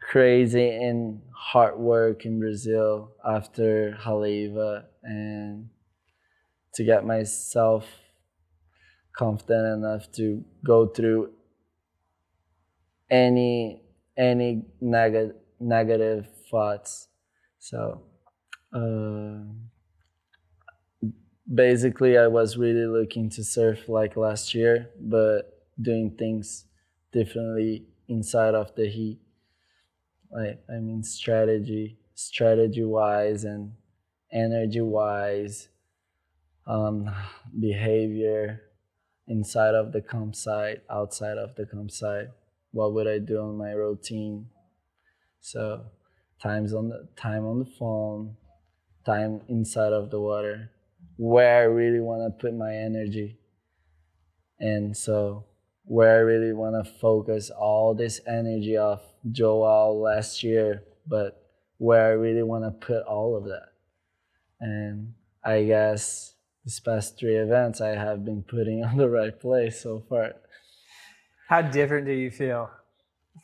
crazy 0.00 0.68
in 0.68 1.22
hard 1.34 1.78
work 1.78 2.24
in 2.24 2.38
Brazil 2.38 3.12
after 3.24 3.96
Haleiwa 4.02 4.84
and 5.02 5.68
to 6.74 6.84
get 6.84 7.06
myself 7.06 7.86
confident 9.16 9.84
enough 9.84 10.10
to 10.12 10.44
go 10.64 10.86
through 10.86 11.30
any 13.10 13.82
any 14.16 14.64
neg- 14.80 15.34
negative 15.60 16.28
thoughts. 16.50 17.08
So 17.58 18.02
uh, 18.72 19.44
basically, 21.52 22.16
I 22.18 22.26
was 22.26 22.56
really 22.56 22.86
looking 22.86 23.30
to 23.30 23.44
surf 23.44 23.88
like 23.88 24.16
last 24.16 24.54
year, 24.54 24.90
but 25.00 25.66
doing 25.80 26.10
things 26.16 26.66
differently 27.12 27.86
inside 28.08 28.54
of 28.54 28.74
the 28.74 28.88
heat. 28.88 29.20
Like 30.30 30.60
I 30.68 30.78
mean, 30.80 31.02
strategy, 31.02 31.98
strategy 32.14 32.84
wise, 32.84 33.44
and 33.44 33.72
energy 34.32 34.80
wise, 34.80 35.68
um, 36.66 37.10
behavior 37.58 38.62
inside 39.28 39.74
of 39.74 39.92
the 39.92 40.02
campsite, 40.02 40.82
outside 40.90 41.38
of 41.38 41.54
the 41.54 41.66
campsite. 41.66 42.28
What 42.72 42.92
would 42.94 43.06
I 43.06 43.18
do 43.18 43.38
on 43.38 43.56
my 43.56 43.70
routine? 43.70 44.48
So, 45.40 45.84
times 46.42 46.74
on 46.74 46.88
the 46.88 47.08
time 47.16 47.46
on 47.46 47.60
the 47.60 47.70
phone, 47.78 48.36
time 49.06 49.42
inside 49.48 49.92
of 49.92 50.10
the 50.10 50.20
water, 50.20 50.70
where 51.16 51.62
I 51.62 51.64
really 51.64 52.00
want 52.00 52.22
to 52.22 52.42
put 52.42 52.54
my 52.54 52.74
energy. 52.74 53.38
And 54.58 54.96
so, 54.96 55.46
where 55.84 56.16
I 56.16 56.20
really 56.20 56.52
want 56.52 56.82
to 56.82 56.90
focus 56.98 57.50
all 57.50 57.94
this 57.94 58.20
energy 58.26 58.76
of 58.76 59.02
Joel 59.30 60.00
last 60.00 60.42
year, 60.42 60.82
but 61.06 61.44
where 61.78 62.06
I 62.06 62.12
really 62.12 62.42
want 62.42 62.64
to 62.64 62.70
put 62.70 63.02
all 63.04 63.36
of 63.36 63.44
that. 63.44 63.68
And 64.60 65.14
I 65.44 65.64
guess 65.64 66.34
this 66.64 66.80
past 66.80 67.18
three 67.18 67.36
events, 67.36 67.80
I 67.80 67.90
have 67.90 68.24
been 68.24 68.42
putting 68.42 68.82
on 68.84 68.96
the 68.96 69.08
right 69.08 69.38
place 69.38 69.82
so 69.82 70.02
far. 70.08 70.32
How 71.48 71.60
different 71.60 72.06
do 72.06 72.12
you 72.12 72.30
feel 72.30 72.70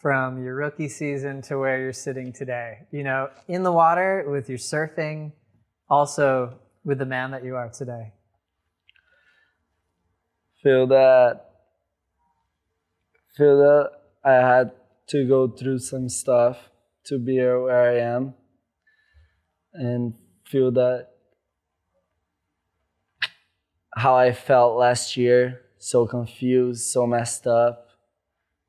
from 0.00 0.42
your 0.42 0.54
rookie 0.54 0.88
season 0.88 1.42
to 1.42 1.58
where 1.58 1.78
you're 1.80 1.92
sitting 1.92 2.32
today? 2.32 2.86
You 2.90 3.04
know, 3.04 3.28
in 3.48 3.62
the 3.62 3.72
water 3.72 4.24
with 4.26 4.48
your 4.48 4.58
surfing, 4.58 5.32
also 5.90 6.58
with 6.84 6.98
the 6.98 7.06
man 7.06 7.30
that 7.32 7.44
you 7.44 7.56
are 7.56 7.68
today. 7.68 8.12
Feel 10.62 10.86
that 10.88 11.46
feel 13.36 13.58
that 13.58 13.90
I 14.24 14.32
had 14.32 14.72
to 15.08 15.26
go 15.26 15.48
through 15.48 15.78
some 15.78 16.08
stuff 16.08 16.70
to 17.06 17.18
be 17.18 17.38
where 17.38 17.90
I 17.90 18.00
am 18.00 18.34
and 19.72 20.14
feel 20.44 20.70
that 20.72 21.08
how 23.94 24.14
I 24.16 24.32
felt 24.32 24.76
last 24.76 25.16
year, 25.16 25.62
so 25.78 26.06
confused, 26.06 26.90
so 26.90 27.06
messed 27.06 27.46
up, 27.46 27.88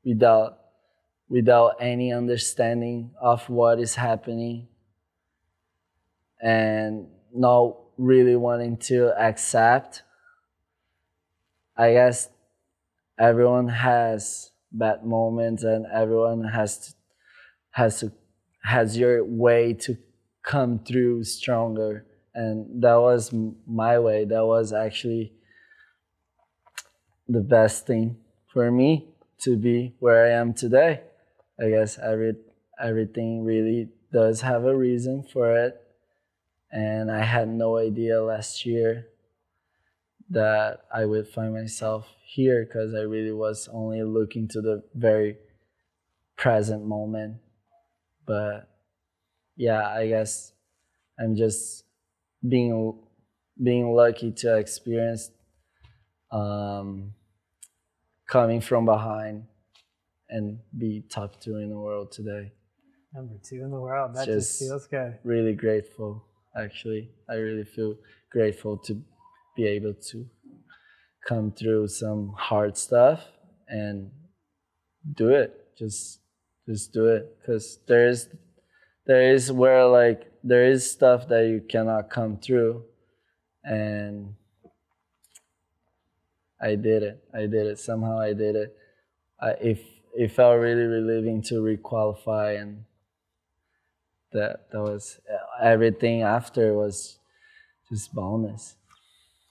without 0.04 0.58
without 1.28 1.76
any 1.80 2.12
understanding 2.12 3.10
of 3.20 3.48
what 3.48 3.80
is 3.80 3.94
happening 3.94 4.68
and 6.42 7.06
not 7.34 7.81
really 8.02 8.36
wanting 8.36 8.76
to 8.76 9.12
accept. 9.18 10.02
I 11.76 11.92
guess 11.92 12.28
everyone 13.18 13.68
has 13.68 14.50
bad 14.70 15.04
moments 15.04 15.62
and 15.62 15.86
everyone 15.86 16.44
has 16.44 16.78
to, 16.78 16.94
has 17.70 18.00
to, 18.00 18.12
has 18.62 18.98
your 18.98 19.24
way 19.24 19.72
to 19.74 19.96
come 20.42 20.80
through 20.80 21.24
stronger. 21.24 22.04
And 22.34 22.82
that 22.82 22.96
was 22.96 23.32
my 23.66 23.98
way. 23.98 24.24
That 24.24 24.44
was 24.44 24.72
actually 24.72 25.32
the 27.28 27.40
best 27.40 27.86
thing 27.86 28.16
for 28.52 28.70
me 28.70 29.08
to 29.40 29.56
be 29.56 29.94
where 30.00 30.26
I 30.26 30.30
am 30.40 30.54
today. 30.54 31.02
I 31.60 31.68
guess 31.68 31.98
every 31.98 32.34
everything 32.82 33.44
really 33.44 33.88
does 34.12 34.40
have 34.40 34.64
a 34.64 34.76
reason 34.76 35.22
for 35.22 35.56
it 35.56 35.81
and 36.72 37.10
I 37.10 37.22
had 37.22 37.48
no 37.48 37.76
idea 37.76 38.22
last 38.22 38.64
year 38.64 39.06
that 40.30 40.84
I 40.92 41.04
would 41.04 41.28
find 41.28 41.52
myself 41.52 42.06
here 42.24 42.64
because 42.64 42.94
I 42.94 43.00
really 43.00 43.32
was 43.32 43.68
only 43.72 44.02
looking 44.02 44.48
to 44.48 44.60
the 44.62 44.82
very 44.94 45.36
present 46.36 46.84
moment. 46.86 47.36
But 48.26 48.68
yeah, 49.56 49.86
I 49.86 50.08
guess 50.08 50.52
I'm 51.20 51.36
just 51.36 51.84
being 52.46 52.98
being 53.62 53.92
lucky 53.94 54.32
to 54.32 54.56
experience 54.56 55.30
um, 56.30 57.12
coming 58.26 58.60
from 58.62 58.86
behind 58.86 59.44
and 60.30 60.58
be 60.76 61.04
top 61.10 61.38
two 61.40 61.56
in 61.58 61.68
the 61.68 61.78
world 61.78 62.10
today. 62.10 62.52
Number 63.14 63.34
two 63.44 63.56
in 63.56 63.70
the 63.70 63.78
world. 63.78 64.14
That 64.14 64.24
just, 64.26 64.58
Just- 64.58 64.60
feels 64.60 64.86
good. 64.86 65.18
Really 65.22 65.52
grateful, 65.52 66.24
actually. 66.56 67.10
I 67.28 67.34
really 67.34 67.64
feel 67.64 67.96
grateful 68.30 68.78
to 68.78 69.02
be 69.56 69.66
able 69.66 69.94
to 70.10 70.26
come 71.26 71.52
through 71.52 71.88
some 71.88 72.34
hard 72.36 72.76
stuff 72.76 73.20
and 73.68 74.10
do 75.14 75.30
it. 75.30 75.76
Just 75.78 76.20
just 76.68 76.92
do 76.92 77.06
it 77.06 77.38
because 77.40 77.78
there 77.88 78.08
is 78.08 78.28
there 79.06 79.34
is 79.34 79.50
where 79.50 79.86
like 79.86 80.32
there 80.44 80.64
is 80.66 80.88
stuff 80.88 81.28
that 81.28 81.46
you 81.46 81.60
cannot 81.68 82.10
come 82.10 82.36
through 82.38 82.84
and 83.64 84.34
I 86.60 86.76
did 86.76 87.02
it. 87.02 87.24
I 87.34 87.40
did 87.40 87.66
it. 87.66 87.78
Somehow 87.78 88.20
I 88.20 88.32
did 88.32 88.54
it. 88.54 88.76
I, 89.40 89.50
if 89.60 89.80
it 90.14 90.30
felt 90.30 90.60
really 90.60 90.84
relieving 90.84 91.42
to 91.42 91.54
requalify 91.54 92.60
and 92.60 92.84
that 94.32 94.70
that 94.70 94.80
was 94.80 95.20
everything 95.62 96.22
after 96.22 96.74
was 96.74 97.18
just 97.90 98.14
bonus. 98.14 98.76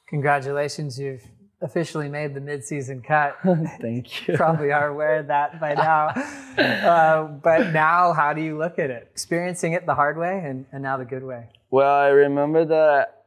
Congratulations, 0.10 1.00
you've 1.00 1.24
officially 1.62 2.10
made 2.10 2.34
the 2.34 2.40
midseason 2.40 3.04
cut. 3.04 3.38
Thank 3.82 4.28
you. 4.28 4.36
Probably 4.36 4.72
are 4.72 4.88
aware 4.88 5.20
of 5.20 5.28
that 5.28 5.60
by 5.60 5.74
now. 5.74 6.14
Uh, 6.52 7.24
but 7.24 7.72
now, 7.72 8.12
how 8.12 8.34
do 8.34 8.42
you 8.42 8.58
look 8.58 8.78
at 8.78 8.90
it? 8.90 9.08
Experiencing 9.10 9.72
it 9.72 9.86
the 9.86 9.96
hard 9.96 10.18
way 10.18 10.44
and, 10.44 10.66
and 10.74 10.84
now 10.84 10.98
the 10.98 11.06
good 11.06 11.24
way. 11.24 11.48
Well, 11.70 11.96
I 11.96 12.08
remember 12.08 12.66
that 12.66 13.24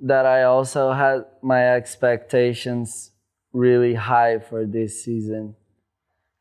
that 0.00 0.24
I 0.24 0.44
also 0.44 0.92
had 0.92 1.26
my 1.42 1.74
expectations 1.76 3.10
really 3.52 3.94
high 3.94 4.38
for 4.38 4.64
this 4.64 5.04
season 5.04 5.56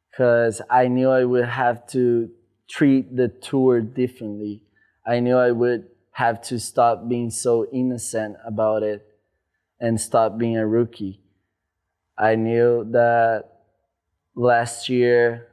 because 0.09 0.61
I 0.69 0.87
knew 0.87 1.09
I 1.09 1.25
would 1.25 1.49
have 1.49 1.87
to 1.87 2.29
treat 2.69 3.15
the 3.15 3.27
tour 3.27 3.81
differently. 3.81 4.61
I 5.05 5.19
knew 5.19 5.37
I 5.37 5.51
would 5.51 5.87
have 6.11 6.41
to 6.43 6.59
stop 6.59 7.07
being 7.07 7.29
so 7.29 7.65
innocent 7.71 8.37
about 8.45 8.83
it 8.83 9.05
and 9.79 9.99
stop 9.99 10.37
being 10.37 10.57
a 10.57 10.65
rookie. 10.67 11.19
I 12.17 12.35
knew 12.35 12.85
that 12.91 13.45
last 14.35 14.89
year 14.89 15.47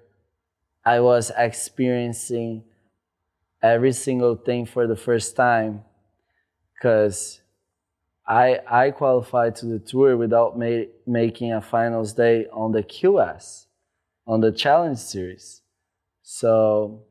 I 0.84 1.01
was 1.01 1.32
experiencing 1.36 2.64
every 3.62 3.92
single 3.92 4.36
thing 4.36 4.66
for 4.66 4.86
the 4.86 4.96
first 4.96 5.36
time 5.36 5.84
because 6.74 7.40
I 8.26 8.61
I 8.68 8.90
qualified 8.90 9.57
to 9.57 9.66
the 9.66 9.78
tour 9.78 10.16
without 10.16 10.59
ma- 10.59 10.88
making 11.07 11.53
a 11.53 11.61
finals 11.61 12.12
day 12.12 12.46
on 12.53 12.72
the 12.72 12.82
QS 12.82 13.66
on 14.26 14.40
the 14.40 14.53
challenge 14.53 14.98
series. 14.98 15.62
So 16.22 17.05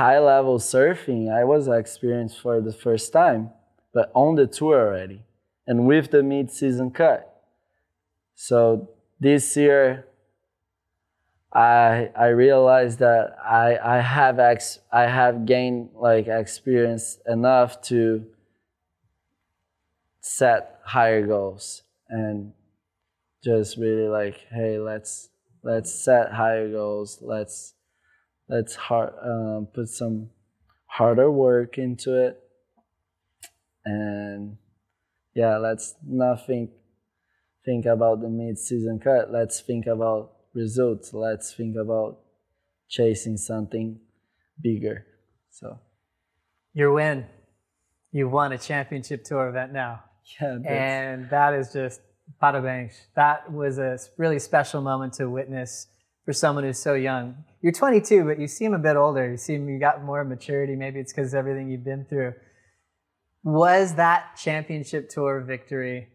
high 0.00 0.18
level 0.18 0.58
surfing 0.58 1.30
I 1.30 1.44
was 1.44 1.68
experienced 1.68 2.40
for 2.40 2.62
the 2.62 2.72
first 2.72 3.12
time, 3.12 3.50
but 3.92 4.10
on 4.14 4.34
the 4.34 4.46
tour 4.46 4.78
already 4.86 5.24
and 5.66 5.86
with 5.86 6.10
the 6.10 6.22
mid 6.22 6.50
season 6.50 6.90
cut. 6.90 7.20
So 8.34 8.88
this 9.20 9.56
year 9.58 10.06
I 11.52 12.10
I 12.16 12.28
realized 12.28 12.98
that 13.00 13.36
I 13.44 13.76
I 13.96 13.98
have 14.00 14.38
ex 14.38 14.78
I 14.90 15.04
have 15.18 15.44
gained 15.44 15.90
like 15.94 16.28
experience 16.28 17.18
enough 17.26 17.82
to 17.90 18.24
set 20.20 20.80
higher 20.84 21.26
goals 21.26 21.82
and 22.08 22.52
just 23.44 23.76
really 23.76 24.08
like 24.08 24.36
hey 24.50 24.78
let's 24.78 25.28
let's 25.62 25.92
set 25.92 26.32
higher 26.32 26.68
goals 26.70 27.18
let's 27.20 27.74
let's 28.50 28.74
hard 28.74 29.12
um, 29.22 29.68
put 29.72 29.88
some 29.88 30.28
harder 30.86 31.30
work 31.30 31.78
into 31.78 32.16
it 32.26 32.38
and 33.84 34.56
yeah 35.34 35.56
let's 35.56 35.94
not 36.06 36.46
think 36.46 36.70
think 37.64 37.86
about 37.86 38.20
the 38.20 38.28
mid-season 38.28 38.98
cut 38.98 39.30
let's 39.32 39.60
think 39.60 39.86
about 39.86 40.32
results 40.54 41.14
let's 41.14 41.54
think 41.54 41.76
about 41.76 42.18
chasing 42.88 43.36
something 43.36 44.00
bigger 44.60 45.06
so 45.50 45.78
Your 46.72 46.92
win. 46.92 47.26
You 48.12 48.28
won 48.28 48.52
a 48.52 48.58
championship 48.58 49.24
tour 49.24 49.48
event 49.48 49.72
now. 49.72 50.04
yeah 50.40 50.58
And 50.66 51.30
that 51.30 51.54
is 51.54 51.72
just 51.72 52.00
bada. 52.42 52.90
That 53.14 53.52
was 53.52 53.78
a 53.78 53.98
really 54.16 54.38
special 54.38 54.80
moment 54.80 55.14
to 55.14 55.28
witness 55.28 55.88
for 56.24 56.32
someone 56.32 56.64
who's 56.64 56.78
so 56.78 56.94
young. 56.94 57.44
You're 57.62 57.72
22, 57.72 58.24
but 58.24 58.38
you 58.38 58.46
seem 58.46 58.74
a 58.74 58.78
bit 58.78 58.96
older. 58.96 59.30
You 59.30 59.36
seem 59.36 59.68
you 59.68 59.78
got 59.78 60.02
more 60.02 60.24
maturity. 60.24 60.76
Maybe 60.76 61.00
it's 61.00 61.12
because 61.12 61.34
of 61.34 61.38
everything 61.38 61.70
you've 61.70 61.84
been 61.84 62.06
through. 62.08 62.34
Was 63.42 63.94
that 63.96 64.36
championship 64.36 65.08
tour 65.08 65.40
victory 65.40 66.08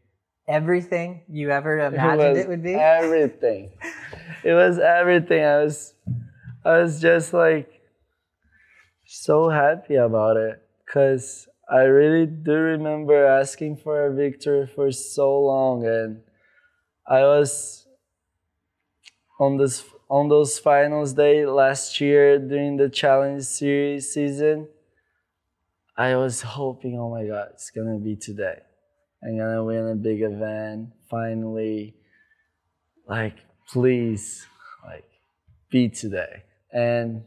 everything 0.47 1.21
you 1.27 1.49
ever 1.49 1.79
imagined 1.79 2.17
was 2.17 2.37
it, 2.37 2.47
would 2.47 2.63
be? 2.63 2.75
everything. 2.75 3.71
it 4.43 4.53
was 4.53 4.79
everything. 4.79 5.43
I 5.43 5.63
was, 5.63 5.93
I 6.63 6.77
was 6.79 7.01
just 7.01 7.33
like 7.33 7.81
so 9.05 9.49
happy 9.49 9.95
about 9.95 10.37
it 10.37 10.61
because 10.85 11.47
I 11.69 11.81
really 11.81 12.25
do 12.25 12.53
remember 12.53 13.25
asking 13.25 13.77
for 13.77 14.05
a 14.05 14.13
victory 14.13 14.67
for 14.67 14.91
so 14.91 15.39
long, 15.41 15.85
and 15.85 16.21
I 17.07 17.21
was 17.21 17.87
on 19.39 19.57
this 19.57 19.83
on 20.09 20.29
those 20.29 20.59
finals 20.59 21.13
day 21.13 21.45
last 21.45 21.99
year 21.99 22.37
during 22.39 22.77
the 22.77 22.89
challenge 22.89 23.43
series 23.43 24.13
season. 24.13 24.67
I 25.97 26.15
was 26.15 26.41
hoping, 26.41 26.99
oh 26.99 27.09
my 27.09 27.25
god, 27.25 27.49
it's 27.53 27.71
gonna 27.71 27.97
be 27.97 28.15
today. 28.15 28.59
I'm 29.23 29.37
gonna 29.37 29.63
win 29.63 29.87
a 29.87 29.95
big 29.95 30.21
event 30.21 30.89
finally. 31.09 31.95
Like, 33.07 33.37
please, 33.71 34.45
like, 34.83 35.05
be 35.69 35.89
today. 35.89 36.43
And 36.71 37.23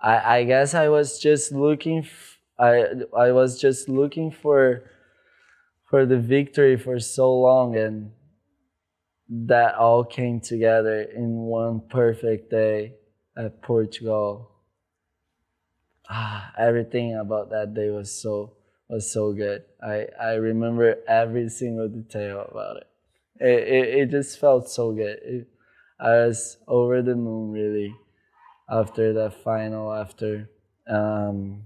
I, 0.00 0.38
I 0.38 0.44
guess 0.44 0.74
I 0.74 0.88
was 0.88 1.18
just 1.18 1.52
looking. 1.52 2.06
I 2.58 2.84
I 3.16 3.32
was 3.32 3.60
just 3.60 3.88
looking 3.88 4.30
for 4.30 4.82
for 5.88 6.06
the 6.06 6.18
victory 6.18 6.76
for 6.76 6.98
so 6.98 7.32
long, 7.38 7.76
and 7.76 8.12
that 9.30 9.76
all 9.76 10.04
came 10.04 10.40
together 10.40 11.02
in 11.02 11.36
one 11.36 11.80
perfect 11.88 12.50
day 12.50 12.94
at 13.36 13.62
Portugal. 13.62 14.50
Ah, 16.08 16.52
everything 16.58 17.16
about 17.16 17.50
that 17.50 17.72
day 17.72 17.90
was 17.90 18.10
so 18.12 18.56
was 18.88 19.12
so 19.12 19.32
good. 19.32 19.62
I, 19.80 20.06
I 20.20 20.32
remember 20.32 20.96
every 21.06 21.48
single 21.48 21.88
detail 21.88 22.44
about 22.50 22.78
it. 22.78 22.88
It, 23.38 23.68
it, 23.68 23.98
it 24.00 24.10
just 24.10 24.40
felt 24.40 24.68
so 24.68 24.90
good. 24.90 25.18
It, 25.22 25.48
I 26.00 26.26
was 26.26 26.58
over 26.66 27.00
the 27.02 27.14
moon 27.14 27.52
really 27.52 27.94
after 28.68 29.12
that 29.12 29.44
final, 29.44 29.92
after 29.92 30.50
um, 30.88 31.62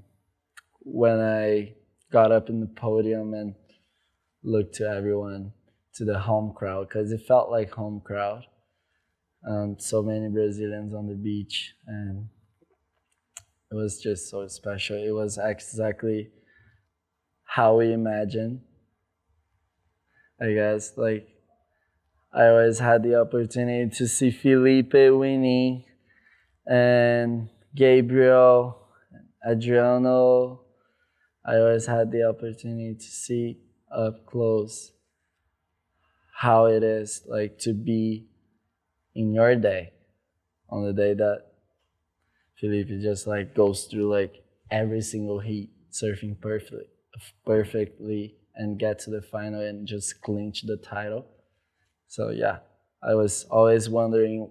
when 0.81 1.19
I 1.19 1.75
got 2.13 2.31
up 2.31 2.51
in 2.51 2.61
the 2.61 2.67
podium 2.67 3.33
and 3.33 3.55
looked 4.43 4.75
to 4.77 4.89
everyone, 4.89 5.53
to 5.97 6.05
the 6.05 6.19
home 6.19 6.53
crowd, 6.55 6.89
because 6.89 7.13
it 7.13 7.27
felt 7.27 7.51
like 7.51 7.71
home 7.71 8.03
crowd. 8.05 8.45
Um, 9.49 9.77
so 9.79 10.03
many 10.03 10.29
Brazilians 10.29 10.95
on 10.95 11.07
the 11.07 11.15
beach, 11.15 11.75
and 11.87 12.29
it 13.71 13.75
was 13.75 14.01
just 14.01 14.31
so 14.31 14.47
special. 14.49 14.97
It 14.97 15.13
was 15.13 15.39
exactly 15.43 16.31
how 17.45 17.77
we 17.77 17.93
imagine. 17.93 18.63
I 20.41 20.53
guess 20.53 20.95
like 20.97 21.29
I 22.33 22.47
always 22.47 22.81
had 22.81 23.03
the 23.03 23.21
opportunity 23.21 23.95
to 23.97 24.09
see 24.09 24.31
Filipe 24.33 24.93
winning 24.93 25.85
and 26.67 27.49
Gabriel, 27.75 28.89
Adriano. 29.49 30.63
I 31.45 31.57
always 31.57 31.87
had 31.87 32.11
the 32.11 32.25
opportunity 32.25 32.95
to 32.95 33.05
see 33.05 33.61
up 33.95 34.27
close 34.27 34.94
how 36.37 36.67
it 36.67 36.83
is 36.83 37.23
like 37.27 37.59
to 37.59 37.73
be 37.73 38.27
in 39.15 39.33
your 39.33 39.55
day 39.55 39.93
on 40.69 40.85
the 40.85 40.93
day 40.93 41.15
that 41.15 41.43
Filipe 42.61 42.89
just 43.01 43.27
like 43.27 43.55
goes 43.55 43.85
through 43.85 44.11
like 44.11 44.43
every 44.71 45.01
single 45.01 45.39
heat 45.39 45.71
surfing 45.93 46.41
perfectly 46.41 46.87
perfectly 47.45 48.35
and 48.57 48.79
get 48.79 48.99
to 49.01 49.11
the 49.11 49.23
final 49.23 49.61
and 49.61 49.87
just 49.87 50.21
clinch 50.23 50.63
the 50.63 50.77
title. 50.77 51.27
So 52.09 52.31
yeah, 52.31 52.59
I 53.03 53.15
was 53.15 53.45
always 53.51 53.89
wondering 53.89 54.51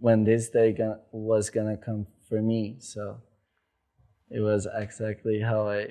when 0.00 0.24
this 0.24 0.50
day 0.50 0.72
gonna, 0.72 1.00
was 1.12 1.50
gonna 1.50 1.76
come 1.76 2.06
for 2.28 2.40
me. 2.42 2.76
So 2.80 3.18
it 4.30 4.40
was 4.40 4.66
exactly 4.74 5.40
how 5.40 5.68
I 5.68 5.88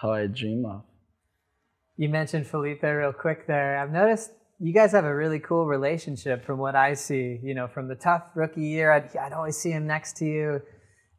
how 0.00 0.12
I 0.12 0.26
dream 0.26 0.64
of. 0.64 0.82
You 1.96 2.08
mentioned 2.08 2.46
Filipe 2.46 2.82
real 2.82 3.12
quick 3.12 3.46
there. 3.46 3.78
I've 3.78 3.90
noticed 3.90 4.30
you 4.60 4.74
guys 4.74 4.92
have 4.92 5.04
a 5.04 5.14
really 5.14 5.38
cool 5.38 5.66
relationship 5.66 6.44
from 6.44 6.58
what 6.58 6.74
I 6.74 6.94
see. 6.94 7.38
You 7.42 7.54
know, 7.54 7.68
from 7.68 7.88
the 7.88 7.94
tough 7.94 8.24
rookie 8.34 8.62
year, 8.62 8.90
I'd, 8.92 9.16
I'd 9.16 9.32
always 9.32 9.56
see 9.56 9.70
him 9.70 9.86
next 9.86 10.16
to 10.18 10.24
you. 10.24 10.62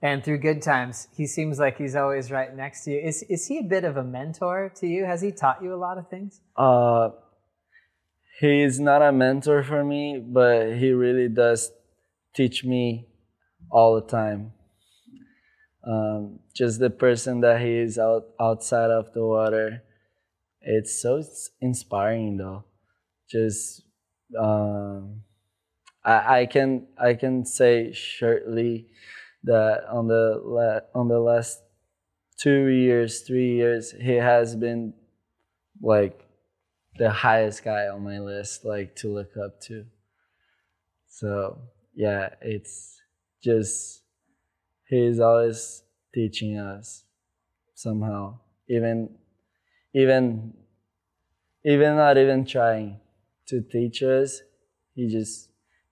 And 0.02 0.24
through 0.24 0.40
good 0.40 0.62
times, 0.62 1.08
he 1.16 1.28
seems 1.28 1.60
like 1.60 1.78
he's 1.78 1.96
always 1.96 2.32
right 2.32 2.56
next 2.56 2.86
to 2.86 2.92
you. 2.92 3.00
Is, 3.00 3.24
is 3.24 3.48
he 3.48 3.60
a 3.60 3.64
bit 3.64 3.84
of 3.84 3.98
a 3.98 4.04
mentor 4.04 4.72
to 4.78 4.88
you? 4.88 5.06
Has 5.06 5.22
he 5.22 5.32
taught 5.32 5.62
you 5.62 5.74
a 5.74 5.78
lot 5.78 5.98
of 5.98 6.10
things? 6.10 6.40
Uh, 6.56 7.10
he's 8.40 8.80
not 8.80 9.02
a 9.02 9.12
mentor 9.12 9.64
for 9.64 9.84
me, 9.84 10.24
but 10.26 10.78
he 10.78 10.92
really 10.92 11.28
does 11.28 11.72
teach 12.34 12.64
me 12.64 13.08
all 13.70 13.96
the 13.96 14.08
time. 14.08 14.54
Um, 15.86 16.40
just 16.56 16.80
the 16.80 16.90
person 16.90 17.42
that 17.42 17.62
he 17.62 17.78
is 17.78 17.98
out 17.98 18.28
outside 18.40 18.92
of 18.92 19.14
the 19.14 19.26
water, 19.26 19.84
it's 20.62 21.02
so 21.02 21.22
inspiring 21.62 22.38
though. 22.38 22.66
Just 23.30 23.84
um, 24.38 25.22
I, 26.04 26.42
I 26.42 26.46
can 26.46 26.88
I 26.98 27.14
can 27.14 27.46
say 27.46 27.94
shortly 27.94 28.88
that 29.44 29.86
on 29.90 30.08
the 30.08 30.42
la- 30.44 31.00
on 31.00 31.08
the 31.08 31.20
last 31.20 31.62
two 32.38 32.68
years, 32.68 33.22
three 33.22 33.56
years, 33.56 33.92
he 33.92 34.14
has 34.16 34.56
been 34.56 34.94
like 35.82 36.26
the 36.98 37.10
highest 37.12 37.64
guy 37.64 37.88
on 37.88 38.04
my 38.04 38.20
list, 38.20 38.66
like 38.66 38.96
to 38.98 39.14
look 39.14 39.38
up 39.38 39.62
to. 39.62 39.86
So 41.08 41.60
yeah, 41.94 42.30
it's 42.42 43.02
just 43.44 44.02
he's 44.88 45.20
always 45.20 45.84
teaching 46.14 46.58
us 46.58 47.04
somehow, 47.76 48.40
even 48.68 49.10
even 49.94 50.54
even 51.66 51.96
not 51.96 52.18
even 52.18 52.46
trying 52.46 53.00
to 53.50 53.62
teach 53.62 54.02
us, 54.04 54.42
he 54.96 55.08
just 55.08 55.50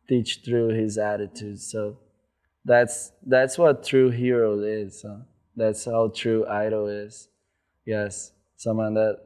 teach 0.07 0.41
through 0.43 0.69
his 0.69 0.97
attitude. 0.97 1.59
So 1.59 1.97
that's 2.65 3.11
that's 3.25 3.57
what 3.57 3.85
true 3.85 4.09
hero 4.09 4.59
is. 4.59 5.03
Huh? 5.05 5.19
That's 5.55 5.85
how 5.85 6.09
true 6.09 6.45
idol 6.47 6.87
is. 6.87 7.29
Yes, 7.85 8.31
someone 8.57 8.93
that 8.95 9.19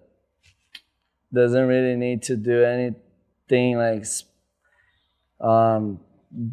doesn't 1.33 1.67
really 1.67 1.95
need 1.95 2.23
to 2.23 2.35
do 2.35 2.63
anything 2.63 3.77
like 3.77 4.05
um, 5.39 5.99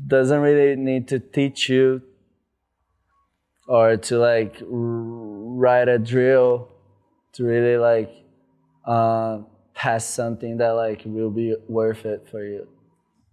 doesn't 0.07 0.41
really 0.41 0.77
need 0.77 1.09
to 1.09 1.19
teach 1.19 1.69
you 1.69 2.03
or 3.69 3.97
to 3.97 4.19
like 4.19 4.57
write 4.63 5.89
a 5.89 5.99
drill 5.99 6.69
to 7.35 7.45
really 7.45 7.77
like 7.77 8.11
uh, 8.87 9.41
pass 9.79 10.05
something 10.05 10.57
that 10.57 10.71
like 10.71 11.03
will 11.05 11.31
be 11.31 11.55
worth 11.69 12.05
it 12.05 12.27
for 12.31 12.45
you. 12.45 12.67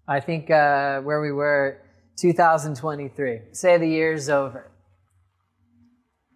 I 0.08 0.20
think 0.20 0.52
uh, 0.52 1.02
where 1.02 1.20
we 1.20 1.32
were, 1.32 1.82
2023. 2.20 3.40
Say 3.52 3.78
the 3.80 3.88
year's 3.88 4.30
over. 4.30 4.72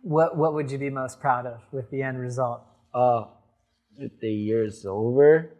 What 0.01 0.35
what 0.35 0.55
would 0.55 0.71
you 0.71 0.79
be 0.79 0.89
most 0.89 1.19
proud 1.19 1.45
of 1.45 1.59
with 1.71 1.91
the 1.91 2.01
end 2.01 2.19
result? 2.19 2.61
Oh, 2.93 3.33
if 3.97 4.19
the 4.19 4.31
year's 4.31 4.85
over, 4.85 5.55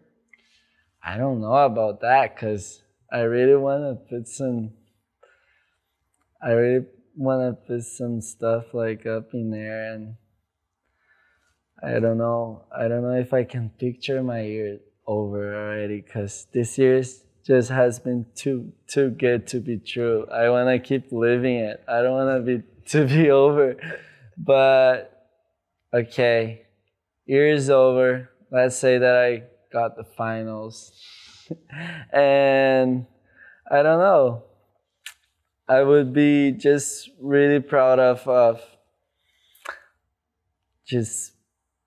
I 1.03 1.17
don't 1.17 1.41
know 1.41 1.53
about 1.53 2.01
that 2.01 2.33
because 2.33 2.81
I 3.11 3.19
really 3.19 3.55
want 3.55 3.83
to 3.83 4.15
put 4.15 4.27
some. 4.27 4.71
I 6.41 6.51
really 6.51 6.85
want 7.15 7.41
to 7.55 7.67
put 7.67 7.83
some 7.83 8.21
stuff 8.21 8.73
like 8.73 9.05
up 9.05 9.33
in 9.33 9.51
there, 9.51 9.93
and 9.93 10.15
I 11.83 11.99
don't 11.99 12.17
know. 12.17 12.65
I 12.75 12.87
don't 12.87 13.03
know 13.03 13.15
if 13.15 13.33
I 13.33 13.43
can 13.43 13.69
picture 13.69 14.21
my 14.21 14.41
year 14.41 14.79
over 15.07 15.55
already 15.55 16.01
because 16.01 16.47
this 16.53 16.77
year's 16.77 17.23
just 17.45 17.69
has 17.69 17.99
been 17.99 18.25
too 18.35 18.71
too 18.87 19.09
good 19.11 19.47
to 19.47 19.59
be 19.59 19.77
true. 19.77 20.27
I 20.31 20.49
want 20.49 20.69
to 20.69 20.79
keep 20.79 21.11
living 21.11 21.55
it. 21.55 21.83
I 21.87 22.01
don't 22.01 22.13
want 22.13 22.45
to 22.45 22.57
be 22.57 22.63
to 22.91 23.05
be 23.05 23.31
over, 23.31 23.75
but 24.37 25.27
okay 25.93 26.65
year 27.29 27.51
is 27.51 27.69
over. 27.69 28.31
Let's 28.51 28.75
say 28.75 28.97
that 28.97 29.15
I 29.15 29.43
got 29.71 29.95
the 29.95 30.03
finals. 30.03 30.91
and 32.11 33.05
I 33.69 33.83
don't 33.83 33.99
know. 33.99 34.45
I 35.67 35.83
would 35.83 36.11
be 36.11 36.51
just 36.51 37.11
really 37.21 37.59
proud 37.59 37.99
of, 37.99 38.27
of 38.27 38.61
just 40.87 41.33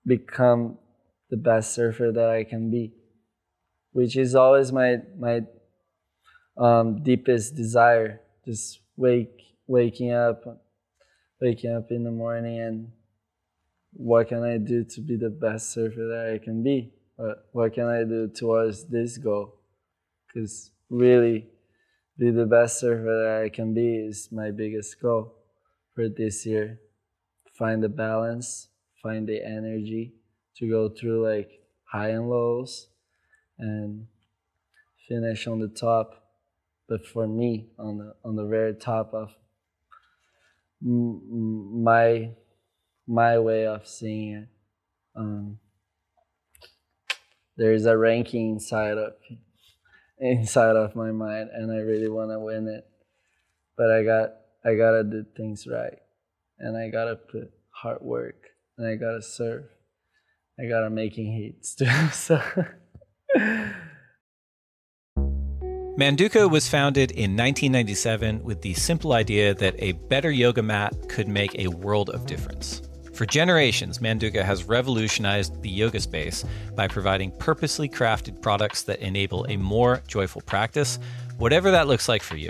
become 0.05 0.77
the 1.29 1.37
best 1.37 1.73
surfer 1.73 2.11
that 2.11 2.29
I 2.29 2.43
can 2.43 2.69
be, 2.69 2.93
which 3.91 4.15
is 4.17 4.35
always 4.35 4.71
my 4.71 4.97
my 5.17 5.41
um, 6.57 7.03
deepest 7.03 7.55
desire. 7.55 8.21
Just 8.45 8.79
wake 8.97 9.43
waking 9.67 10.11
up, 10.11 10.43
waking 11.41 11.73
up 11.73 11.91
in 11.91 12.03
the 12.03 12.11
morning 12.11 12.59
and 12.59 12.91
what 13.93 14.27
can 14.27 14.43
I 14.43 14.57
do 14.57 14.83
to 14.83 15.01
be 15.01 15.15
the 15.15 15.29
best 15.29 15.71
surfer 15.71 16.07
that 16.07 16.33
I 16.33 16.43
can 16.43 16.63
be? 16.63 16.93
What, 17.15 17.45
what 17.51 17.73
can 17.73 17.85
I 17.85 18.03
do 18.03 18.27
towards 18.27 18.85
this 18.85 19.17
goal? 19.17 19.55
Because 20.27 20.71
really, 20.89 21.47
be 22.17 22.31
the 22.31 22.45
best 22.45 22.79
surfer 22.79 23.03
that 23.03 23.43
I 23.45 23.49
can 23.49 23.73
be 23.73 23.97
is 23.97 24.29
my 24.31 24.51
biggest 24.51 24.99
goal 25.01 25.35
for 25.93 26.09
this 26.09 26.45
year. 26.45 26.79
Find 27.57 27.83
the 27.83 27.89
balance, 27.89 28.67
find 29.03 29.27
the 29.27 29.45
energy 29.45 30.15
to 30.57 30.69
go 30.69 30.89
through 30.89 31.27
like 31.29 31.51
high 31.83 32.09
and 32.09 32.29
lows 32.29 32.87
and 33.59 34.07
finish 35.07 35.45
on 35.45 35.59
the 35.59 35.67
top. 35.67 36.23
But 36.87 37.05
for 37.05 37.27
me, 37.27 37.69
on 37.77 37.97
the 37.97 38.13
on 38.23 38.35
the 38.35 38.45
very 38.45 38.73
top 38.75 39.13
of 39.13 39.29
my 40.81 42.31
my 43.07 43.39
way 43.39 43.65
of 43.67 43.87
seeing 43.87 44.33
it. 44.33 44.47
Um, 45.15 45.59
there 47.57 47.73
is 47.73 47.85
a 47.85 47.97
ranking 47.97 48.53
inside 48.53 48.97
of 48.97 49.13
inside 50.19 50.75
of 50.75 50.95
my 50.95 51.11
mind, 51.11 51.49
and 51.53 51.71
I 51.71 51.77
really 51.77 52.09
want 52.09 52.31
to 52.31 52.39
win 52.39 52.67
it. 52.67 52.85
But 53.77 53.91
I 53.91 54.03
got 54.03 54.29
I 54.65 54.75
gotta 54.75 55.03
do 55.03 55.25
things 55.35 55.67
right, 55.67 55.99
and 56.59 56.77
I 56.77 56.89
gotta 56.89 57.15
put 57.15 57.51
hard 57.69 58.01
work, 58.01 58.49
and 58.77 58.87
I 58.87 58.95
gotta 58.95 59.21
serve. 59.21 59.65
I 60.59 60.65
gotta 60.65 60.89
making 60.89 61.33
hits 61.33 61.75
too. 61.75 61.85
So. 62.11 62.41
Manduka 65.95 66.49
was 66.49 66.67
founded 66.67 67.11
in 67.11 67.37
1997 67.37 68.43
with 68.43 68.61
the 68.63 68.73
simple 68.73 69.13
idea 69.13 69.53
that 69.53 69.75
a 69.77 69.91
better 69.91 70.31
yoga 70.31 70.63
mat 70.63 71.07
could 71.07 71.27
make 71.27 71.57
a 71.57 71.67
world 71.67 72.09
of 72.09 72.25
difference. 72.25 72.81
For 73.13 73.27
generations, 73.27 73.99
Manduka 73.99 74.43
has 74.43 74.63
revolutionized 74.63 75.61
the 75.61 75.69
yoga 75.69 75.99
space 75.99 76.43
by 76.75 76.87
providing 76.87 77.29
purposely 77.37 77.87
crafted 77.87 78.41
products 78.41 78.81
that 78.83 79.01
enable 79.01 79.45
a 79.49 79.55
more 79.55 80.01
joyful 80.07 80.41
practice, 80.41 80.97
whatever 81.37 81.69
that 81.69 81.87
looks 81.87 82.09
like 82.09 82.23
for 82.23 82.37
you. 82.37 82.49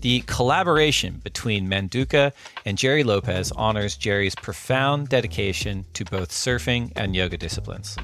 The 0.00 0.20
collaboration 0.20 1.20
between 1.24 1.68
Manduka 1.68 2.32
and 2.64 2.78
Gerry 2.78 3.02
Lopez 3.02 3.50
honors 3.52 3.96
Gerry's 3.96 4.36
profound 4.36 5.08
dedication 5.08 5.84
to 5.94 6.04
both 6.04 6.30
surfing 6.30 6.92
and 6.94 7.16
yoga 7.16 7.36
disciplines. 7.36 7.96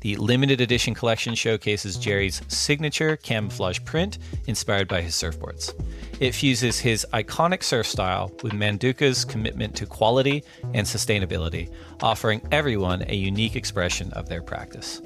The 0.00 0.16
limited 0.16 0.60
edition 0.60 0.92
collection 0.92 1.34
showcases 1.34 1.96
Gerry's 1.96 2.42
signature 2.48 3.16
camouflage 3.16 3.80
print 3.84 4.18
inspired 4.46 4.88
by 4.88 5.00
his 5.00 5.14
surfboards. 5.14 5.72
It 6.20 6.34
fuses 6.34 6.78
his 6.78 7.06
iconic 7.14 7.62
surf 7.62 7.86
style 7.86 8.30
with 8.42 8.52
Manduka's 8.52 9.24
commitment 9.24 9.74
to 9.76 9.86
quality 9.86 10.44
and 10.74 10.86
sustainability, 10.86 11.72
offering 12.02 12.46
everyone 12.52 13.06
a 13.08 13.14
unique 13.14 13.56
expression 13.56 14.12
of 14.12 14.28
their 14.28 14.42
practice. 14.42 15.00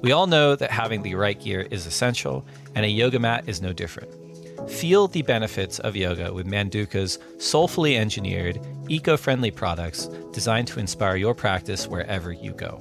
We 0.00 0.12
all 0.12 0.28
know 0.28 0.54
that 0.54 0.70
having 0.70 1.02
the 1.02 1.16
right 1.16 1.38
gear 1.38 1.66
is 1.72 1.86
essential, 1.86 2.46
and 2.76 2.84
a 2.84 2.88
yoga 2.88 3.18
mat 3.18 3.44
is 3.48 3.60
no 3.60 3.72
different. 3.72 4.21
Feel 4.68 5.08
the 5.08 5.22
benefits 5.22 5.78
of 5.80 5.96
yoga 5.96 6.32
with 6.32 6.46
Manduka's 6.46 7.18
soulfully 7.38 7.96
engineered, 7.96 8.60
eco 8.88 9.16
friendly 9.16 9.50
products 9.50 10.06
designed 10.32 10.68
to 10.68 10.80
inspire 10.80 11.16
your 11.16 11.34
practice 11.34 11.86
wherever 11.86 12.32
you 12.32 12.52
go. 12.52 12.78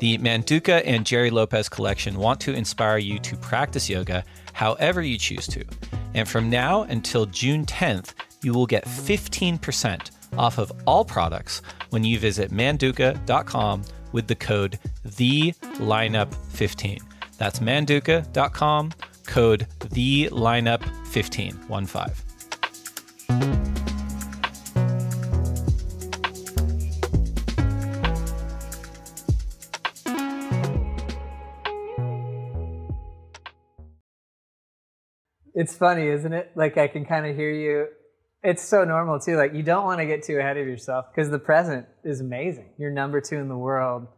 The 0.00 0.18
Manduka 0.18 0.82
and 0.86 1.04
Gerry 1.04 1.30
Lopez 1.30 1.68
collection 1.68 2.16
want 2.16 2.40
to 2.40 2.54
inspire 2.54 2.98
you 2.98 3.18
to 3.18 3.36
practice 3.36 3.90
yoga 3.90 4.24
however 4.54 5.02
you 5.02 5.18
choose 5.18 5.46
to. 5.48 5.64
And 6.14 6.28
from 6.28 6.48
now 6.48 6.82
until 6.84 7.26
June 7.26 7.66
10th, 7.66 8.14
you 8.42 8.54
will 8.54 8.66
get 8.66 8.86
15% 8.86 10.10
off 10.38 10.58
of 10.58 10.72
all 10.86 11.04
products 11.04 11.60
when 11.90 12.04
you 12.04 12.18
visit 12.18 12.50
manduka.com 12.50 13.82
with 14.12 14.26
the 14.26 14.34
code 14.34 14.78
the 15.04 15.52
THELINEUP15. 15.52 17.02
That's 17.36 17.60
manduka.com, 17.60 18.92
code 19.30 19.66
THELINEUP15, 19.78 21.06
15. 21.06 21.56
It's 35.54 35.76
funny, 35.76 36.08
isn't 36.08 36.32
it? 36.32 36.50
Like 36.56 36.76
I 36.76 36.88
can 36.88 37.04
kind 37.04 37.26
of 37.26 37.36
hear 37.36 37.50
you. 37.50 37.86
It's 38.42 38.64
so 38.64 38.84
normal 38.84 39.20
too. 39.20 39.36
Like 39.36 39.54
you 39.54 39.62
don't 39.62 39.84
want 39.84 40.00
to 40.00 40.06
get 40.06 40.24
too 40.24 40.38
ahead 40.38 40.56
of 40.56 40.66
yourself 40.66 41.06
because 41.14 41.30
the 41.30 41.38
present 41.38 41.86
is 42.02 42.20
amazing. 42.20 42.70
You're 42.78 42.90
number 42.90 43.20
two 43.20 43.36
in 43.36 43.48
the 43.48 43.56
world. 43.56 44.08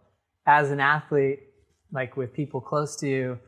As 0.46 0.70
an 0.70 0.80
athlete, 0.80 1.40
like 1.92 2.16
with 2.16 2.32
people 2.32 2.60
close 2.60 2.96
to 3.00 3.08
you, 3.08 3.38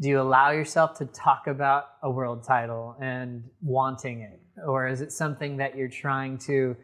do 0.00 0.08
you 0.08 0.20
allow 0.20 0.50
yourself 0.50 0.96
to 0.98 1.04
talk 1.04 1.46
about 1.46 1.84
a 2.02 2.10
world 2.10 2.42
title 2.42 2.96
and 3.00 3.44
wanting 3.60 4.22
it? 4.22 4.40
Or 4.66 4.88
is 4.88 5.02
it 5.02 5.12
something 5.12 5.58
that 5.58 5.76
you're 5.76 5.88
trying 5.88 6.38
to 6.38 6.74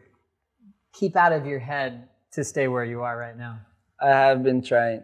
keep 0.93 1.15
out 1.15 1.31
of 1.31 1.45
your 1.45 1.59
head 1.59 2.09
to 2.33 2.43
stay 2.43 2.67
where 2.67 2.85
you 2.85 3.01
are 3.01 3.17
right 3.17 3.35
now? 3.35 3.59
I 3.99 4.09
have 4.09 4.43
been 4.43 4.61
trying 4.61 5.03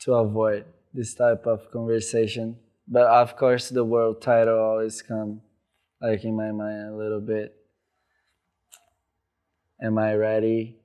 to 0.00 0.14
avoid 0.14 0.64
this 0.94 1.14
type 1.14 1.46
of 1.46 1.70
conversation, 1.70 2.56
but 2.88 3.06
of 3.06 3.36
course 3.36 3.68
the 3.68 3.84
world 3.84 4.22
title 4.22 4.58
always 4.58 5.02
come 5.02 5.42
like 6.00 6.24
in 6.24 6.34
my 6.34 6.50
mind 6.52 6.94
a 6.94 6.96
little 6.96 7.20
bit. 7.20 7.54
Am 9.82 9.98
I 9.98 10.14
ready 10.14 10.80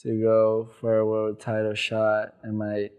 to 0.00 0.20
go 0.20 0.70
for 0.78 0.98
a 0.98 1.06
world 1.06 1.40
title 1.40 1.74
shot? 1.74 2.34
Am 2.44 2.60
I 2.60 2.90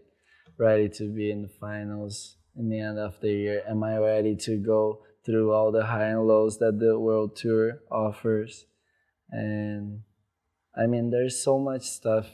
ready 0.57 0.89
to 0.89 1.13
be 1.13 1.29
in 1.29 1.43
the 1.43 1.49
finals 1.59 2.37
in 2.55 2.69
the 2.69 2.79
end 2.79 2.99
of 2.99 3.19
the 3.21 3.31
year? 3.31 3.63
Am 3.67 3.83
I 3.83 3.97
ready 3.97 4.35
to 4.35 4.57
go 4.57 5.03
through 5.25 5.51
all 5.51 5.71
the 5.71 5.85
high 5.85 6.09
and 6.09 6.27
lows 6.27 6.57
that 6.59 6.79
the 6.79 6.99
world 6.99 7.35
tour 7.35 7.79
offers? 7.91 8.65
And 9.29 10.01
I 10.75 10.87
mean, 10.87 11.09
there's 11.09 11.41
so 11.41 11.59
much 11.59 11.83
stuff 11.83 12.27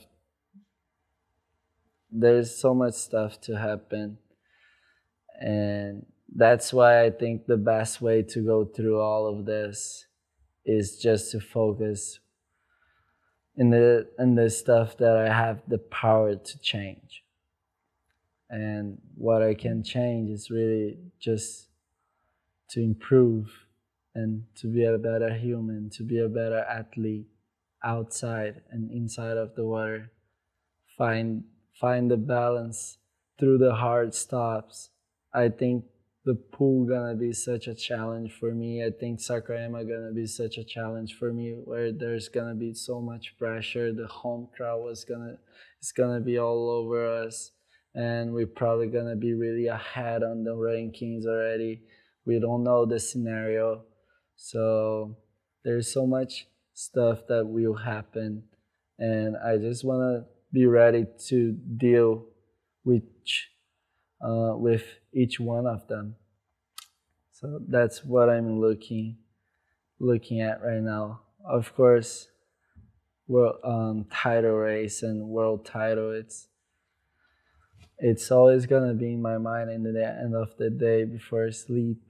there's 2.09 2.57
so 2.57 2.74
much 2.74 2.93
stuff 2.93 3.39
to 3.41 3.57
happen 3.57 4.18
and 5.41 6.05
that's 6.34 6.72
why 6.72 7.03
i 7.03 7.09
think 7.09 7.45
the 7.45 7.57
best 7.57 8.01
way 8.01 8.24
to 8.24 8.39
go 8.39 8.63
through 8.63 8.97
all 8.97 9.28
of 9.28 9.45
this 9.45 10.07
is 10.68 10.97
just 10.97 11.32
to 11.32 11.39
focus 11.39 12.20
in 13.57 13.72
the 13.72 14.07
in 14.20 14.36
the 14.36 14.49
stuff 14.49 14.97
that 14.97 15.18
I 15.18 15.34
have 15.34 15.61
the 15.68 15.80
power 15.80 16.36
to 16.36 16.59
change. 16.59 17.24
And 18.50 19.00
what 19.16 19.41
I 19.41 19.54
can 19.54 19.84
change 19.84 20.30
is 20.30 20.50
really 20.50 20.98
just 21.20 21.68
to 22.70 22.82
improve 22.82 23.50
and 24.16 24.43
to 24.56 24.68
be 24.68 24.84
a 24.84 24.98
better 24.98 25.34
human, 25.34 25.89
to 25.91 26.04
be 26.04 26.20
a 26.20 26.30
better 26.30 26.60
athlete 26.60 27.28
outside 27.84 28.62
and 28.72 28.91
inside 28.91 29.38
of 29.38 29.56
the 29.56 29.66
water. 29.66 30.12
Find 30.98 31.43
find 31.80 32.10
the 32.10 32.18
balance 32.18 32.98
through 33.39 33.60
the 33.60 33.76
hard 33.76 34.14
stops. 34.16 34.89
I 35.34 35.50
think 35.50 35.86
the 36.26 36.34
pool 36.34 36.86
gonna 36.86 37.16
be 37.16 37.32
such 37.32 37.68
a 37.68 37.76
challenge 37.76 38.34
for 38.34 38.52
me. 38.52 38.84
I 38.84 38.89
think 38.89 39.20
Saquarema 39.20 39.88
gonna 39.88 40.12
be 40.12 40.26
such 40.26 40.58
a 40.58 40.64
challenge 40.64 41.14
for 41.14 41.32
me 41.32 41.52
where 41.64 41.91
there's 41.91 42.28
gonna 42.28 42.56
be 42.56 42.74
so 42.74 43.00
much 43.00 43.38
pressure. 43.38 43.93
The 43.93 44.08
home 44.08 44.50
crowd 44.56 44.84
was 44.84 45.06
gonna 45.06 45.38
it's 45.80 45.91
gonna 45.91 46.20
be 46.20 46.39
all 46.39 46.70
over 46.70 47.06
us 47.06 47.52
and 47.98 48.32
we're 48.32 48.45
probably 48.45 48.88
gonna 48.88 49.16
be 49.16 49.34
really 49.34 49.66
ahead 49.66 50.22
on 50.22 50.43
the 50.43 50.52
rankings 50.52 51.26
already. 51.26 51.82
We 52.26 52.39
don't 52.39 52.64
know 52.64 52.86
the 52.86 53.00
scenario. 53.00 53.86
So 54.36 55.18
there's 55.66 55.91
so 55.91 56.06
much 56.06 56.45
stuff 56.76 57.22
that 57.28 57.48
will 57.48 57.74
happen 57.74 58.43
and 59.00 59.36
I 59.36 59.58
just 59.58 59.84
wanna 59.84 60.26
be 60.54 60.68
ready 60.68 61.08
to 61.30 61.58
deal 61.78 62.26
with 62.86 63.02
uh, 64.22 64.54
with 64.56 64.84
each 65.12 65.39
one 65.39 65.66
of 65.66 65.88
them. 65.88 66.16
So 67.32 67.60
that's 67.68 68.06
what 68.06 68.30
I'm 68.30 68.62
looking 68.62 69.18
looking 70.00 70.41
at 70.41 70.62
right 70.62 70.82
now. 70.82 71.22
Of 71.43 71.76
course, 71.76 72.28
world 73.28 73.56
um, 73.64 74.06
title 74.12 74.52
race 74.52 75.02
and 75.02 75.30
world 75.30 75.66
title. 75.66 76.12
It's 76.12 76.48
it's 78.00 78.32
always 78.32 78.66
gonna 78.66 78.93
be 78.93 79.14
in 79.14 79.22
my 79.22 79.38
mind 79.38 79.70
in 79.70 79.84
the 79.84 80.06
end 80.06 80.36
of 80.36 80.56
the 80.58 80.70
day 80.70 81.04
before 81.04 81.52
sleep. 81.52 82.02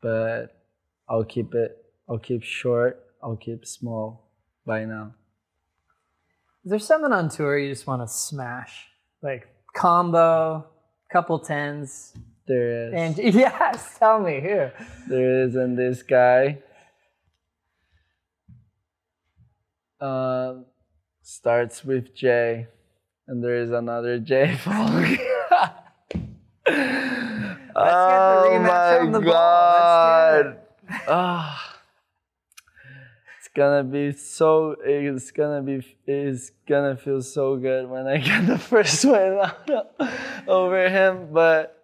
But 0.00 0.56
I'll 1.08 1.24
keep 1.24 1.54
it. 1.54 1.76
I'll 2.08 2.18
keep 2.18 2.42
short. 2.42 3.04
I'll 3.22 3.36
keep 3.36 3.66
small 3.66 4.30
by 4.64 4.84
now. 4.84 5.14
Is 6.64 6.70
there 6.70 6.78
someone 6.78 7.12
on 7.12 7.28
tour 7.28 7.58
you 7.58 7.70
just 7.70 7.86
want 7.86 8.02
to 8.02 8.08
smash? 8.08 8.88
Like 9.22 9.48
combo, 9.74 10.66
couple 11.10 11.38
tens. 11.38 12.14
There 12.46 12.88
is. 12.88 12.94
And 12.94 13.18
yes, 13.34 13.98
tell 13.98 14.20
me 14.20 14.40
here 14.40 14.72
There 15.06 15.42
is, 15.42 15.54
and 15.54 15.78
this 15.78 16.02
guy 16.02 16.58
um, 20.00 20.64
starts 21.22 21.84
with 21.84 22.14
J, 22.14 22.68
and 23.28 23.44
there 23.44 23.56
is 23.56 23.70
another 23.70 24.18
J 24.18 24.56
following. 24.56 25.18
oh 26.66 28.58
my 28.58 28.98
on 28.98 29.12
the 29.12 29.20
ball. 29.20 30.32
Let's 30.32 30.48
god! 30.50 30.56
Ah. 31.06 31.80
it's 33.38 33.48
gonna 33.54 33.84
be 33.84 34.12
so. 34.12 34.76
It's 34.82 35.30
gonna 35.30 35.62
be. 35.62 35.86
It's 36.06 36.50
gonna 36.66 36.96
feel 36.96 37.20
so 37.20 37.56
good 37.56 37.88
when 37.88 38.06
I 38.06 38.16
get 38.16 38.46
the 38.46 38.58
first 38.72 39.04
one 39.04 39.38
out 39.38 39.94
over 40.48 40.88
him, 40.88 41.28
but. 41.32 41.74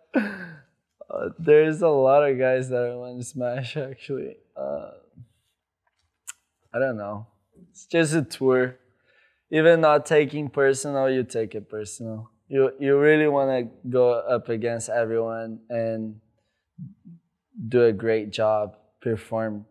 Uh, 1.10 1.28
there's 1.38 1.82
a 1.82 1.88
lot 1.88 2.28
of 2.28 2.38
guys 2.38 2.70
that 2.70 2.82
I 2.82 2.94
want 2.96 3.18
to 3.20 3.24
smash 3.24 3.76
actually. 3.76 4.36
Uh, 4.56 4.90
I 6.72 6.78
don't 6.80 6.96
know. 6.96 7.26
It's 7.70 7.86
just 7.86 8.14
a 8.14 8.22
tour. 8.22 8.78
Even 9.54 9.80
not 9.80 10.04
taking 10.04 10.50
personal, 10.50 11.08
you 11.08 11.22
take 11.22 11.54
it 11.54 11.70
personal. 11.70 12.28
You 12.48 12.72
you 12.80 12.98
really 12.98 13.28
want 13.28 13.50
to 13.54 13.88
go 13.88 14.10
up 14.10 14.48
against 14.48 14.88
everyone 14.88 15.60
and 15.70 16.18
do 17.68 17.84
a 17.84 17.92
great 17.92 18.32
job, 18.32 18.76
perform 19.00 19.66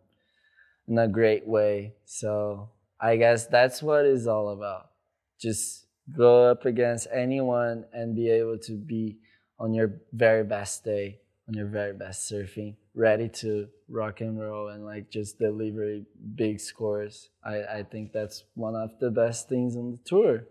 in 0.88 0.98
a 0.98 1.08
great 1.10 1.46
way. 1.46 1.96
So 2.06 2.70
I 3.00 3.18
guess 3.18 3.48
that's 3.48 3.84
what 3.84 4.06
it's 4.06 4.26
all 4.26 4.56
about. 4.56 4.90
Just 5.38 5.86
go 6.16 6.50
up 6.50 6.66
against 6.66 7.08
anyone 7.12 7.84
and 7.92 8.16
be 8.16 8.30
able 8.30 8.60
to 8.60 8.78
be 8.78 9.18
on 9.60 9.74
your 9.74 10.00
very 10.14 10.46
best 10.46 10.86
day, 10.86 11.20
on 11.48 11.54
your 11.54 11.68
very 11.68 11.94
best 11.94 12.32
surfing, 12.32 12.76
ready 12.96 13.28
to 13.28 13.68
rock 13.90 14.22
and 14.22 14.40
roll 14.40 14.70
and 14.70 14.86
like 14.86 15.10
just 15.10 15.40
deliver 15.40 16.00
big 16.36 16.60
scores. 16.60 17.30
I, 17.44 17.64
I 17.64 17.84
think 17.84 18.14
that's 18.14 18.44
one 18.54 18.76
of 18.76 18.92
the 19.00 19.12
best 19.12 19.50
things 19.50 19.76
on 19.76 19.92
the 19.92 20.00
tour. 20.06 20.46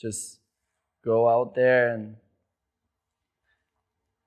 Just 0.00 0.40
go 1.04 1.28
out 1.28 1.54
there 1.54 1.94
and 1.94 2.16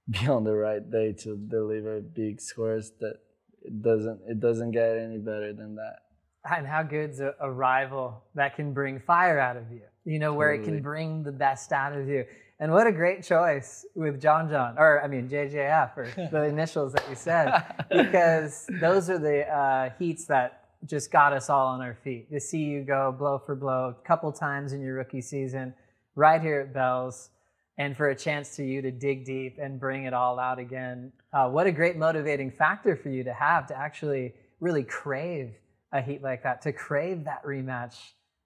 be 0.10 0.28
on 0.28 0.44
the 0.44 0.56
right 0.56 0.90
day 0.90 1.14
to 1.14 1.36
deliver 1.36 2.02
big 2.02 2.42
scores 2.42 2.92
that 3.00 3.16
it 3.64 3.82
doesn't 3.82 4.20
it 4.28 4.40
doesn't 4.40 4.72
get 4.72 4.98
any 4.98 5.18
better 5.18 5.54
than 5.54 5.76
that. 5.76 6.00
And 6.44 6.66
how 6.66 6.82
good's 6.82 7.20
a, 7.20 7.36
a 7.40 7.52
rival 7.52 8.24
that 8.34 8.56
can 8.56 8.74
bring 8.74 9.00
fire 9.00 9.40
out 9.40 9.58
of 9.58 9.72
you? 9.72 9.82
You 10.06 10.18
know, 10.18 10.34
where 10.34 10.54
it 10.54 10.64
can 10.64 10.82
bring 10.82 11.22
the 11.22 11.32
best 11.32 11.72
out 11.72 11.94
of 11.94 12.08
you. 12.08 12.26
And 12.62 12.72
what 12.72 12.86
a 12.86 12.92
great 12.92 13.24
choice 13.24 13.88
with 13.96 14.22
John 14.22 14.48
John, 14.48 14.76
or 14.78 15.04
I 15.04 15.08
mean 15.08 15.28
JJF, 15.28 15.98
or 15.98 16.30
the 16.32 16.44
initials 16.44 16.94
that 16.94 17.04
you 17.10 17.16
said, 17.16 17.64
because 17.90 18.68
those 18.80 19.10
are 19.10 19.18
the 19.18 19.52
uh, 19.52 19.90
heats 19.98 20.26
that 20.26 20.70
just 20.86 21.12
got 21.12 21.34
us 21.34 21.50
all 21.50 21.70
on 21.70 21.82
our 21.82 21.96
feet. 22.04 22.30
To 22.32 22.40
see 22.40 22.60
you 22.60 22.84
go 22.84 23.16
blow 23.18 23.42
for 23.44 23.56
blow 23.56 23.96
a 24.00 24.08
couple 24.08 24.32
times 24.32 24.74
in 24.74 24.82
your 24.82 24.94
rookie 24.94 25.22
season, 25.22 25.74
right 26.14 26.40
here 26.40 26.60
at 26.60 26.72
Bell's, 26.72 27.32
and 27.80 27.98
for 27.98 28.10
a 28.10 28.16
chance 28.16 28.56
to 28.58 28.64
you 28.64 28.84
to 28.84 28.92
dig 28.92 29.26
deep 29.26 29.58
and 29.60 29.80
bring 29.80 30.06
it 30.06 30.14
all 30.14 30.38
out 30.38 30.60
again. 30.60 31.12
Uh, 31.34 31.50
what 31.50 31.66
a 31.66 31.72
great 31.72 31.98
motivating 31.98 32.52
factor 32.52 32.96
for 32.96 33.10
you 33.10 33.24
to 33.24 33.34
have 33.34 33.66
to 33.68 33.76
actually 33.76 34.36
really 34.60 34.84
crave 34.84 35.56
a 35.94 36.02
heat 36.02 36.22
like 36.22 36.44
that, 36.44 36.62
to 36.62 36.72
crave 36.72 37.24
that 37.24 37.44
rematch. 37.44 37.96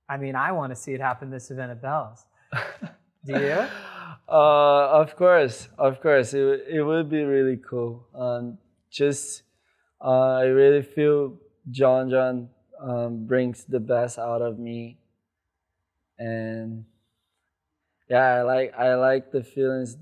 I 0.07 0.15
mean, 0.15 0.37
I 0.37 0.53
want 0.53 0.71
to 0.71 0.75
see 0.77 0.93
it 0.93 1.01
happen 1.01 1.29
this 1.29 1.51
event 1.51 1.71
at 1.71 1.81
Bell's. 1.81 2.25
You? 3.25 3.67
Uh, 4.27 4.89
of 4.89 5.15
course, 5.15 5.69
of 5.77 6.01
course, 6.01 6.33
it, 6.33 6.65
it 6.67 6.81
would 6.81 7.09
be 7.11 7.21
really 7.21 7.57
cool. 7.57 8.07
Um, 8.15 8.57
just, 8.89 9.43
uh, 10.03 10.37
I 10.37 10.45
really 10.45 10.81
feel 10.81 11.37
John 11.69 12.09
John 12.09 12.49
um, 12.81 13.27
brings 13.27 13.65
the 13.65 13.79
best 13.79 14.17
out 14.17 14.41
of 14.41 14.57
me, 14.57 14.97
and 16.17 16.85
yeah, 18.09 18.37
I 18.37 18.41
like 18.41 18.73
I 18.73 18.95
like 18.95 19.31
the 19.31 19.43
feelings, 19.43 19.95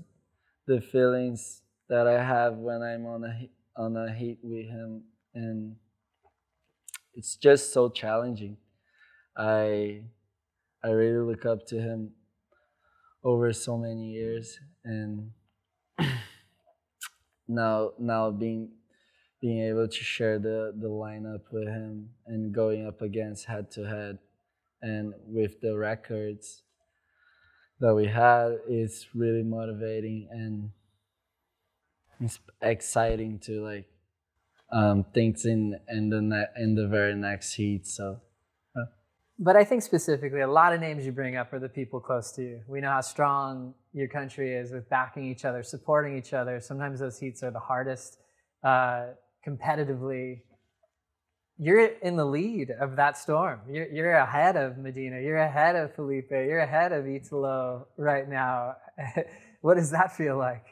the 0.66 0.80
feelings 0.80 1.60
that 1.90 2.06
I 2.06 2.24
have 2.24 2.56
when 2.56 2.80
I'm 2.80 3.04
on 3.04 3.24
a 3.24 3.50
on 3.76 3.94
a 3.94 4.10
heat 4.10 4.38
with 4.42 4.66
him, 4.66 5.02
and 5.34 5.76
it's 7.12 7.36
just 7.36 7.74
so 7.74 7.90
challenging. 7.90 8.56
I 9.36 10.00
I 10.82 10.88
really 10.88 11.26
look 11.30 11.44
up 11.44 11.66
to 11.66 11.78
him 11.78 12.12
over 13.24 13.52
so 13.52 13.76
many 13.78 14.10
years 14.12 14.60
and 14.84 15.32
now 17.48 17.92
now 17.98 18.30
being 18.30 18.70
being 19.40 19.60
able 19.62 19.88
to 19.88 20.04
share 20.04 20.38
the 20.38 20.72
the 20.78 20.88
lineup 20.88 21.42
with 21.52 21.68
him 21.68 22.10
and 22.26 22.54
going 22.54 22.86
up 22.86 23.02
against 23.02 23.46
head 23.46 23.70
to 23.70 23.84
head 23.86 24.18
and 24.82 25.14
with 25.26 25.60
the 25.60 25.76
records 25.76 26.62
that 27.80 27.94
we 27.94 28.06
had 28.06 28.58
it's 28.68 29.06
really 29.14 29.42
motivating 29.42 30.28
and 30.30 30.70
it's 32.20 32.38
exciting 32.62 33.38
to 33.38 33.62
like 33.62 33.86
um 34.72 35.04
things 35.14 35.44
in 35.44 35.78
in 35.88 36.10
the 36.10 36.20
ne- 36.20 36.52
in 36.56 36.74
the 36.74 36.86
very 36.88 37.14
next 37.14 37.54
heat 37.54 37.86
so 37.86 38.20
But 39.38 39.56
I 39.56 39.64
think 39.64 39.82
specifically, 39.82 40.42
a 40.42 40.48
lot 40.48 40.72
of 40.72 40.80
names 40.80 41.04
you 41.04 41.12
bring 41.12 41.36
up 41.36 41.52
are 41.52 41.58
the 41.58 41.68
people 41.68 41.98
close 41.98 42.30
to 42.32 42.42
you. 42.42 42.60
We 42.68 42.80
know 42.80 42.90
how 42.90 43.00
strong 43.00 43.74
your 43.92 44.06
country 44.06 44.54
is 44.54 44.70
with 44.70 44.88
backing 44.88 45.24
each 45.24 45.44
other, 45.44 45.62
supporting 45.62 46.16
each 46.16 46.32
other. 46.32 46.60
Sometimes 46.60 47.00
those 47.00 47.18
heats 47.18 47.42
are 47.42 47.50
the 47.50 47.58
hardest 47.58 48.18
uh, 48.62 49.06
competitively. 49.46 50.42
You're 51.58 51.84
in 51.84 52.16
the 52.16 52.24
lead 52.24 52.70
of 52.80 52.96
that 52.96 53.18
storm. 53.18 53.60
You're, 53.68 53.88
you're 53.88 54.14
ahead 54.14 54.56
of 54.56 54.78
Medina. 54.78 55.20
You're 55.20 55.38
ahead 55.38 55.74
of 55.74 55.94
Filipe. 55.94 56.30
You're 56.30 56.60
ahead 56.60 56.92
of 56.92 57.06
Italo 57.06 57.88
right 57.96 58.28
now. 58.28 58.76
what 59.62 59.74
does 59.74 59.90
that 59.90 60.16
feel 60.16 60.38
like? 60.38 60.64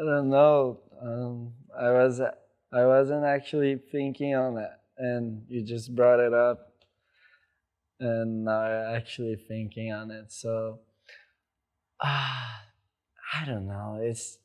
I 0.00 0.04
don't 0.04 0.30
know. 0.30 0.80
Um, 1.02 1.52
I 1.78 1.90
was 1.90 2.20
I 2.72 2.86
wasn't 2.86 3.24
actually 3.24 3.80
thinking 3.92 4.34
on 4.34 4.54
that, 4.54 4.80
and 4.96 5.42
you 5.48 5.62
just 5.62 5.94
brought 5.94 6.20
it 6.20 6.32
up, 6.32 6.69
and 8.00 8.48
I'm 8.48 8.96
actually 8.96 9.36
thinking 9.36 9.92
on 9.92 10.10
it. 10.10 10.32
So, 10.32 10.80
ah, 12.02 12.62
I 13.34 13.44
don't 13.44 13.66
know. 13.66 13.98
It's 14.02 14.38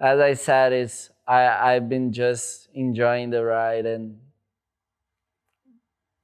as 0.00 0.20
I 0.20 0.34
said, 0.34 0.72
it's 0.72 1.10
I 1.26 1.74
I've 1.74 1.88
been 1.88 2.12
just 2.12 2.68
enjoying 2.74 3.30
the 3.30 3.44
ride, 3.44 3.86
and 3.86 4.18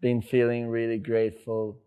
been 0.01 0.22
feeling 0.22 0.68
really 0.68 0.99
grateful 0.99 1.80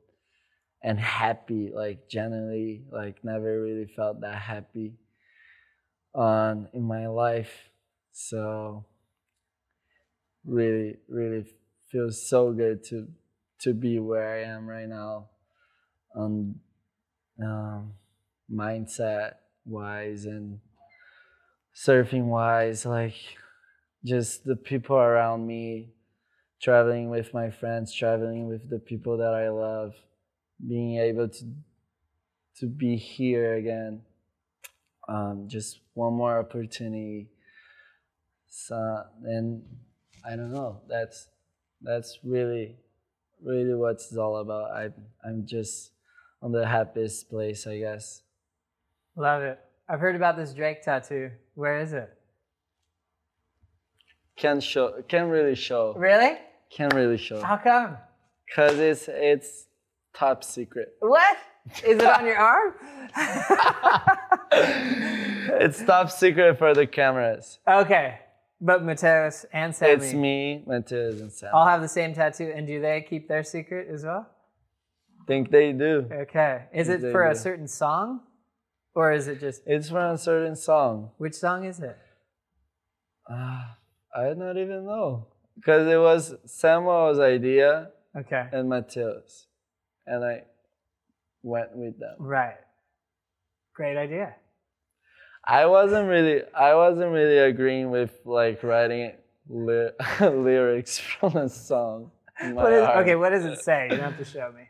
and 0.83 0.99
happy, 0.99 1.71
like 1.73 2.09
genuinely, 2.09 2.83
like 2.91 3.23
never 3.23 3.61
really 3.61 3.85
felt 3.85 4.21
that 4.21 4.35
happy 4.35 4.93
on 6.13 6.67
in 6.73 6.83
my 6.83 7.07
life. 7.07 7.69
So 8.11 8.85
really, 10.45 10.97
really 11.07 11.45
feels 11.89 12.27
so 12.27 12.51
good 12.51 12.83
to 12.85 13.07
to 13.62 13.74
be 13.74 13.99
where 13.99 14.36
I 14.36 14.43
am 14.43 14.68
right 14.68 14.88
now. 14.88 15.30
Um, 16.16 16.55
um 17.41 17.93
mindset 18.51 19.36
wise 19.66 20.26
and 20.26 20.59
surfing 21.76 22.26
wise, 22.26 22.86
like 22.86 23.16
just 24.05 24.43
the 24.43 24.55
people 24.55 24.97
around 24.97 25.45
me, 25.45 25.93
traveling 26.62 27.09
with 27.09 27.34
my 27.34 27.49
friends, 27.49 27.93
traveling 27.93 28.47
with 28.47 28.70
the 28.70 28.80
people 28.80 29.18
that 29.18 29.34
I 29.34 29.49
love, 29.49 29.93
being 30.68 30.97
able 30.97 31.30
to 31.30 31.45
to 32.59 32.68
be 32.68 32.95
here 32.95 33.55
again. 33.55 34.01
Um, 35.07 35.47
just 35.47 35.80
one 35.93 36.14
more 36.14 36.39
opportunity. 36.39 37.30
So 38.49 39.03
and 39.24 39.64
I 40.26 40.36
don't 40.36 40.53
know. 40.53 40.82
That's 40.88 41.28
that's 41.82 42.20
really 42.24 42.78
really 43.43 43.73
what 43.73 43.95
it's 43.95 44.15
all 44.15 44.37
about. 44.37 44.71
I 44.71 44.89
I'm 45.25 45.45
just 45.45 45.91
on 46.41 46.51
the 46.51 46.65
happiest 46.65 47.29
place, 47.29 47.67
I 47.67 47.79
guess. 47.79 48.21
Love 49.15 49.43
it. 49.43 49.59
I've 49.89 49.99
heard 49.99 50.15
about 50.15 50.37
this 50.37 50.53
Drake 50.53 50.81
tattoo. 50.81 51.31
Where 51.55 51.79
is 51.79 51.93
it? 51.93 52.09
Can't 54.37 54.63
show. 54.63 55.01
Can't 55.07 55.29
really 55.29 55.55
show. 55.55 55.93
Really? 55.95 56.37
Can't 56.69 56.93
really 56.93 57.17
show. 57.17 57.41
How 57.41 57.57
come? 57.57 57.97
Cause 58.55 58.79
it's 58.79 59.07
it's 59.07 59.67
top 60.13 60.43
secret. 60.43 60.93
What? 60.99 61.37
Is 61.85 61.99
it 61.99 62.05
on 62.05 62.25
your 62.25 62.37
arm? 62.37 62.73
It's 65.61 65.83
top 65.83 66.09
secret 66.09 66.57
for 66.57 66.73
the 66.73 66.87
cameras. 66.87 67.59
Okay. 67.67 68.19
But 68.64 68.84
Mateus 68.84 69.45
and 69.51 69.76
Sammy 69.76 69.93
It's 70.05 70.14
me, 70.14 70.64
Mateus, 70.68 71.20
and 71.20 71.32
Sam. 71.32 71.49
all 71.53 71.66
have 71.66 71.82
the 71.82 71.88
same 71.88 72.14
tattoo, 72.14 72.53
and 72.55 72.68
do 72.68 72.80
they 72.80 73.01
keep 73.01 73.28
their 73.28 73.43
secret 73.43 73.88
as 73.91 74.03
well? 74.05 74.28
think 75.28 75.49
they 75.51 75.72
do. 75.72 76.07
Okay. 76.12 76.64
Is 76.74 76.89
it 76.89 77.01
They 77.01 77.12
for 77.12 77.28
a 77.28 77.36
certain 77.36 77.68
song? 77.68 78.22
Or 78.93 79.14
is 79.14 79.28
it 79.28 79.39
just 79.39 79.62
It's 79.66 79.89
for 79.89 79.99
a 80.12 80.18
certain 80.18 80.55
song. 80.55 81.12
which 81.18 81.36
song 81.36 81.64
is 81.66 81.80
it? 81.80 81.97
Uh, 83.30 83.64
I 84.16 84.24
don't 84.34 84.57
even 84.57 84.86
know. 84.86 85.28
Because 85.55 85.88
it 85.88 85.97
was 85.97 86.36
Samuel's 86.45 87.20
idea 87.20 87.91
Okay. 88.16 88.47
and 88.51 88.68
Mateus. 88.68 89.47
And 90.05 90.26
I 90.26 90.43
went 91.43 91.76
with 91.76 91.99
them. 91.99 92.16
Right. 92.20 92.57
Great 93.74 93.97
idea. 93.97 94.36
I 95.51 95.65
wasn't 95.65 96.07
really 96.07 96.43
I 96.55 96.75
wasn't 96.75 97.11
really 97.11 97.39
agreeing 97.39 97.91
with 97.91 98.17
like 98.23 98.63
writing 98.63 99.11
ly- 99.49 99.91
lyrics 100.21 100.97
from 101.19 101.35
a 101.35 101.49
song. 101.49 102.11
What 102.53 102.71
is, 102.71 102.87
okay, 103.01 103.15
what 103.15 103.31
does 103.31 103.43
it 103.43 103.59
say? 103.59 103.89
You 103.91 103.97
don't 103.97 104.11
have 104.11 104.17
to 104.17 104.23
show 104.23 104.49
me. 104.55 104.63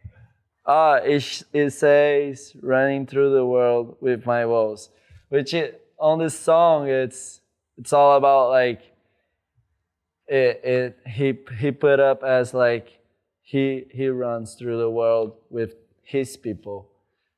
Uh, 0.65 0.99
it, 1.05 1.19
sh- 1.19 1.43
it 1.53 1.69
says 1.69 2.55
running 2.61 3.05
through 3.05 3.31
the 3.31 3.45
world 3.45 3.97
with 4.01 4.25
my 4.25 4.43
woes, 4.47 4.89
which 5.29 5.53
it, 5.53 5.87
on 5.99 6.17
this 6.17 6.37
song 6.37 6.89
it's 6.89 7.41
it's 7.77 7.93
all 7.93 8.17
about 8.17 8.49
like 8.49 8.81
it, 10.25 10.61
it 10.63 10.99
he 11.05 11.37
he 11.59 11.71
put 11.71 11.99
up 11.99 12.23
as 12.23 12.55
like 12.55 12.99
he 13.43 13.85
he 13.91 14.07
runs 14.07 14.55
through 14.55 14.79
the 14.79 14.89
world 14.89 15.33
with 15.51 15.75
his 16.01 16.37
people. 16.37 16.89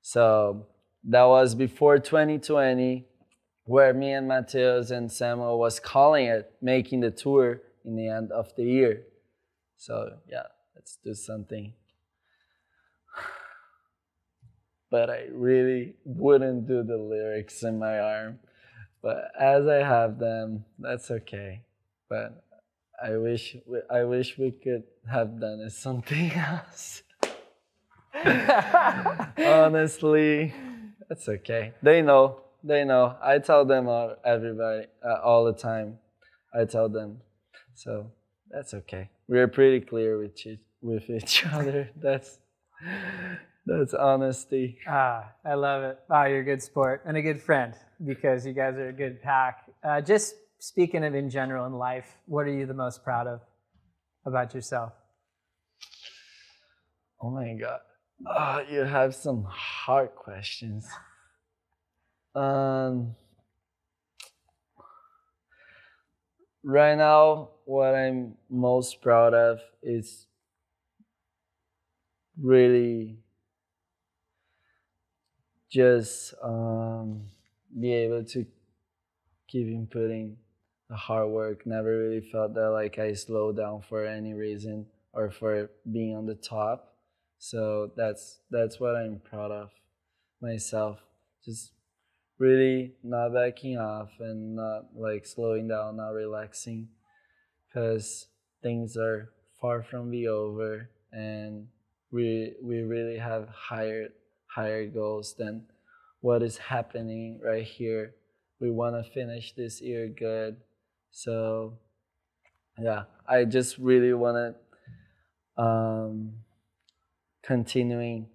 So 0.01 0.65
that 1.03 1.25
was 1.25 1.55
before 1.55 1.99
2020 1.99 3.05
where 3.65 3.93
me 3.93 4.11
and 4.11 4.27
Mateus 4.27 4.91
and 4.91 5.11
Samuel 5.11 5.57
was 5.59 5.79
calling 5.79 6.25
it 6.25 6.51
making 6.61 7.01
the 7.01 7.11
tour 7.11 7.61
in 7.85 7.95
the 7.95 8.07
end 8.07 8.31
of 8.31 8.55
the 8.55 8.63
year. 8.63 9.03
So 9.77 10.17
yeah, 10.29 10.47
let's 10.75 10.97
do 11.03 11.13
something 11.13 11.73
but 14.91 15.09
I 15.09 15.25
really 15.31 15.95
wouldn't 16.05 16.67
do 16.67 16.83
the 16.83 16.97
lyrics 16.97 17.63
in 17.63 17.79
my 17.79 17.99
arm. 17.99 18.39
But 19.01 19.31
as 19.37 19.67
I 19.67 19.83
have 19.83 20.17
them, 20.19 20.63
that's 20.79 21.11
okay. 21.11 21.63
But 22.09 22.43
I 23.03 23.17
wish 23.17 23.57
we, 23.65 23.79
I 23.89 24.03
wish 24.05 24.37
we 24.37 24.51
could 24.51 24.83
have 25.11 25.39
done 25.39 25.59
it 25.59 25.71
something 25.71 26.31
else. 26.35 27.03
Honestly, 29.37 30.53
that's 31.09 31.27
okay. 31.27 31.73
They 31.81 32.01
know. 32.01 32.39
They 32.63 32.85
know. 32.85 33.15
I 33.21 33.39
tell 33.39 33.65
them 33.65 33.87
all, 33.87 34.15
everybody 34.23 34.85
uh, 35.05 35.19
all 35.23 35.43
the 35.45 35.53
time. 35.53 35.97
I 36.53 36.65
tell 36.65 36.87
them, 36.87 37.19
so 37.73 38.11
that's 38.49 38.73
okay. 38.73 39.09
We're 39.27 39.47
pretty 39.47 39.81
clear 39.85 40.17
with 40.17 40.45
each, 40.45 40.59
with 40.81 41.09
each 41.09 41.45
other. 41.51 41.89
That's 41.95 42.39
that's 43.65 43.93
honesty. 43.93 44.77
Ah, 44.87 45.31
I 45.45 45.55
love 45.55 45.83
it. 45.83 45.99
Ah, 46.09 46.25
you're 46.25 46.41
a 46.41 46.43
good 46.43 46.61
sport 46.61 47.01
and 47.05 47.17
a 47.17 47.21
good 47.21 47.41
friend 47.41 47.73
because 48.05 48.45
you 48.45 48.53
guys 48.53 48.75
are 48.75 48.89
a 48.89 48.93
good 48.93 49.21
pack. 49.21 49.69
Uh, 49.83 50.01
just 50.01 50.35
speaking 50.59 51.03
of 51.03 51.15
in 51.15 51.29
general 51.29 51.65
in 51.65 51.73
life, 51.73 52.17
what 52.25 52.45
are 52.45 52.53
you 52.53 52.65
the 52.65 52.73
most 52.73 53.03
proud 53.03 53.27
of 53.27 53.41
about 54.25 54.53
yourself? 54.53 54.93
Oh 57.21 57.29
my 57.29 57.53
god. 57.53 57.79
Oh, 58.27 58.61
you 58.69 58.81
have 58.81 59.15
some 59.15 59.45
hard 59.49 60.13
questions. 60.15 60.87
Um 62.35 63.15
right 66.63 66.95
now 66.95 67.49
what 67.65 67.93
I'm 67.93 68.35
most 68.49 69.01
proud 69.01 69.33
of 69.33 69.59
is 69.81 70.25
really 72.41 73.17
just 75.69 76.33
um 76.41 77.23
be 77.79 77.93
able 77.93 78.23
to 78.23 78.45
keep 79.47 79.67
inputting 79.67 80.35
the 80.89 80.95
hard 80.95 81.29
work. 81.29 81.65
Never 81.65 81.97
really 81.97 82.21
felt 82.31 82.53
that 82.55 82.69
like 82.69 82.99
I 82.99 83.13
slowed 83.13 83.57
down 83.57 83.81
for 83.81 84.05
any 84.05 84.33
reason 84.33 84.85
or 85.13 85.29
for 85.31 85.69
being 85.91 86.15
on 86.15 86.25
the 86.25 86.35
top. 86.35 86.95
So 87.39 87.91
that's 87.95 88.39
that's 88.49 88.79
what 88.79 88.95
I'm 88.95 89.19
proud 89.19 89.51
of 89.51 89.69
myself. 90.41 90.99
Just 91.43 91.71
really 92.43 92.93
not 93.03 93.33
backing 93.33 93.77
off 93.77 94.11
and 94.19 94.55
not 94.57 94.81
like 94.95 95.25
slowing 95.25 95.67
down, 95.69 95.95
not 95.95 96.09
relaxing, 96.09 96.89
because 97.65 98.27
things 98.61 98.97
are 98.97 99.31
far 99.61 99.81
from 99.81 100.11
be 100.11 100.27
over, 100.27 100.89
and 101.13 101.67
we 102.11 102.53
we 102.61 102.81
really 102.81 103.17
have 103.17 103.47
higher 103.47 104.09
higher 104.45 104.85
goals 104.85 105.35
than 105.39 105.63
what 106.19 106.43
is 106.43 106.57
happening 106.57 107.39
right 107.43 107.63
here. 107.65 108.13
We 108.59 108.69
want 108.71 108.95
to 108.95 109.11
finish 109.11 109.53
this 109.55 109.81
year 109.81 110.07
good, 110.07 110.57
so 111.11 111.79
yeah, 112.77 113.03
I 113.27 113.45
just 113.45 113.77
really 113.77 114.13
want 114.13 114.37
to 114.37 115.63
um, 115.63 116.33
continuing 117.41 118.27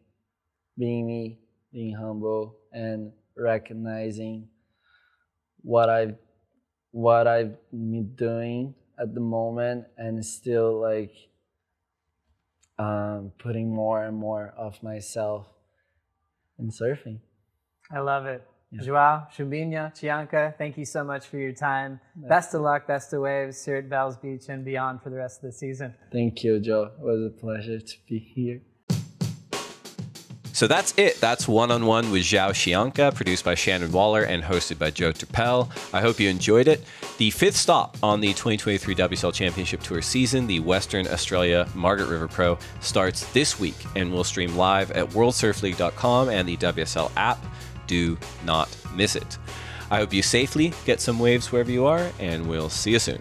being 0.78 1.06
me, 1.06 1.38
being 1.72 1.94
humble, 1.94 2.56
and 2.72 3.12
recognizing 3.38 4.48
what 5.62 5.88
I've 5.88 6.16
what 6.90 7.26
I've 7.26 7.54
been 7.70 8.14
doing 8.14 8.74
at 8.98 9.14
the 9.14 9.20
moment, 9.20 9.84
and 9.96 10.24
still 10.24 10.80
like 10.80 11.12
um, 12.78 13.32
putting 13.38 13.74
more 13.74 14.04
and 14.04 14.16
more 14.16 14.54
of 14.56 14.82
myself 14.82 15.46
in 16.58 16.70
surfing. 16.70 17.20
I 17.90 18.00
love 18.00 18.26
it. 18.26 18.42
Yeah. 18.70 18.82
Joao, 18.82 19.26
Chumbinho, 19.34 19.98
Chianca, 19.98 20.54
thank 20.58 20.76
you 20.76 20.84
so 20.84 21.02
much 21.02 21.26
for 21.26 21.38
your 21.38 21.54
time. 21.54 22.00
Best 22.14 22.52
of 22.52 22.60
luck, 22.60 22.86
best 22.86 23.12
of 23.14 23.22
waves 23.22 23.64
here 23.64 23.76
at 23.76 23.88
Bells 23.88 24.18
Beach 24.18 24.44
and 24.50 24.62
beyond 24.62 25.00
for 25.00 25.08
the 25.08 25.16
rest 25.16 25.42
of 25.42 25.50
the 25.50 25.56
season. 25.56 25.94
Thank 26.12 26.44
you, 26.44 26.60
Joe. 26.60 26.90
It 26.98 27.02
was 27.02 27.32
a 27.32 27.40
pleasure 27.40 27.80
to 27.80 27.94
be 28.06 28.18
here. 28.18 28.60
So 30.58 30.66
that's 30.66 30.92
it. 30.96 31.20
That's 31.20 31.46
one 31.46 31.70
on 31.70 31.86
one 31.86 32.10
with 32.10 32.24
Joao 32.24 32.50
Chianca, 32.50 33.12
produced 33.14 33.44
by 33.44 33.54
Shannon 33.54 33.92
Waller 33.92 34.24
and 34.24 34.42
hosted 34.42 34.76
by 34.76 34.90
Joe 34.90 35.12
Turpel. 35.12 35.70
I 35.94 36.00
hope 36.00 36.18
you 36.18 36.28
enjoyed 36.28 36.66
it. 36.66 36.82
The 37.18 37.30
fifth 37.30 37.54
stop 37.54 37.96
on 38.02 38.18
the 38.18 38.32
2023 38.32 38.92
WSL 38.96 39.32
Championship 39.32 39.82
Tour 39.82 40.02
season, 40.02 40.48
the 40.48 40.58
Western 40.58 41.06
Australia 41.06 41.68
Margaret 41.76 42.08
River 42.08 42.26
Pro, 42.26 42.58
starts 42.80 43.24
this 43.32 43.60
week 43.60 43.76
and 43.94 44.12
will 44.12 44.24
stream 44.24 44.56
live 44.56 44.90
at 44.90 45.08
WorldSurfLeague.com 45.10 46.28
and 46.28 46.48
the 46.48 46.56
WSL 46.56 47.12
app. 47.16 47.38
Do 47.86 48.18
not 48.44 48.68
miss 48.96 49.14
it. 49.14 49.38
I 49.92 49.98
hope 49.98 50.12
you 50.12 50.22
safely 50.22 50.72
get 50.84 51.00
some 51.00 51.20
waves 51.20 51.52
wherever 51.52 51.70
you 51.70 51.86
are, 51.86 52.10
and 52.18 52.48
we'll 52.48 52.68
see 52.68 52.90
you 52.90 52.98
soon. 52.98 53.20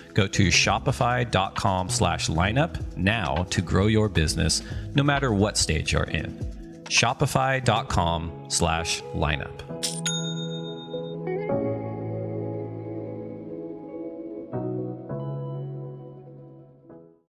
Go 0.13 0.27
to 0.27 0.47
shopify.com 0.47 1.89
slash 1.89 2.27
lineup 2.27 2.97
now 2.97 3.43
to 3.49 3.61
grow 3.61 3.87
your 3.87 4.09
business 4.09 4.61
no 4.93 5.03
matter 5.03 5.33
what 5.33 5.57
stage 5.57 5.93
you're 5.93 6.03
in. 6.03 6.37
Shopify.com 6.85 8.45
slash 8.49 9.01
lineup. 9.13 10.20